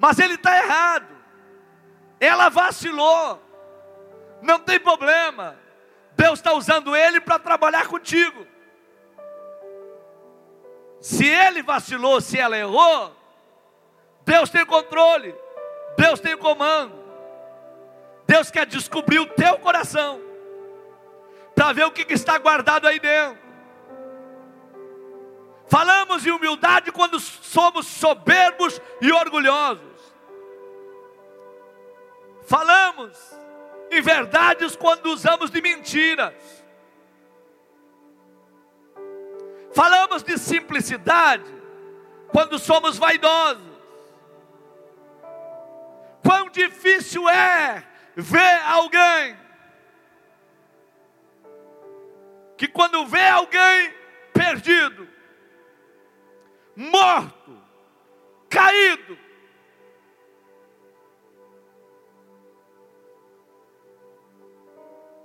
Mas 0.00 0.18
ele 0.18 0.34
está 0.34 0.56
errado. 0.56 1.06
Ela 2.18 2.48
vacilou. 2.48 3.40
Não 4.42 4.58
tem 4.58 4.80
problema. 4.80 5.56
Deus 6.16 6.40
está 6.40 6.54
usando 6.54 6.96
ele 6.96 7.20
para 7.20 7.38
trabalhar 7.38 7.86
contigo. 7.86 8.46
Se 11.00 11.26
ele 11.26 11.62
vacilou, 11.62 12.20
se 12.20 12.38
ela 12.38 12.58
errou, 12.58 13.19
Deus 14.24 14.50
tem 14.50 14.64
controle, 14.64 15.34
Deus 15.96 16.20
tem 16.20 16.36
comando. 16.36 17.00
Deus 18.26 18.50
quer 18.50 18.66
descobrir 18.66 19.18
o 19.18 19.26
teu 19.26 19.58
coração, 19.58 20.20
para 21.54 21.72
ver 21.72 21.84
o 21.84 21.90
que 21.90 22.12
está 22.12 22.38
guardado 22.38 22.86
aí 22.86 23.00
dentro. 23.00 23.50
Falamos 25.66 26.26
em 26.26 26.30
humildade 26.30 26.90
quando 26.90 27.20
somos 27.20 27.86
soberbos 27.86 28.80
e 29.00 29.12
orgulhosos. 29.12 30.00
Falamos 32.42 33.16
em 33.90 34.00
verdades 34.00 34.74
quando 34.74 35.06
usamos 35.06 35.50
de 35.50 35.62
mentiras. 35.62 36.34
Falamos 39.72 40.24
de 40.24 40.36
simplicidade 40.38 41.44
quando 42.32 42.58
somos 42.58 42.98
vaidosos. 42.98 43.69
Quão 46.22 46.50
difícil 46.50 47.28
é 47.28 47.86
ver 48.16 48.60
alguém 48.64 49.36
que 52.56 52.68
quando 52.68 53.06
vê 53.06 53.26
alguém 53.26 53.94
perdido, 54.34 55.08
morto, 56.76 57.58
caído, 58.50 59.18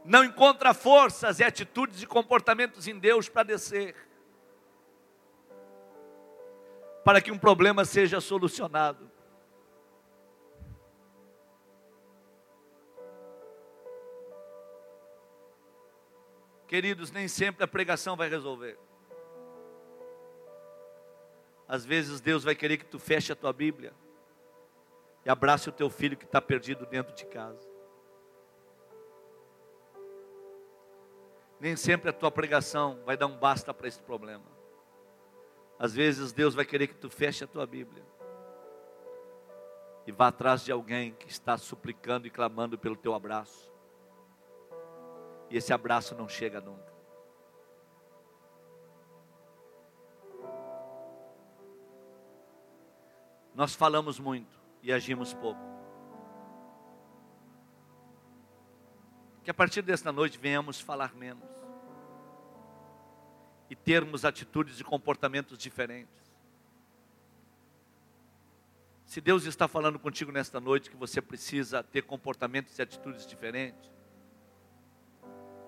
não 0.06 0.24
encontra 0.24 0.74
forças 0.74 1.40
e 1.40 1.44
atitudes 1.44 2.04
e 2.04 2.06
comportamentos 2.06 2.88
em 2.88 2.98
Deus 2.98 3.28
para 3.28 3.44
descer, 3.44 3.96
para 7.04 7.20
que 7.20 7.32
um 7.32 7.38
problema 7.38 7.84
seja 7.84 8.22
solucionado. 8.22 9.15
Queridos, 16.76 17.10
nem 17.10 17.26
sempre 17.26 17.64
a 17.64 17.68
pregação 17.70 18.18
vai 18.18 18.28
resolver. 18.28 18.78
Às 21.66 21.86
vezes 21.86 22.20
Deus 22.20 22.44
vai 22.44 22.54
querer 22.54 22.76
que 22.76 22.84
tu 22.84 23.00
feche 23.00 23.32
a 23.32 23.36
tua 23.36 23.54
Bíblia 23.54 23.94
e 25.26 25.30
abrace 25.30 25.70
o 25.70 25.72
teu 25.72 25.90
filho 25.90 26.18
que 26.18 26.26
está 26.26 26.42
perdido 26.42 26.86
dentro 26.86 27.16
de 27.16 27.26
casa. 27.28 27.66
Nem 31.62 31.78
sempre 31.78 32.10
a 32.10 32.14
tua 32.14 32.30
pregação 32.30 33.02
vai 33.06 33.16
dar 33.16 33.28
um 33.28 33.38
basta 33.38 33.74
para 33.74 33.88
esse 33.88 34.02
problema. 34.02 34.44
Às 35.80 35.96
vezes 35.96 36.34
Deus 36.34 36.54
vai 36.54 36.66
querer 36.66 36.88
que 36.88 36.96
tu 36.96 37.10
feche 37.10 37.46
a 37.46 37.48
tua 37.48 37.66
Bíblia 37.66 38.04
e 40.06 40.12
vá 40.12 40.28
atrás 40.28 40.66
de 40.66 40.74
alguém 40.74 41.14
que 41.14 41.30
está 41.30 41.58
suplicando 41.58 42.28
e 42.28 42.30
clamando 42.30 42.78
pelo 42.78 42.98
teu 42.98 43.14
abraço. 43.14 43.74
E 45.50 45.58
esse 45.58 45.72
abraço 45.74 46.16
não 46.16 46.28
chega 46.28 46.60
nunca. 46.60 46.94
Nós 53.54 53.74
falamos 53.74 54.20
muito 54.20 54.60
e 54.84 54.92
agimos 54.92 55.34
pouco. 55.34 55.62
Que 59.44 59.50
a 59.50 59.54
partir 59.54 59.82
desta 59.82 60.12
noite 60.12 60.38
venhamos 60.38 60.82
falar 60.82 61.16
menos 61.16 61.50
e 63.70 63.76
termos 63.76 64.26
atitudes 64.26 64.80
e 64.80 64.84
comportamentos 64.84 65.58
diferentes. 65.58 66.26
Se 69.06 69.22
Deus 69.22 69.46
está 69.46 69.68
falando 69.68 69.98
contigo 70.00 70.32
nesta 70.32 70.60
noite 70.60 70.90
que 70.90 70.98
você 70.98 71.22
precisa 71.22 71.82
ter 71.82 72.02
comportamentos 72.02 72.78
e 72.78 72.82
atitudes 72.82 73.26
diferentes, 73.26 73.95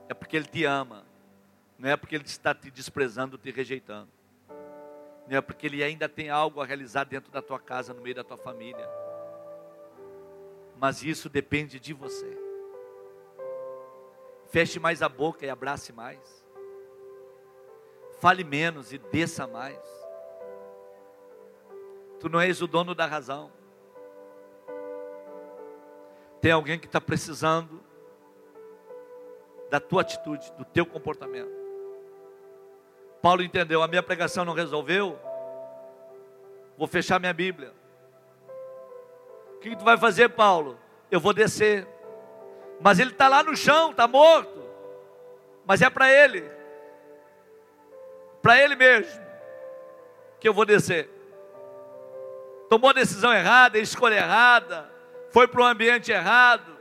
é 0.09 0.13
porque 0.13 0.37
Ele 0.37 0.45
te 0.45 0.63
ama, 0.65 1.05
não 1.77 1.89
é 1.89 1.97
porque 1.97 2.15
Ele 2.15 2.25
está 2.25 2.53
te 2.53 2.71
desprezando, 2.71 3.37
te 3.37 3.51
rejeitando, 3.51 4.09
não 5.27 5.37
é 5.37 5.41
porque 5.41 5.67
Ele 5.67 5.83
ainda 5.83 6.07
tem 6.07 6.29
algo 6.29 6.61
a 6.61 6.65
realizar 6.65 7.03
dentro 7.03 7.31
da 7.31 7.41
tua 7.41 7.59
casa, 7.59 7.93
no 7.93 8.01
meio 8.01 8.15
da 8.15 8.23
tua 8.23 8.37
família, 8.37 8.87
mas 10.79 11.03
isso 11.03 11.29
depende 11.29 11.79
de 11.79 11.93
você. 11.93 12.37
Feche 14.49 14.79
mais 14.79 15.01
a 15.01 15.09
boca 15.09 15.45
e 15.45 15.49
abrace 15.49 15.91
mais. 15.91 16.45
Fale 18.19 18.43
menos 18.43 18.93
e 18.93 18.97
desça 18.97 19.45
mais. 19.45 19.77
Tu 22.19 22.29
não 22.29 22.39
és 22.39 22.61
o 22.61 22.67
dono 22.67 22.95
da 22.95 23.05
razão. 23.05 23.51
Tem 26.41 26.51
alguém 26.51 26.79
que 26.79 26.85
está 26.85 27.01
precisando 27.01 27.83
da 29.69 29.79
tua 29.79 30.01
atitude, 30.01 30.51
do 30.57 30.65
teu 30.65 30.85
comportamento. 30.85 31.51
Paulo 33.21 33.41
entendeu, 33.41 33.81
a 33.81 33.87
minha 33.87 34.03
pregação 34.03 34.45
não 34.45 34.53
resolveu. 34.53 35.19
Vou 36.77 36.87
fechar 36.87 37.19
minha 37.19 37.33
Bíblia. 37.33 37.73
O 39.55 39.59
que 39.59 39.75
tu 39.75 39.83
vai 39.83 39.97
fazer, 39.97 40.29
Paulo? 40.29 40.79
Eu 41.09 41.19
vou 41.19 41.33
descer. 41.33 41.87
Mas 42.79 42.99
ele 42.99 43.11
está 43.11 43.27
lá 43.27 43.41
no 43.43 43.55
chão, 43.55 43.91
está 43.91 44.07
morto. 44.07 44.63
Mas 45.65 45.81
é 45.81 45.89
para 45.89 46.09
ele, 46.09 46.49
para 48.41 48.57
ele 48.61 48.75
mesmo, 48.75 49.21
que 50.39 50.47
eu 50.47 50.53
vou 50.53 50.65
descer. 50.65 51.09
Tomou 52.69 52.91
a 52.91 52.93
decisão 52.93 53.33
errada, 53.33 53.77
escolha 53.77 54.15
errada, 54.15 54.89
foi 55.31 55.45
para 55.47 55.61
o 55.61 55.65
ambiente 55.65 56.11
errado, 56.11 56.76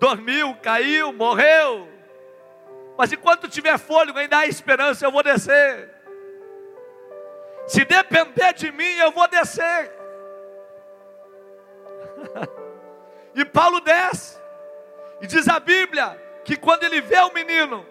dormiu, 0.00 0.56
caiu, 0.62 1.12
morreu. 1.12 1.86
Mas 2.96 3.12
enquanto 3.12 3.48
tiver 3.48 3.78
fôlego, 3.78 4.18
ainda 4.18 4.38
há 4.38 4.46
esperança, 4.46 5.04
eu 5.04 5.12
vou 5.12 5.22
descer. 5.22 5.90
Se 7.68 7.84
depender 7.84 8.54
de 8.54 8.72
mim, 8.72 8.96
eu 8.96 9.12
vou 9.12 9.28
descer. 9.28 9.92
e 13.36 13.44
Paulo 13.44 13.80
desce. 13.80 14.40
E 15.20 15.26
diz 15.26 15.46
a 15.46 15.60
Bíblia 15.60 16.18
que 16.44 16.56
quando 16.56 16.84
ele 16.84 17.02
vê 17.02 17.18
o 17.20 17.32
menino 17.32 17.86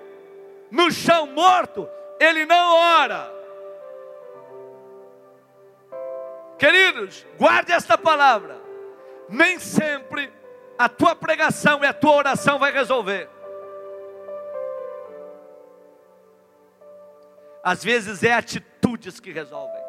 no 0.72 0.92
chão 0.92 1.28
morto, 1.28 1.88
ele 2.20 2.46
não 2.46 2.76
ora. 2.76 3.32
Queridos, 6.58 7.26
guarde 7.38 7.72
esta 7.72 7.98
palavra. 7.98 8.60
Nem 9.30 9.60
sempre 9.60 10.39
a 10.80 10.88
tua 10.88 11.14
pregação 11.14 11.84
e 11.84 11.86
a 11.86 11.92
tua 11.92 12.16
oração 12.16 12.58
vai 12.58 12.72
resolver. 12.72 13.30
Às 17.62 17.84
vezes 17.84 18.24
é 18.24 18.32
atitudes 18.32 19.20
que 19.20 19.30
resolvem. 19.30 19.84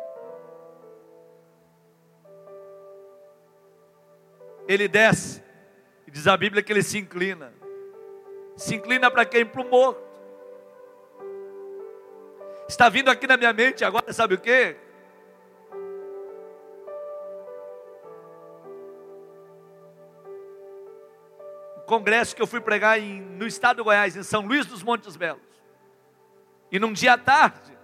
Ele 4.66 4.88
desce 4.88 5.40
e 6.08 6.10
diz 6.10 6.26
a 6.26 6.36
Bíblia 6.36 6.60
que 6.60 6.72
ele 6.72 6.82
se 6.82 6.98
inclina. 6.98 7.52
Se 8.56 8.74
inclina 8.74 9.08
para 9.12 9.24
quem? 9.24 9.46
Para 9.46 9.62
o 9.62 9.70
morto. 9.70 10.02
Está 12.68 12.88
vindo 12.88 13.10
aqui 13.10 13.28
na 13.28 13.36
minha 13.36 13.52
mente 13.52 13.84
agora, 13.84 14.12
sabe 14.12 14.34
o 14.34 14.40
que? 14.40 14.76
Congresso 21.90 22.36
que 22.36 22.40
eu 22.40 22.46
fui 22.46 22.60
pregar 22.60 23.00
em, 23.00 23.20
no 23.20 23.48
estado 23.48 23.78
do 23.78 23.84
Goiás, 23.84 24.16
em 24.16 24.22
São 24.22 24.46
Luís 24.46 24.64
dos 24.64 24.80
Montes 24.80 25.16
Belos. 25.16 25.42
E 26.70 26.78
num 26.78 26.92
dia 26.92 27.14
à 27.14 27.18
tarde, 27.18 27.76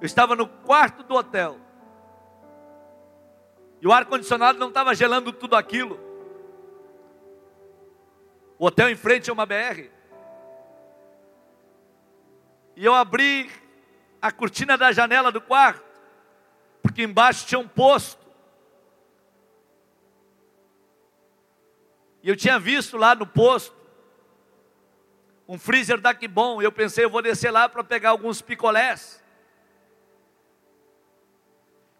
eu 0.00 0.06
estava 0.06 0.36
no 0.36 0.46
quarto 0.46 1.02
do 1.02 1.14
hotel. 1.16 1.58
E 3.82 3.88
o 3.88 3.92
ar-condicionado 3.92 4.56
não 4.56 4.68
estava 4.68 4.94
gelando 4.94 5.32
tudo 5.32 5.56
aquilo. 5.56 5.98
O 8.56 8.66
hotel 8.66 8.88
em 8.88 8.96
frente 8.96 9.28
é 9.28 9.32
uma 9.32 9.44
BR. 9.44 9.90
E 12.76 12.84
eu 12.84 12.94
abri 12.94 13.50
a 14.22 14.30
cortina 14.30 14.78
da 14.78 14.92
janela 14.92 15.32
do 15.32 15.40
quarto, 15.40 15.84
porque 16.80 17.02
embaixo 17.02 17.44
tinha 17.46 17.58
um 17.58 17.66
posto. 17.66 18.23
E 22.24 22.28
eu 22.30 22.34
tinha 22.34 22.58
visto 22.58 22.96
lá 22.96 23.14
no 23.14 23.26
posto 23.26 23.76
um 25.46 25.58
freezer 25.58 26.00
da 26.00 26.14
que 26.14 26.26
bom. 26.26 26.62
Eu 26.62 26.72
pensei, 26.72 27.04
eu 27.04 27.10
vou 27.10 27.20
descer 27.20 27.50
lá 27.50 27.68
para 27.68 27.84
pegar 27.84 28.08
alguns 28.08 28.40
picolés. 28.40 29.22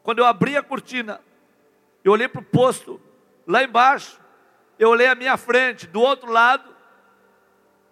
Quando 0.03 0.21
eu 0.21 0.25
abri 0.25 0.57
a 0.57 0.63
cortina, 0.63 1.21
eu 2.03 2.11
olhei 2.11 2.27
para 2.27 2.41
o 2.41 2.45
posto 2.45 2.99
lá 3.47 3.63
embaixo, 3.63 4.19
eu 4.79 4.89
olhei 4.89 5.09
à 5.09 5.15
minha 5.15 5.37
frente, 5.37 5.87
do 5.87 6.01
outro 6.01 6.33
lado, 6.33 6.75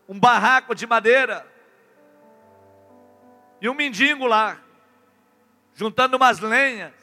um 0.09 0.18
barraco 0.18 0.74
de 0.74 0.87
madeira 0.87 1.47
e 3.61 3.68
um 3.68 3.74
mendigo 3.74 4.26
lá, 4.26 4.59
juntando 5.74 6.16
umas 6.16 6.41
lenhas 6.41 6.95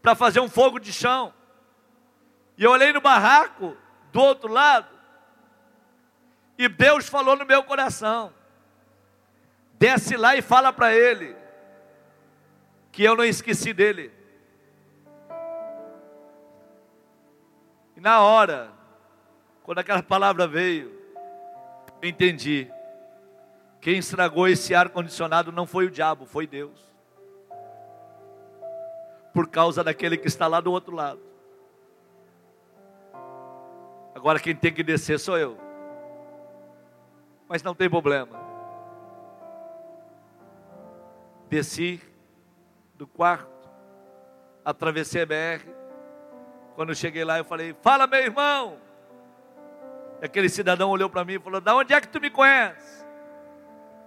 para 0.00 0.14
fazer 0.14 0.40
um 0.40 0.48
fogo 0.48 0.78
de 0.78 0.90
chão. 0.90 1.34
E 2.58 2.64
eu 2.64 2.72
olhei 2.72 2.92
no 2.92 3.00
barraco 3.00 3.76
do 4.12 4.20
outro 4.20 4.52
lado, 4.52 4.88
e 6.58 6.68
Deus 6.68 7.08
falou 7.08 7.36
no 7.36 7.46
meu 7.46 7.62
coração: 7.62 8.34
desce 9.74 10.16
lá 10.16 10.34
e 10.34 10.42
fala 10.42 10.72
para 10.72 10.92
ele, 10.92 11.36
que 12.90 13.04
eu 13.04 13.14
não 13.14 13.24
esqueci 13.24 13.72
dele. 13.72 14.12
E 17.96 18.00
na 18.00 18.22
hora, 18.22 18.72
quando 19.62 19.78
aquela 19.78 20.02
palavra 20.02 20.48
veio, 20.48 21.00
eu 22.02 22.08
entendi. 22.08 22.68
Quem 23.80 23.98
estragou 23.98 24.48
esse 24.48 24.74
ar-condicionado 24.74 25.52
não 25.52 25.64
foi 25.64 25.86
o 25.86 25.90
diabo, 25.90 26.26
foi 26.26 26.44
Deus. 26.44 26.80
Por 29.32 29.48
causa 29.48 29.84
daquele 29.84 30.16
que 30.16 30.26
está 30.26 30.48
lá 30.48 30.60
do 30.60 30.72
outro 30.72 30.92
lado. 30.96 31.27
Agora 34.28 34.40
quem 34.40 34.54
tem 34.54 34.70
que 34.70 34.82
descer 34.82 35.18
sou 35.18 35.38
eu. 35.38 35.56
Mas 37.48 37.62
não 37.62 37.74
tem 37.74 37.88
problema. 37.88 38.38
Desci 41.48 41.98
do 42.94 43.06
quarto, 43.06 43.70
atravessei 44.62 45.22
a 45.22 45.24
BR. 45.24 45.66
Quando 46.74 46.90
eu 46.90 46.94
cheguei 46.94 47.24
lá, 47.24 47.38
eu 47.38 47.44
falei: 47.46 47.74
Fala, 47.80 48.06
meu 48.06 48.20
irmão. 48.20 48.76
E 50.20 50.26
aquele 50.26 50.50
cidadão 50.50 50.90
olhou 50.90 51.08
para 51.08 51.24
mim 51.24 51.36
e 51.36 51.40
falou: 51.40 51.58
Da 51.58 51.74
onde 51.74 51.94
é 51.94 51.98
que 51.98 52.08
tu 52.08 52.20
me 52.20 52.28
conhece? 52.28 53.02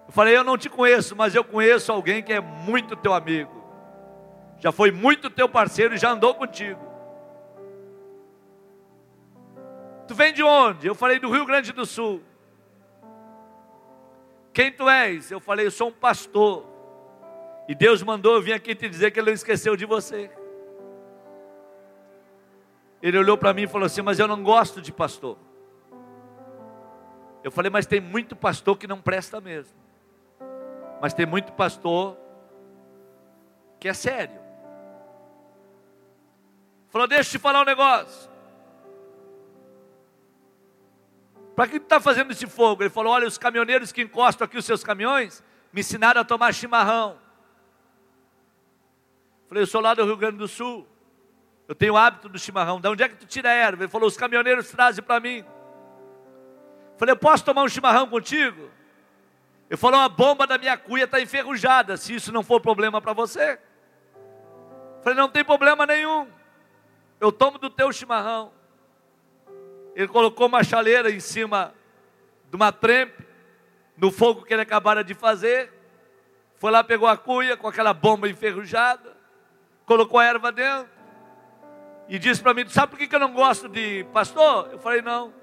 Eu 0.05 0.13
falei: 0.13 0.37
Eu 0.37 0.43
não 0.43 0.55
te 0.55 0.69
conheço, 0.69 1.15
mas 1.15 1.33
eu 1.33 1.43
conheço 1.43 1.91
alguém 1.91 2.21
que 2.21 2.31
é 2.31 2.39
muito 2.39 2.95
teu 2.95 3.15
amigo. 3.15 3.65
Já 4.59 4.71
foi 4.71 4.91
muito 4.91 5.31
teu 5.31 5.49
parceiro 5.49 5.95
e 5.95 5.97
já 5.97 6.11
andou 6.11 6.35
contigo. 6.35 6.90
Tu 10.07 10.15
vem 10.15 10.33
de 10.33 10.43
onde? 10.43 10.87
Eu 10.87 10.95
falei: 10.95 11.19
Do 11.19 11.31
Rio 11.31 11.45
Grande 11.45 11.71
do 11.71 11.85
Sul. 11.85 12.21
Quem 14.53 14.71
tu 14.71 14.89
és? 14.89 15.31
Eu 15.31 15.39
falei: 15.39 15.65
Eu 15.65 15.71
sou 15.71 15.89
um 15.89 15.93
pastor. 15.93 16.65
E 17.67 17.75
Deus 17.75 18.03
mandou 18.03 18.35
eu 18.35 18.41
vir 18.41 18.53
aqui 18.53 18.75
te 18.75 18.89
dizer 18.89 19.11
que 19.11 19.19
Ele 19.19 19.27
não 19.27 19.33
esqueceu 19.33 19.75
de 19.75 19.85
você. 19.85 20.29
Ele 23.01 23.17
olhou 23.17 23.37
para 23.37 23.53
mim 23.53 23.63
e 23.63 23.67
falou 23.67 23.85
assim: 23.85 24.01
Mas 24.01 24.19
eu 24.19 24.27
não 24.27 24.43
gosto 24.43 24.81
de 24.81 24.91
pastor. 24.91 25.37
Eu 27.43 27.51
falei: 27.51 27.71
Mas 27.71 27.85
tem 27.85 27.99
muito 27.99 28.35
pastor 28.35 28.77
que 28.77 28.87
não 28.87 29.01
presta 29.01 29.39
mesmo. 29.39 29.75
Mas 31.01 31.13
tem 31.13 31.25
muito 31.25 31.53
pastor 31.53 32.17
que 33.79 33.87
é 33.87 33.93
sério. 33.93 34.39
Falou: 36.89 37.07
Deixa 37.07 37.29
eu 37.29 37.39
te 37.39 37.39
falar 37.39 37.61
um 37.61 37.65
negócio. 37.65 38.30
Para 41.55 41.67
que 41.67 41.77
está 41.77 41.99
fazendo 41.99 42.31
esse 42.31 42.47
fogo? 42.47 42.83
Ele 42.83 42.89
falou: 42.89 43.13
Olha, 43.13 43.27
os 43.27 43.37
caminhoneiros 43.37 43.91
que 43.91 44.01
encostam 44.01 44.45
aqui 44.45 44.57
os 44.57 44.65
seus 44.65 44.83
caminhões 44.83 45.43
me 45.71 45.81
ensinaram 45.81 46.21
a 46.21 46.23
tomar 46.23 46.53
chimarrão. 46.53 47.17
Falei, 49.47 49.63
eu 49.63 49.67
sou 49.67 49.81
lá 49.81 49.93
do 49.93 50.05
Rio 50.05 50.15
Grande 50.15 50.37
do 50.37 50.47
Sul. 50.47 50.87
Eu 51.67 51.75
tenho 51.75 51.93
o 51.93 51.97
hábito 51.97 52.29
do 52.29 52.39
chimarrão. 52.39 52.79
De 52.79 52.87
onde 52.87 53.03
é 53.03 53.09
que 53.09 53.15
tu 53.15 53.25
tira 53.25 53.49
a 53.49 53.53
erva? 53.53 53.83
Ele 53.83 53.91
falou, 53.91 54.07
os 54.07 54.15
caminhoneiros 54.15 54.69
trazem 54.69 55.03
para 55.03 55.19
mim. 55.19 55.43
Falei, 56.97 57.11
eu 57.11 57.17
posso 57.17 57.43
tomar 57.43 57.63
um 57.63 57.67
chimarrão 57.67 58.07
contigo? 58.07 58.69
Ele 59.69 59.77
falou, 59.77 59.99
a 59.99 60.07
bomba 60.07 60.47
da 60.47 60.57
minha 60.57 60.77
cuia 60.77 61.03
está 61.03 61.19
enferrujada. 61.19 61.97
Se 61.97 62.15
isso 62.15 62.31
não 62.31 62.43
for 62.43 62.61
problema 62.61 63.01
para 63.01 63.11
você. 63.11 63.59
Falei, 65.01 65.17
não 65.17 65.27
tem 65.27 65.43
problema 65.43 65.85
nenhum. 65.85 66.29
Eu 67.19 67.29
tomo 67.29 67.57
do 67.57 67.69
teu 67.69 67.91
chimarrão. 67.91 68.53
Ele 69.95 70.07
colocou 70.07 70.47
uma 70.47 70.63
chaleira 70.63 71.11
em 71.11 71.19
cima 71.19 71.73
de 72.49 72.55
uma 72.55 72.71
trempe, 72.71 73.25
no 73.97 74.11
fogo 74.11 74.43
que 74.43 74.53
ele 74.53 74.61
acabara 74.61 75.03
de 75.03 75.13
fazer. 75.13 75.71
Foi 76.55 76.71
lá, 76.71 76.83
pegou 76.83 77.07
a 77.07 77.17
cuia 77.17 77.57
com 77.57 77.67
aquela 77.67 77.93
bomba 77.93 78.27
enferrujada 78.27 79.21
colocou 79.91 80.19
a 80.19 80.25
erva 80.25 80.53
dentro 80.53 80.89
e 82.07 82.17
disse 82.17 82.41
para 82.41 82.53
mim: 82.53 82.67
Sabe 82.69 82.95
por 82.95 83.07
que 83.07 83.13
eu 83.13 83.19
não 83.19 83.33
gosto 83.33 83.67
de 83.67 84.05
pastor? 84.13 84.69
Eu 84.71 84.79
falei: 84.79 85.01
Não. 85.01 85.33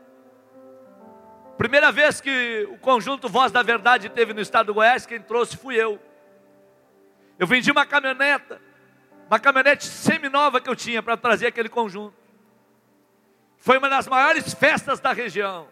Primeira 1.59 1.93
vez 1.93 2.21
que 2.21 2.67
o 2.71 2.79
conjunto 2.79 3.29
Voz 3.29 3.53
da 3.53 3.63
Verdade 3.63 4.09
teve 4.09 4.33
no 4.33 4.41
estado 4.41 4.67
do 4.67 4.75
Goiás, 4.75 5.05
quem 5.05 5.21
trouxe 5.21 5.57
fui 5.57 5.75
eu. 5.75 6.01
Eu 7.39 7.47
vendi 7.47 7.71
uma 7.71 7.85
caminhoneta, 7.85 8.61
uma 9.27 9.39
caminhonete 9.39 9.85
semi-nova 9.85 10.61
que 10.61 10.69
eu 10.69 10.77
tinha 10.77 11.03
para 11.03 11.17
trazer 11.17 11.49
aquele 11.49 11.69
conjunto. 11.69 12.17
Foi 13.59 13.77
uma 13.79 13.89
das 13.89 14.07
maiores 14.07 14.55
festas 14.55 15.01
da 15.01 15.13
região. 15.13 15.69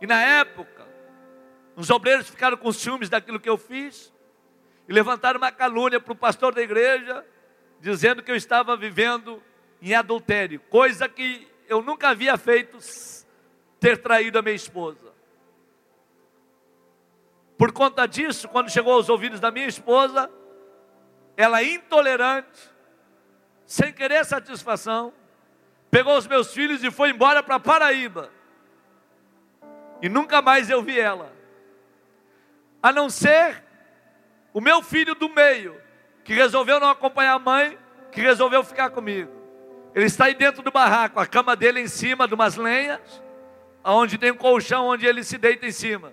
E 0.00 0.06
na 0.06 0.22
época, 0.22 0.86
os 1.76 1.90
obreiros 1.90 2.28
ficaram 2.28 2.56
com 2.56 2.72
ciúmes 2.72 3.08
daquilo 3.08 3.40
que 3.40 3.48
eu 3.48 3.58
fiz 3.58 4.12
e 4.88 4.92
levantaram 4.92 5.38
uma 5.38 5.52
calúnia 5.52 6.00
para 6.00 6.12
o 6.12 6.16
pastor 6.16 6.54
da 6.54 6.62
igreja, 6.62 7.24
dizendo 7.80 8.22
que 8.22 8.30
eu 8.30 8.36
estava 8.36 8.76
vivendo 8.76 9.42
em 9.82 9.94
adultério, 9.94 10.60
coisa 10.70 11.08
que 11.08 11.46
eu 11.68 11.82
nunca 11.82 12.08
havia 12.08 12.36
feito, 12.36 12.78
ter 13.78 13.98
traído 13.98 14.38
a 14.38 14.42
minha 14.42 14.54
esposa. 14.54 15.12
Por 17.56 17.72
conta 17.72 18.06
disso, 18.06 18.48
quando 18.48 18.70
chegou 18.70 18.94
aos 18.94 19.08
ouvidos 19.08 19.40
da 19.40 19.50
minha 19.50 19.66
esposa, 19.66 20.30
ela 21.36 21.62
intolerante, 21.62 22.70
sem 23.66 23.92
querer 23.92 24.24
satisfação, 24.24 25.12
pegou 25.90 26.16
os 26.16 26.26
meus 26.26 26.52
filhos 26.52 26.82
e 26.84 26.90
foi 26.90 27.10
embora 27.10 27.42
para 27.42 27.58
Paraíba. 27.58 28.30
E 30.00 30.08
nunca 30.08 30.40
mais 30.40 30.70
eu 30.70 30.82
vi 30.82 30.98
ela. 30.98 31.32
A 32.82 32.92
não 32.92 33.10
ser 33.10 33.62
o 34.52 34.60
meu 34.60 34.82
filho 34.82 35.14
do 35.14 35.28
meio, 35.28 35.80
que 36.24 36.32
resolveu 36.32 36.78
não 36.78 36.90
acompanhar 36.90 37.34
a 37.34 37.38
mãe, 37.38 37.78
que 38.12 38.20
resolveu 38.20 38.62
ficar 38.62 38.90
comigo. 38.90 39.32
Ele 39.94 40.06
está 40.06 40.26
aí 40.26 40.34
dentro 40.34 40.62
do 40.62 40.70
barraco, 40.70 41.18
a 41.18 41.26
cama 41.26 41.56
dele 41.56 41.80
em 41.80 41.88
cima 41.88 42.28
de 42.28 42.34
umas 42.34 42.56
lenhas, 42.56 43.00
onde 43.84 44.18
tem 44.18 44.30
um 44.30 44.36
colchão 44.36 44.86
onde 44.86 45.06
ele 45.06 45.24
se 45.24 45.38
deita 45.38 45.66
em 45.66 45.72
cima. 45.72 46.12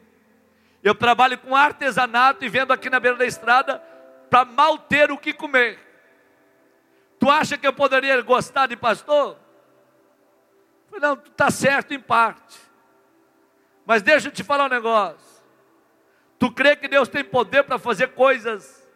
Eu 0.83 0.95
trabalho 0.95 1.37
com 1.37 1.55
artesanato 1.55 2.43
e 2.45 2.49
vendo 2.49 2.71
aqui 2.71 2.89
na 2.89 2.99
beira 2.99 3.17
da 3.17 3.25
estrada 3.25 3.79
para 4.29 4.45
mal 4.45 4.77
ter 4.77 5.11
o 5.11 5.17
que 5.17 5.33
comer. 5.33 5.79
Tu 7.19 7.29
acha 7.29 7.57
que 7.57 7.65
eu 7.65 7.73
poderia 7.73 8.21
gostar 8.21 8.67
de 8.67 8.75
pastor? 8.75 9.37
Falei, 10.95 11.01
não, 11.01 11.13
está 11.23 11.51
certo 11.51 11.93
em 11.93 11.99
parte. 11.99 12.59
Mas 13.85 14.01
deixa 14.01 14.27
eu 14.27 14.31
te 14.31 14.43
falar 14.43 14.65
um 14.65 14.69
negócio. 14.69 15.43
Tu 16.39 16.51
crê 16.51 16.75
que 16.75 16.87
Deus 16.87 17.07
tem 17.07 17.23
poder 17.23 17.63
para 17.63 17.77
fazer 17.77 18.09
coisas 18.09 18.87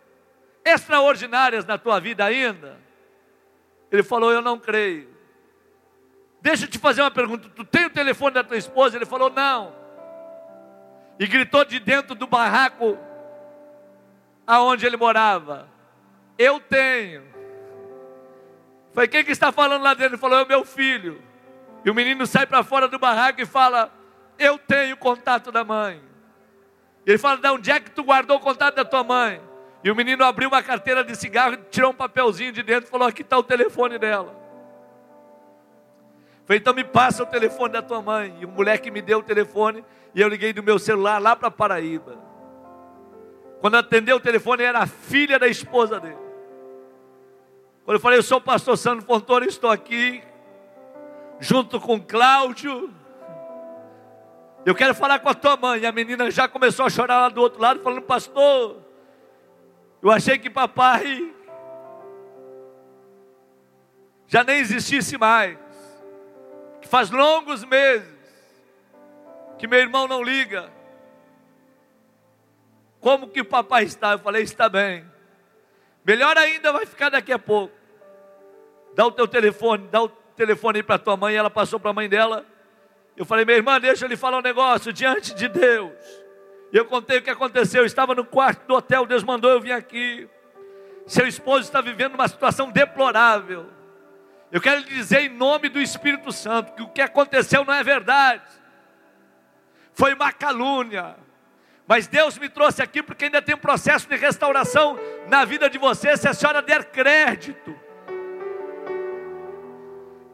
extraordinárias 0.65 1.65
na 1.65 1.77
tua 1.77 1.99
vida 1.99 2.25
ainda? 2.25 2.77
Ele 3.91 4.03
falou: 4.03 4.31
Eu 4.31 4.41
não 4.41 4.59
creio. 4.59 5.09
Deixa 6.41 6.65
eu 6.65 6.69
te 6.69 6.77
fazer 6.77 7.01
uma 7.01 7.11
pergunta: 7.11 7.49
Tu 7.49 7.63
tem 7.63 7.85
o 7.85 7.89
telefone 7.89 8.33
da 8.33 8.43
tua 8.43 8.57
esposa? 8.57 8.97
Ele 8.97 9.05
falou: 9.05 9.29
Não. 9.29 9.73
E 11.19 11.27
gritou 11.27 11.63
de 11.63 11.79
dentro 11.79 12.15
do 12.15 12.27
barraco 12.27 12.97
aonde 14.45 14.85
ele 14.85 14.97
morava: 14.97 15.69
Eu 16.37 16.59
tenho. 16.59 17.23
Falei: 18.93 19.07
Quem 19.07 19.23
que 19.23 19.31
está 19.31 19.51
falando 19.51 19.83
lá 19.83 19.93
dentro? 19.93 20.15
Ele 20.15 20.21
falou: 20.21 20.39
É 20.39 20.43
o 20.43 20.47
meu 20.47 20.65
filho. 20.65 21.28
E 21.83 21.89
o 21.89 21.95
menino 21.95 22.25
sai 22.25 22.45
para 22.45 22.63
fora 22.63 22.87
do 22.87 22.99
barraco 22.99 23.41
e 23.41 23.45
fala: 23.45 23.91
Eu 24.37 24.57
tenho 24.57 24.95
o 24.95 24.97
contato 24.97 25.51
da 25.51 25.63
mãe. 25.63 26.01
Ele 27.05 27.17
fala: 27.17 27.37
de 27.37 27.49
onde 27.49 27.71
é 27.71 27.79
que 27.79 27.91
tu 27.91 28.03
guardou 28.03 28.37
o 28.37 28.39
contato 28.39 28.75
da 28.75 28.85
tua 28.85 29.03
mãe? 29.03 29.41
E 29.83 29.89
o 29.89 29.95
menino 29.95 30.23
abriu 30.23 30.49
uma 30.49 30.61
carteira 30.61 31.03
de 31.03 31.15
cigarro, 31.15 31.57
tirou 31.71 31.91
um 31.91 31.95
papelzinho 31.95 32.51
de 32.51 32.63
dentro 32.63 32.87
e 32.87 32.91
falou: 32.91 33.07
Aqui 33.07 33.21
está 33.21 33.37
o 33.37 33.43
telefone 33.43 33.97
dela. 33.97 34.39
Falei, 36.49 36.59
então 36.59 36.73
me 36.73 36.83
passa 36.83 37.21
o 37.21 37.27
telefone 37.27 37.73
da 37.73 37.81
tua 37.83 38.01
mãe. 38.01 38.35
E 38.39 38.45
o 38.45 38.49
moleque 38.49 38.89
me 38.89 39.03
deu 39.03 39.19
o 39.19 39.23
telefone 39.23 39.85
e 40.15 40.19
eu 40.19 40.27
liguei 40.27 40.51
do 40.51 40.63
meu 40.63 40.79
celular 40.79 41.21
lá 41.21 41.35
para 41.35 41.51
Paraíba. 41.51 42.17
Quando 43.61 43.75
atendeu 43.75 44.15
o 44.15 44.19
telefone, 44.19 44.63
era 44.63 44.79
a 44.79 44.87
filha 44.87 45.37
da 45.37 45.47
esposa 45.47 45.99
dele. 45.99 46.17
Quando 47.85 47.97
eu 47.97 47.99
falei, 47.99 48.17
eu 48.17 48.23
sou 48.23 48.39
o 48.39 48.41
pastor 48.41 48.77
Sandro 48.79 49.05
Fontoura, 49.05 49.45
estou 49.45 49.69
aqui, 49.69 50.23
junto 51.39 51.79
com 51.79 51.99
Cláudio. 51.99 52.93
Eu 54.65 54.75
quero 54.75 54.93
falar 54.93 55.19
com 55.19 55.29
a 55.29 55.33
tua 55.33 55.55
mãe. 55.55 55.81
E 55.81 55.85
a 55.85 55.91
menina 55.91 56.29
já 56.29 56.47
começou 56.47 56.85
a 56.85 56.89
chorar 56.89 57.21
lá 57.21 57.29
do 57.29 57.41
outro 57.41 57.61
lado, 57.61 57.81
falando, 57.81 58.01
pastor, 58.01 58.77
eu 60.01 60.11
achei 60.11 60.37
que 60.37 60.49
papai 60.49 61.33
já 64.27 64.43
nem 64.43 64.59
existisse 64.59 65.17
mais 65.17 65.57
que 66.81 66.87
faz 66.87 67.09
longos 67.09 67.63
meses 67.65 68.07
que 69.57 69.67
meu 69.67 69.79
irmão 69.79 70.07
não 70.07 70.21
liga. 70.21 70.71
Como 73.01 73.27
que 73.27 73.41
o 73.41 73.45
papai 73.45 73.83
está? 73.85 74.11
Eu 74.11 74.19
falei, 74.19 74.43
está 74.43 74.69
bem. 74.69 75.05
Melhor 76.05 76.37
ainda 76.37 76.71
vai 76.71 76.85
ficar 76.85 77.09
daqui 77.09 77.31
a 77.31 77.39
pouco. 77.39 77.73
Dá 78.95 79.05
o 79.05 79.11
teu 79.11 79.27
telefone, 79.27 79.87
dá 79.87 80.01
o 80.01 80.09
telefone 80.39 80.81
para 80.81 80.97
tua 80.97 81.17
mãe. 81.17 81.35
Ela 81.35 81.49
passou 81.49 81.79
para 81.79 81.91
a 81.91 81.93
mãe 81.93 82.07
dela. 82.07 82.45
Eu 83.17 83.25
falei, 83.25 83.43
minha 83.43 83.57
irmã, 83.57 83.77
deixa 83.79 84.05
eu 84.05 84.09
lhe 84.09 84.15
falar 84.15 84.37
um 84.37 84.41
negócio 84.41 84.93
diante 84.93 85.33
de 85.35 85.49
Deus. 85.49 85.91
E 86.71 86.77
eu 86.77 86.85
contei 86.85 87.17
o 87.17 87.21
que 87.21 87.29
aconteceu. 87.29 87.81
Eu 87.81 87.85
estava 87.85 88.15
no 88.15 88.23
quarto 88.23 88.65
do 88.65 88.75
hotel, 88.75 89.05
Deus 89.05 89.21
mandou 89.21 89.51
eu 89.51 89.59
vir 89.59 89.73
aqui. 89.73 90.29
Seu 91.05 91.27
esposo 91.27 91.63
está 91.63 91.81
vivendo 91.81 92.15
uma 92.15 92.27
situação 92.27 92.71
deplorável. 92.71 93.65
Eu 94.49 94.61
quero 94.61 94.79
lhe 94.79 94.87
dizer 94.87 95.21
em 95.23 95.29
nome 95.29 95.67
do 95.67 95.81
Espírito 95.81 96.31
Santo 96.31 96.73
que 96.73 96.83
o 96.83 96.87
que 96.87 97.01
aconteceu 97.01 97.65
não 97.65 97.73
é 97.73 97.83
verdade, 97.83 98.49
foi 99.93 100.13
uma 100.13 100.31
calúnia. 100.31 101.15
Mas 101.85 102.07
Deus 102.07 102.37
me 102.37 102.47
trouxe 102.47 102.81
aqui 102.81 103.03
porque 103.03 103.25
ainda 103.25 103.41
tem 103.41 103.55
um 103.55 103.59
processo 103.59 104.07
de 104.07 104.15
restauração 104.15 104.97
na 105.27 105.43
vida 105.43 105.69
de 105.69 105.77
você, 105.77 106.15
se 106.15 106.27
a 106.27 106.33
senhora 106.33 106.61
der 106.61 106.85
crédito. 106.85 107.88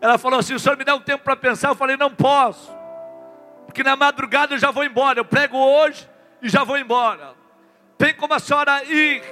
Ela 0.05 0.19
falou 0.19 0.39
assim: 0.39 0.53
o 0.53 0.59
senhor 0.59 0.77
me 0.77 0.83
dá 0.83 0.93
um 0.93 1.01
tempo 1.01 1.23
para 1.23 1.35
pensar? 1.35 1.69
Eu 1.69 1.75
falei: 1.75 1.97
não 1.97 2.13
posso, 2.13 2.71
porque 3.65 3.83
na 3.83 3.95
madrugada 3.95 4.53
eu 4.53 4.59
já 4.59 4.69
vou 4.69 4.83
embora. 4.83 5.19
Eu 5.19 5.25
prego 5.25 5.57
hoje 5.57 6.07
e 6.41 6.47
já 6.47 6.63
vou 6.63 6.77
embora. 6.77 7.33
Tem 7.97 8.13
como 8.13 8.33
a 8.33 8.39
senhora 8.39 8.83
ir 8.83 9.23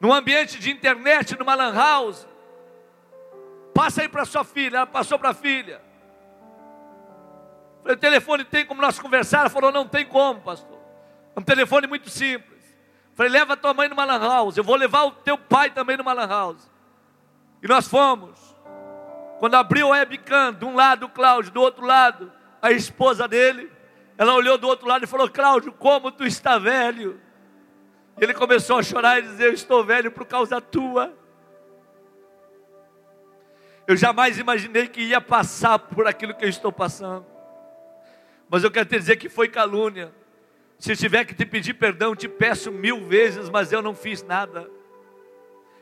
num 0.00 0.12
ambiente 0.12 0.58
de 0.58 0.70
internet, 0.70 1.38
numa 1.38 1.54
lan 1.54 1.74
house, 1.74 2.26
Passa 3.74 4.02
aí 4.02 4.08
para 4.08 4.24
sua 4.24 4.42
filha. 4.42 4.78
Ela 4.78 4.86
passou 4.86 5.18
para 5.18 5.30
a 5.30 5.34
filha. 5.34 5.80
Falei, 7.82 7.96
o 7.96 8.00
telefone 8.00 8.44
tem 8.44 8.66
como 8.66 8.82
nós 8.82 8.98
conversar? 8.98 9.40
Ela 9.40 9.50
falou, 9.50 9.70
não 9.70 9.86
tem 9.86 10.04
como, 10.04 10.40
pastor. 10.40 10.78
É 11.36 11.40
um 11.40 11.42
telefone 11.42 11.86
muito 11.86 12.10
simples. 12.10 12.58
Falei, 13.14 13.30
leva 13.32 13.56
tua 13.56 13.72
mãe 13.72 13.88
numa 13.88 14.04
lan 14.04 14.18
house. 14.18 14.56
Eu 14.56 14.64
vou 14.64 14.76
levar 14.76 15.04
o 15.04 15.12
teu 15.12 15.38
pai 15.38 15.70
também 15.70 15.96
numa 15.96 16.12
lan 16.12 16.26
house. 16.26 16.70
E 17.62 17.68
nós 17.68 17.88
fomos. 17.88 18.38
Quando 19.38 19.54
abriu 19.54 19.88
o 19.88 19.90
webcam, 19.90 20.52
de 20.52 20.64
um 20.64 20.74
lado 20.74 21.06
o 21.06 21.08
Cláudio, 21.08 21.50
do 21.50 21.60
outro 21.60 21.84
lado 21.84 22.32
a 22.60 22.70
esposa 22.70 23.26
dele, 23.26 23.70
ela 24.18 24.34
olhou 24.34 24.58
do 24.58 24.68
outro 24.68 24.86
lado 24.86 25.04
e 25.04 25.08
falou: 25.08 25.28
Cláudio, 25.30 25.72
como 25.72 26.12
tu 26.12 26.24
está 26.24 26.58
velho. 26.58 27.20
Ele 28.18 28.34
começou 28.34 28.78
a 28.78 28.82
chorar 28.82 29.18
e 29.18 29.22
dizer: 29.22 29.46
Eu 29.46 29.54
estou 29.54 29.82
velho 29.82 30.12
por 30.12 30.26
causa 30.26 30.60
tua. 30.60 31.14
Eu 33.86 33.96
jamais 33.96 34.38
imaginei 34.38 34.86
que 34.86 35.00
ia 35.00 35.20
passar 35.20 35.78
por 35.78 36.06
aquilo 36.06 36.34
que 36.34 36.44
eu 36.44 36.48
estou 36.48 36.70
passando. 36.70 37.26
Mas 38.48 38.62
eu 38.62 38.70
quero 38.70 38.88
te 38.88 38.98
dizer 38.98 39.16
que 39.16 39.28
foi 39.28 39.48
calúnia. 39.48 40.12
Se 40.78 40.94
tiver 40.96 41.24
que 41.24 41.34
te 41.34 41.46
pedir 41.46 41.74
perdão, 41.74 42.14
te 42.14 42.28
peço 42.28 42.70
mil 42.70 43.06
vezes, 43.06 43.48
mas 43.48 43.72
eu 43.72 43.80
não 43.80 43.94
fiz 43.94 44.22
nada. 44.22 44.70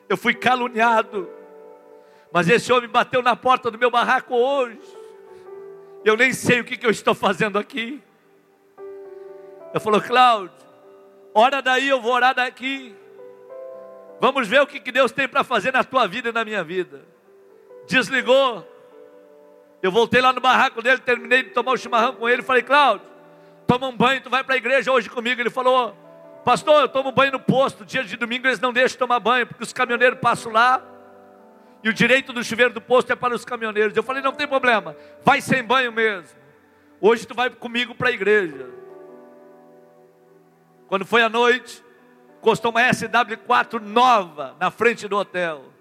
Eu 0.09 0.16
fui 0.16 0.35
caluniado. 0.35 1.29
Mas 2.33 2.49
esse 2.49 2.72
homem 2.72 2.89
bateu 2.89 3.22
na 3.22 3.35
porta 3.35 3.70
do 3.70 3.79
meu 3.79 3.91
barraco 3.91 4.35
hoje. 4.35 4.81
Eu 6.05 6.16
nem 6.16 6.33
sei 6.33 6.61
o 6.61 6.64
que, 6.64 6.76
que 6.76 6.87
eu 6.87 6.91
estou 6.91 7.14
fazendo 7.14 7.59
aqui. 7.59 8.03
Eu 9.72 9.81
falou, 9.81 10.01
Cláudio, 10.01 10.53
ora 11.35 11.61
daí, 11.61 11.89
eu 11.89 12.01
vou 12.01 12.12
orar 12.12 12.35
daqui. 12.35 12.95
Vamos 14.20 14.49
ver 14.49 14.61
o 14.61 14.66
que, 14.66 14.81
que 14.81 14.93
Deus 14.93 15.12
tem 15.12 15.29
para 15.29 15.45
fazer 15.45 15.72
na 15.72 15.85
tua 15.85 16.07
vida 16.07 16.31
e 16.31 16.33
na 16.33 16.45
minha 16.45 16.64
vida 16.64 17.18
desligou. 17.89 18.66
Eu 19.83 19.91
voltei 19.91 20.20
lá 20.20 20.33
no 20.33 20.41
barraco 20.41 20.83
dele, 20.83 20.99
terminei 20.99 21.45
de 21.45 21.51
tomar 21.51 21.72
o 21.72 21.76
chimarrão 21.76 22.14
com 22.14 22.29
ele. 22.29 22.43
Falei, 22.43 22.62
Cláudio, 22.62 23.07
toma 23.66 23.89
um 23.89 23.97
banho, 23.97 24.20
tu 24.20 24.31
vai 24.31 24.45
para 24.45 24.55
a 24.55 24.59
igreja 24.59 24.93
hoje 24.93 25.09
comigo. 25.09 25.41
Ele 25.41 25.51
falou, 25.51 25.97
pastor, 26.45 26.83
eu 26.83 26.89
tomo 26.89 27.11
banho 27.11 27.33
no 27.33 27.41
posto. 27.41 27.85
Dia 27.85 28.05
de 28.05 28.16
domingo 28.16 28.47
eles 28.47 28.61
não 28.61 28.72
deixam 28.72 28.99
tomar 28.99 29.18
banho, 29.18 29.47
porque 29.47 29.62
os 29.62 29.72
caminhoneiros 29.72 30.18
passam 30.20 30.53
lá. 30.53 30.83
E 31.83 31.89
o 31.89 31.93
direito 31.93 32.33
do 32.33 32.43
chuveiro 32.43 32.72
do 32.72 32.81
posto 32.81 33.12
é 33.12 33.16
para 33.16 33.35
os 33.35 33.45
caminhoneiros. 33.45 33.97
Eu 33.97 34.03
falei, 34.03 34.22
não 34.22 34.33
tem 34.33 34.47
problema, 34.47 34.97
vai 35.24 35.41
sem 35.41 35.62
banho 35.62 35.93
mesmo. 35.93 36.39
Hoje 37.01 37.26
tu 37.26 37.35
vai 37.35 37.49
comigo 37.51 37.95
para 37.95 38.09
a 38.09 38.12
igreja. 38.12 38.68
Quando 40.89 41.05
foi 41.05 41.22
à 41.22 41.29
noite, 41.29 41.85
custou 42.41 42.70
uma 42.70 42.81
SW4 42.81 43.81
nova 43.81 44.57
na 44.59 44.70
frente 44.70 45.07
do 45.07 45.16
hotel 45.16 45.79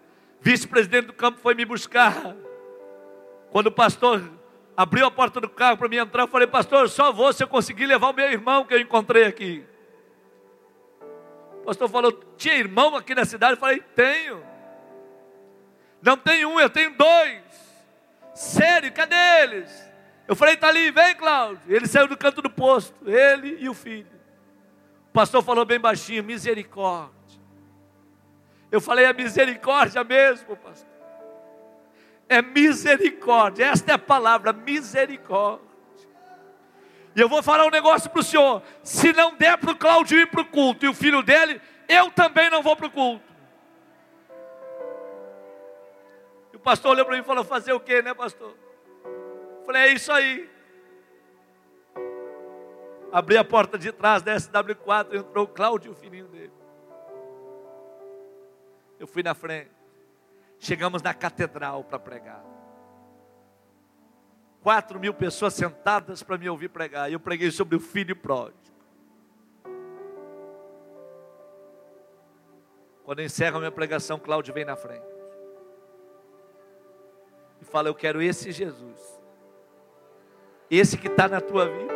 vice-presidente 0.48 1.08
do 1.08 1.14
campo 1.14 1.40
foi 1.40 1.54
me 1.54 1.66
buscar. 1.66 2.36
Quando 3.52 3.68
o 3.68 3.72
pastor 3.72 4.24
abriu 4.76 5.06
a 5.06 5.12
porta 5.12 5.42
do 5.42 5.50
carro 5.50 5.78
para 5.78 5.90
mim 5.90 5.98
entrar, 5.98 6.24
eu 6.24 6.28
falei, 6.28 6.48
pastor, 6.48 6.90
só 6.90 7.12
vou 7.12 7.34
se 7.34 7.44
eu 7.44 7.48
conseguir 7.48 7.86
levar 7.86 8.10
o 8.10 8.14
meu 8.14 8.32
irmão 8.32 8.64
que 8.64 8.74
eu 8.74 8.80
encontrei 8.80 9.26
aqui. 9.26 9.66
O 11.62 11.66
pastor 11.66 11.90
falou, 11.90 12.14
tinha 12.38 12.56
irmão 12.56 12.96
aqui 12.96 13.14
na 13.14 13.26
cidade? 13.26 13.54
Eu 13.54 13.58
falei, 13.58 13.82
tenho. 13.94 14.42
Não 16.02 16.18
tenho 16.18 16.50
um, 16.50 16.60
eu 16.60 16.70
tenho 16.70 16.92
dois. 16.96 17.42
Sério, 18.34 18.92
cadê 18.92 19.16
eles? 19.42 19.88
Eu 20.28 20.36
falei, 20.36 20.56
está 20.56 20.68
ali, 20.68 20.92
vem 20.92 21.16
Cláudio. 21.16 21.62
Ele 21.68 21.88
saiu 21.88 22.08
do 22.08 22.18
canto 22.18 22.42
do 22.42 22.50
posto, 22.50 22.94
ele 23.10 23.58
e 23.60 23.70
o 23.70 23.74
filho. 23.74 24.08
O 25.10 25.14
pastor 25.14 25.44
falou 25.44 25.66
bem 25.66 25.80
baixinho, 25.80 26.24
misericórdia. 26.24 27.16
Eu 28.72 28.82
falei, 28.82 29.06
é 29.06 29.14
misericórdia 29.14 30.04
mesmo, 30.04 30.56
pastor. 30.58 30.88
É 32.30 32.42
misericórdia, 32.42 33.66
esta 33.66 33.92
é 33.92 33.96
a 33.96 34.00
palavra, 34.00 34.52
misericórdia. 34.52 35.66
E 37.16 37.22
eu 37.22 37.28
vou 37.28 37.42
falar 37.42 37.66
um 37.66 37.72
negócio 37.72 38.10
para 38.10 38.20
o 38.20 38.24
senhor: 38.24 38.62
se 38.84 39.12
não 39.14 39.36
der 39.36 39.58
para 39.58 39.72
o 39.72 39.76
Claudio 39.76 40.20
ir 40.20 40.28
para 40.28 40.42
o 40.42 40.46
culto 40.46 40.86
e 40.86 40.90
o 40.90 40.94
filho 40.94 41.24
dele, 41.24 41.60
eu 41.88 42.12
também 42.12 42.50
não 42.50 42.62
vou 42.62 42.76
para 42.76 42.88
o 42.88 42.92
culto. 42.92 43.27
Pastor 46.68 46.92
olhou 46.92 47.06
para 47.06 47.16
mim 47.16 47.22
e 47.22 47.26
falou: 47.26 47.46
fazer 47.46 47.72
o 47.72 47.80
quê, 47.80 48.02
né, 48.02 48.14
pastor? 48.14 48.54
Falei, 49.66 49.84
é 49.84 49.94
isso 49.94 50.12
aí. 50.12 50.50
Abri 53.10 53.38
a 53.38 53.44
porta 53.44 53.78
de 53.78 53.90
trás 53.94 54.22
da 54.22 54.36
SW4, 54.36 55.16
entrou 55.16 55.46
o 55.46 55.48
Cláudio 55.48 55.94
o 55.94 55.96
filhinho 55.96 56.28
dele. 56.28 56.52
Eu 59.00 59.08
fui 59.08 59.24
na 59.24 59.34
frente. 59.34 59.72
Chegamos 60.60 61.02
na 61.02 61.14
catedral 61.14 61.86
para 61.86 62.00
pregar. 62.00 62.44
Quatro 64.62 65.00
mil 65.00 65.14
pessoas 65.14 65.54
sentadas 65.54 66.22
para 66.22 66.38
me 66.38 66.50
ouvir 66.50 66.68
pregar. 66.68 67.10
E 67.10 67.14
eu 67.14 67.20
preguei 67.20 67.50
sobre 67.50 67.78
o 67.78 67.80
filho 67.80 68.16
pródigo. 68.16 68.60
Quando 73.06 73.22
encerro 73.22 73.56
a 73.56 73.60
minha 73.60 73.72
pregação, 73.72 74.20
Cláudio 74.20 74.54
vem 74.54 74.66
na 74.66 74.76
frente. 74.76 75.17
E 77.62 77.66
fala: 77.66 77.90
Eu 77.90 77.96
quero 77.96 78.22
esse 78.22 78.52
Jesus. 78.52 79.22
Esse 80.70 80.98
que 80.98 81.08
está 81.08 81.28
na 81.28 81.42
tua 81.42 81.68
vida. 81.68 81.94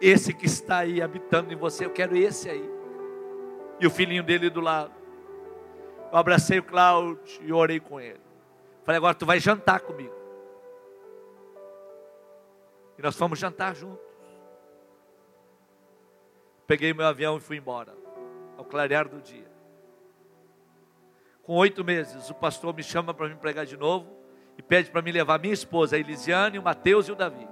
Esse 0.00 0.32
que 0.32 0.46
está 0.46 0.78
aí 0.78 1.00
habitando 1.00 1.52
em 1.52 1.56
você. 1.56 1.84
Eu 1.84 1.90
quero 1.90 2.16
esse 2.16 2.48
aí 2.48 2.76
e 3.78 3.86
o 3.86 3.90
filhinho 3.90 4.22
dele 4.22 4.50
do 4.50 4.60
lado. 4.60 4.92
Eu 6.10 6.18
abracei 6.18 6.58
o 6.58 6.62
Cláudio 6.62 7.42
e 7.42 7.52
orei 7.52 7.80
com 7.80 8.00
ele. 8.00 8.20
Falei, 8.84 8.98
agora 8.98 9.14
tu 9.14 9.26
vai 9.26 9.40
jantar 9.40 9.80
comigo. 9.80 10.14
E 12.98 13.02
nós 13.02 13.16
fomos 13.16 13.38
jantar 13.38 13.74
juntos. 13.74 14.04
Peguei 16.66 16.92
meu 16.92 17.06
avião 17.06 17.36
e 17.36 17.40
fui 17.40 17.58
embora, 17.58 17.94
ao 18.56 18.64
clarear 18.64 19.08
do 19.08 19.20
dia. 19.20 19.46
Com 21.46 21.54
oito 21.54 21.84
meses, 21.84 22.28
o 22.28 22.34
pastor 22.34 22.74
me 22.74 22.82
chama 22.82 23.14
para 23.14 23.28
me 23.28 23.36
pregar 23.36 23.64
de 23.64 23.76
novo 23.76 24.08
e 24.58 24.62
pede 24.62 24.90
para 24.90 25.00
me 25.00 25.12
levar 25.12 25.38
minha 25.38 25.54
esposa, 25.54 25.94
a 25.94 25.98
Elisiane, 25.98 26.58
o 26.58 26.62
Mateus 26.62 27.06
e 27.06 27.12
o 27.12 27.14
Davi. 27.14 27.46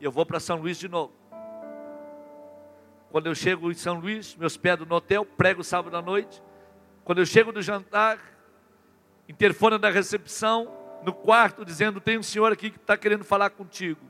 E 0.00 0.04
eu 0.04 0.10
vou 0.10 0.24
para 0.24 0.40
São 0.40 0.56
Luís 0.56 0.78
de 0.78 0.88
novo. 0.88 1.12
Quando 3.10 3.26
eu 3.26 3.34
chego 3.34 3.70
em 3.70 3.74
São 3.74 4.00
Luís, 4.00 4.34
me 4.34 4.46
hospedo 4.46 4.86
no 4.86 4.94
hotel, 4.94 5.26
prego 5.26 5.62
sábado 5.62 5.94
à 5.94 6.00
noite. 6.00 6.42
Quando 7.04 7.18
eu 7.18 7.26
chego 7.26 7.52
do 7.52 7.60
jantar, 7.60 8.18
interfona 9.28 9.78
da 9.78 9.90
recepção, 9.90 10.72
no 11.02 11.12
quarto, 11.12 11.66
dizendo: 11.66 12.00
Tem 12.00 12.16
um 12.16 12.22
senhor 12.22 12.50
aqui 12.50 12.70
que 12.70 12.78
está 12.78 12.96
querendo 12.96 13.24
falar 13.24 13.50
contigo. 13.50 14.00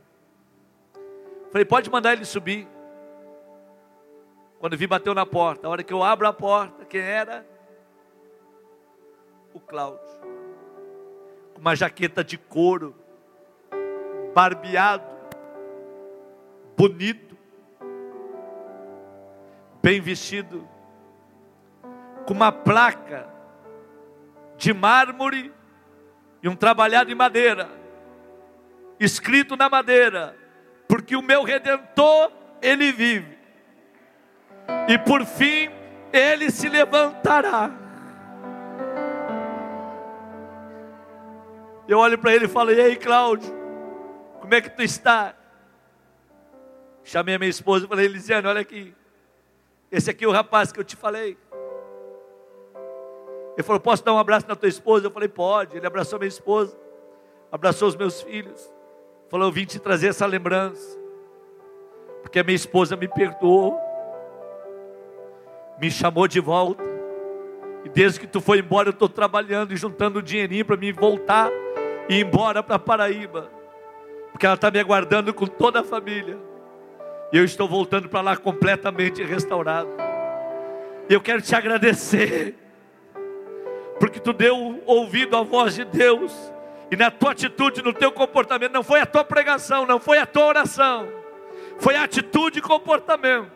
Falei: 1.51 1.65
Pode 1.65 1.91
mandar 1.91 2.13
ele 2.13 2.25
subir. 2.25 2.69
Quando 4.61 4.77
vi, 4.77 4.87
bateu 4.87 5.13
na 5.13 5.27
porta. 5.27 5.67
A 5.67 5.71
hora 5.71 5.83
que 5.83 5.93
eu 5.93 6.05
abro 6.05 6.29
a 6.29 6.33
porta, 6.33 6.85
quem 6.85 7.01
era? 7.01 7.45
O 9.53 9.61
Cláudio. 9.61 10.01
Com 11.55 11.61
uma 11.61 11.75
jaqueta 11.75 12.23
de 12.23 12.39
couro, 12.39 12.95
barbeado, 14.35 15.05
bonito, 16.77 17.37
bem 19.83 20.01
vestido, 20.01 20.69
com 22.27 22.33
uma 22.33 22.53
placa 22.53 23.29
de 24.57 24.73
mármore 24.73 25.53
e 26.43 26.49
um 26.49 26.55
trabalhado 26.55 27.11
em 27.11 27.15
madeira, 27.15 27.69
escrito 28.99 29.57
na 29.57 29.69
madeira, 29.69 30.37
porque 30.87 31.17
o 31.17 31.23
meu 31.23 31.43
redentor, 31.43 32.31
ele 32.63 32.93
vive, 32.93 33.37
e 34.89 34.99
por 34.99 35.25
fim 35.25 35.71
ele 36.13 36.51
se 36.51 36.69
levantará. 36.69 37.80
Eu 41.91 41.99
olho 41.99 42.17
para 42.17 42.33
ele 42.33 42.45
e 42.45 42.49
falo: 42.49 42.71
E 42.71 42.81
aí, 42.81 42.95
Cláudio, 42.95 43.53
como 44.41 44.55
é 44.55 44.61
que 44.61 44.71
tu 44.71 44.81
está? 44.81 45.35
Chamei 47.03 47.35
a 47.35 47.39
minha 47.39 47.51
esposa 47.51 47.85
e 47.85 47.89
falei: 47.89 48.07
Elisiane, 48.07 48.47
olha 48.47 48.61
aqui. 48.61 48.95
Esse 49.91 50.09
aqui 50.09 50.25
é 50.25 50.29
o 50.29 50.31
rapaz 50.31 50.71
que 50.71 50.79
eu 50.79 50.85
te 50.85 50.95
falei. 50.95 51.37
Ele 53.55 53.63
falou: 53.65 53.81
Posso 53.81 54.05
dar 54.05 54.13
um 54.13 54.19
abraço 54.19 54.47
na 54.47 54.55
tua 54.55 54.69
esposa? 54.69 55.09
Eu 55.09 55.11
falei: 55.11 55.29
Pode. 55.29 55.77
Ele 55.77 55.85
abraçou 55.85 56.17
minha 56.17 56.29
esposa, 56.29 56.79
abraçou 57.51 57.89
os 57.89 57.97
meus 57.97 58.23
filhos. 58.23 58.73
Falou: 59.29 59.49
Eu 59.49 59.53
vim 59.53 59.65
te 59.65 59.81
trazer 59.81 60.11
essa 60.11 60.27
lembrança, 60.27 60.97
porque 62.23 62.39
a 62.39 62.45
minha 62.45 62.55
esposa 62.55 62.95
me 62.95 63.09
perdoou, 63.09 63.77
me 65.81 65.91
chamou 65.91 66.29
de 66.29 66.39
volta. 66.39 66.85
E 67.85 67.89
desde 67.89 68.21
que 68.21 68.29
tu 68.29 68.41
foi 68.41 68.61
embora, 68.61 68.91
eu 68.91 68.93
estou 68.93 69.09
trabalhando 69.09 69.73
e 69.73 69.77
juntando 69.77 70.23
dinheirinho 70.23 70.65
para 70.65 70.77
me 70.77 70.93
voltar 70.93 71.51
e 72.11 72.21
embora 72.21 72.61
para 72.61 72.77
Paraíba, 72.77 73.49
porque 74.33 74.45
ela 74.45 74.57
está 74.57 74.69
me 74.69 74.81
aguardando 74.81 75.33
com 75.33 75.47
toda 75.47 75.79
a 75.79 75.85
família. 75.85 76.37
E 77.33 77.39
eu 77.39 77.45
estou 77.45 77.69
voltando 77.69 78.09
para 78.09 78.21
lá 78.21 78.37
completamente 78.37 79.23
restaurado. 79.23 79.89
Eu 81.09 81.21
quero 81.21 81.41
te 81.41 81.55
agradecer 81.55 82.57
porque 84.01 84.19
tu 84.19 84.33
deu 84.33 84.83
ouvido 84.87 85.37
à 85.37 85.43
voz 85.43 85.77
de 85.77 85.85
Deus, 85.85 86.33
e 86.91 86.97
na 86.97 87.13
tua 87.13 87.31
atitude, 87.31 87.81
no 87.81 87.93
teu 87.93 88.11
comportamento, 88.11 88.73
não 88.73 88.83
foi 88.83 88.99
a 88.99 89.07
tua 89.07 89.23
pregação, 89.23 89.87
não 89.87 90.01
foi 90.01 90.19
a 90.19 90.27
tua 90.27 90.47
oração, 90.47 91.07
foi 91.79 91.95
a 91.95 92.03
atitude 92.03 92.59
e 92.59 92.63
comportamento. 92.63 93.53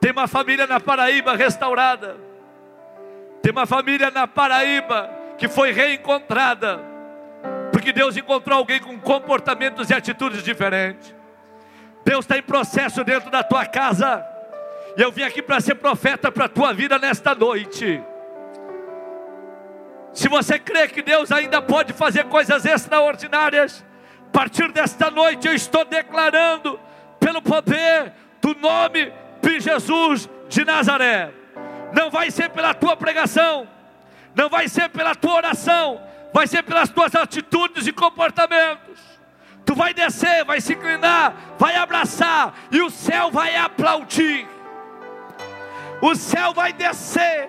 Tem 0.00 0.12
uma 0.12 0.26
família 0.26 0.66
na 0.66 0.80
Paraíba 0.80 1.36
restaurada, 1.36 2.16
tem 3.42 3.52
uma 3.52 3.66
família 3.66 4.10
na 4.10 4.26
Paraíba 4.26 5.10
que 5.36 5.46
foi 5.46 5.72
reencontrada, 5.72 6.93
porque 7.84 7.92
Deus 7.92 8.16
encontrou 8.16 8.56
alguém 8.60 8.80
com 8.80 8.98
comportamentos 8.98 9.90
e 9.90 9.94
atitudes 9.94 10.42
diferentes. 10.42 11.14
Deus 12.02 12.24
está 12.24 12.38
em 12.38 12.42
processo 12.42 13.04
dentro 13.04 13.30
da 13.30 13.42
tua 13.42 13.66
casa, 13.66 14.26
e 14.96 15.02
eu 15.02 15.12
vim 15.12 15.22
aqui 15.22 15.42
para 15.42 15.60
ser 15.60 15.74
profeta 15.74 16.32
para 16.32 16.46
a 16.46 16.48
tua 16.48 16.72
vida 16.72 16.98
nesta 16.98 17.34
noite. 17.34 18.02
Se 20.14 20.30
você 20.30 20.58
crê 20.58 20.88
que 20.88 21.02
Deus 21.02 21.30
ainda 21.30 21.60
pode 21.60 21.92
fazer 21.92 22.24
coisas 22.24 22.64
extraordinárias, 22.64 23.84
a 24.28 24.30
partir 24.32 24.72
desta 24.72 25.10
noite 25.10 25.46
eu 25.46 25.52
estou 25.52 25.84
declarando, 25.84 26.80
pelo 27.20 27.42
poder 27.42 28.14
do 28.40 28.54
nome 28.54 29.12
de 29.42 29.60
Jesus 29.60 30.26
de 30.48 30.64
Nazaré, 30.64 31.34
não 31.92 32.10
vai 32.10 32.30
ser 32.30 32.48
pela 32.48 32.72
tua 32.72 32.96
pregação, 32.96 33.68
não 34.34 34.48
vai 34.48 34.68
ser 34.68 34.88
pela 34.88 35.14
tua 35.14 35.34
oração, 35.34 36.00
vai 36.34 36.46
ser 36.46 36.62
pelas 36.62 36.90
tuas 36.90 37.14
atitudes 37.14 37.86
e 37.86 37.92
comportamentos. 37.92 39.00
Tu 39.64 39.74
vai 39.74 39.94
descer, 39.94 40.44
vai 40.44 40.60
se 40.60 40.74
inclinar, 40.74 41.34
vai 41.58 41.76
abraçar, 41.76 42.52
e 42.70 42.82
o 42.82 42.90
céu 42.90 43.30
vai 43.30 43.56
aplaudir. 43.56 44.46
O 46.02 46.14
céu 46.14 46.52
vai 46.52 46.74
descer 46.74 47.48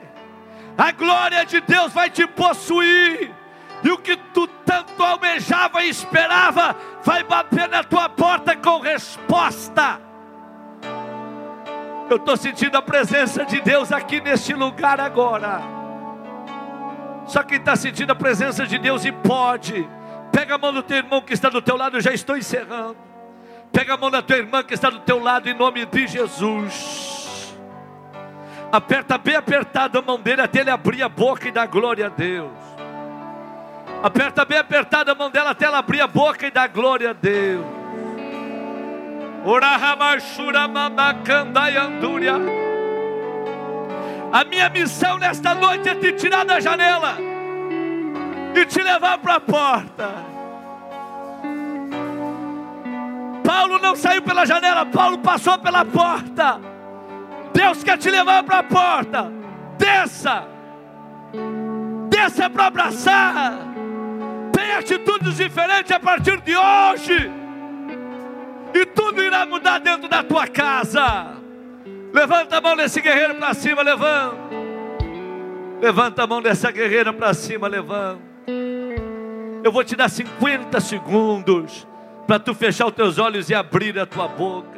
a 0.77 0.91
glória 0.91 1.45
de 1.45 1.61
Deus 1.61 1.93
vai 1.93 2.09
te 2.09 2.27
possuir, 2.27 3.31
e 3.83 3.91
o 3.91 3.97
que 3.97 4.17
tu 4.33 4.47
tanto 4.65 5.01
almejava 5.01 5.83
e 5.83 5.89
esperava, 5.89 6.75
vai 7.03 7.23
bater 7.23 7.69
na 7.69 7.83
tua 7.83 8.09
porta 8.09 8.55
com 8.55 8.79
resposta. 8.79 10.01
Eu 12.09 12.17
estou 12.17 12.37
sentindo 12.37 12.77
a 12.77 12.81
presença 12.81 13.45
de 13.45 13.61
Deus 13.61 13.91
aqui 13.91 14.19
neste 14.21 14.53
lugar 14.53 14.99
agora. 14.99 15.74
Só 17.25 17.43
quem 17.43 17.57
está 17.57 17.75
sentindo 17.75 18.11
a 18.11 18.15
presença 18.15 18.65
de 18.65 18.77
Deus 18.77 19.03
e 19.05 19.11
pode, 19.11 19.87
pega 20.31 20.55
a 20.55 20.57
mão 20.57 20.73
do 20.73 20.83
teu 20.83 20.97
irmão 20.97 21.21
que 21.21 21.33
está 21.33 21.49
do 21.49 21.61
teu 21.61 21.75
lado, 21.75 21.97
eu 21.97 22.01
já 22.01 22.13
estou 22.13 22.37
encerrando. 22.37 22.97
Pega 23.71 23.95
a 23.95 23.97
mão 23.97 24.11
da 24.11 24.21
tua 24.21 24.37
irmã 24.37 24.63
que 24.63 24.73
está 24.73 24.89
do 24.89 24.99
teu 24.99 25.21
lado, 25.21 25.49
em 25.49 25.53
nome 25.53 25.85
de 25.85 26.07
Jesus. 26.07 27.55
Aperta 28.71 29.17
bem 29.17 29.35
apertado 29.35 29.99
a 29.99 30.01
mão 30.01 30.19
dele 30.19 30.41
até 30.41 30.61
ele 30.61 30.69
abrir 30.69 31.03
a 31.03 31.09
boca 31.09 31.47
e 31.47 31.51
dar 31.51 31.67
glória 31.67 32.07
a 32.07 32.09
Deus. 32.09 32.51
Aperta 34.03 34.45
bem 34.45 34.57
apertada 34.57 35.13
a 35.13 35.15
mão 35.15 35.31
dela 35.31 35.49
até 35.49 35.65
ela 35.65 35.79
abrir 35.79 36.01
a 36.01 36.07
boca 36.07 36.45
e 36.45 36.51
dar 36.51 36.67
glória 36.67 37.09
a 37.09 37.13
Deus. 37.13 37.65
A 44.35 44.43
minha 44.43 44.67
missão 44.67 45.17
nesta 45.17 45.55
noite 45.55 45.87
é 45.87 45.95
te 45.95 46.11
tirar 46.11 46.43
da 46.43 46.59
janela 46.59 47.15
e 48.53 48.65
te 48.65 48.83
levar 48.83 49.17
para 49.17 49.35
a 49.35 49.39
porta. 49.39 50.09
Paulo 53.45 53.79
não 53.79 53.95
saiu 53.95 54.21
pela 54.21 54.45
janela, 54.45 54.85
Paulo 54.87 55.19
passou 55.19 55.57
pela 55.57 55.85
porta. 55.85 56.59
Deus 57.53 57.81
quer 57.81 57.97
te 57.97 58.11
levar 58.11 58.43
para 58.43 58.59
a 58.59 58.63
porta. 58.63 59.31
Desça. 59.77 60.45
Desça 62.09 62.49
para 62.49 62.65
abraçar. 62.65 63.53
Tem 64.51 64.73
atitudes 64.73 65.37
diferentes 65.37 65.93
a 65.93 65.99
partir 66.01 66.41
de 66.41 66.57
hoje. 66.57 67.31
E 68.73 68.85
tudo 68.87 69.23
irá 69.23 69.45
mudar 69.45 69.79
dentro 69.79 70.09
da 70.09 70.21
tua 70.21 70.45
casa. 70.45 71.44
Levanta 72.15 72.59
a 72.59 72.61
mão 72.61 72.77
desse 72.77 73.01
guerreiro 73.01 73.35
para 73.35 73.53
cima, 73.53 73.81
levanta. 73.81 74.37
Levanta 75.81 76.23
a 76.23 76.27
mão 76.27 76.41
dessa 76.41 76.71
guerreira 76.71 77.11
para 77.11 77.33
cima, 77.33 77.67
levanta. 77.67 78.21
Eu 79.61 79.69
vou 79.69 79.83
te 79.83 79.97
dar 79.97 80.07
50 80.07 80.79
segundos 80.79 81.85
para 82.25 82.39
tu 82.39 82.55
fechar 82.55 82.87
os 82.87 82.93
teus 82.93 83.17
olhos 83.17 83.49
e 83.49 83.53
abrir 83.53 83.99
a 83.99 84.05
tua 84.05 84.29
boca. 84.29 84.74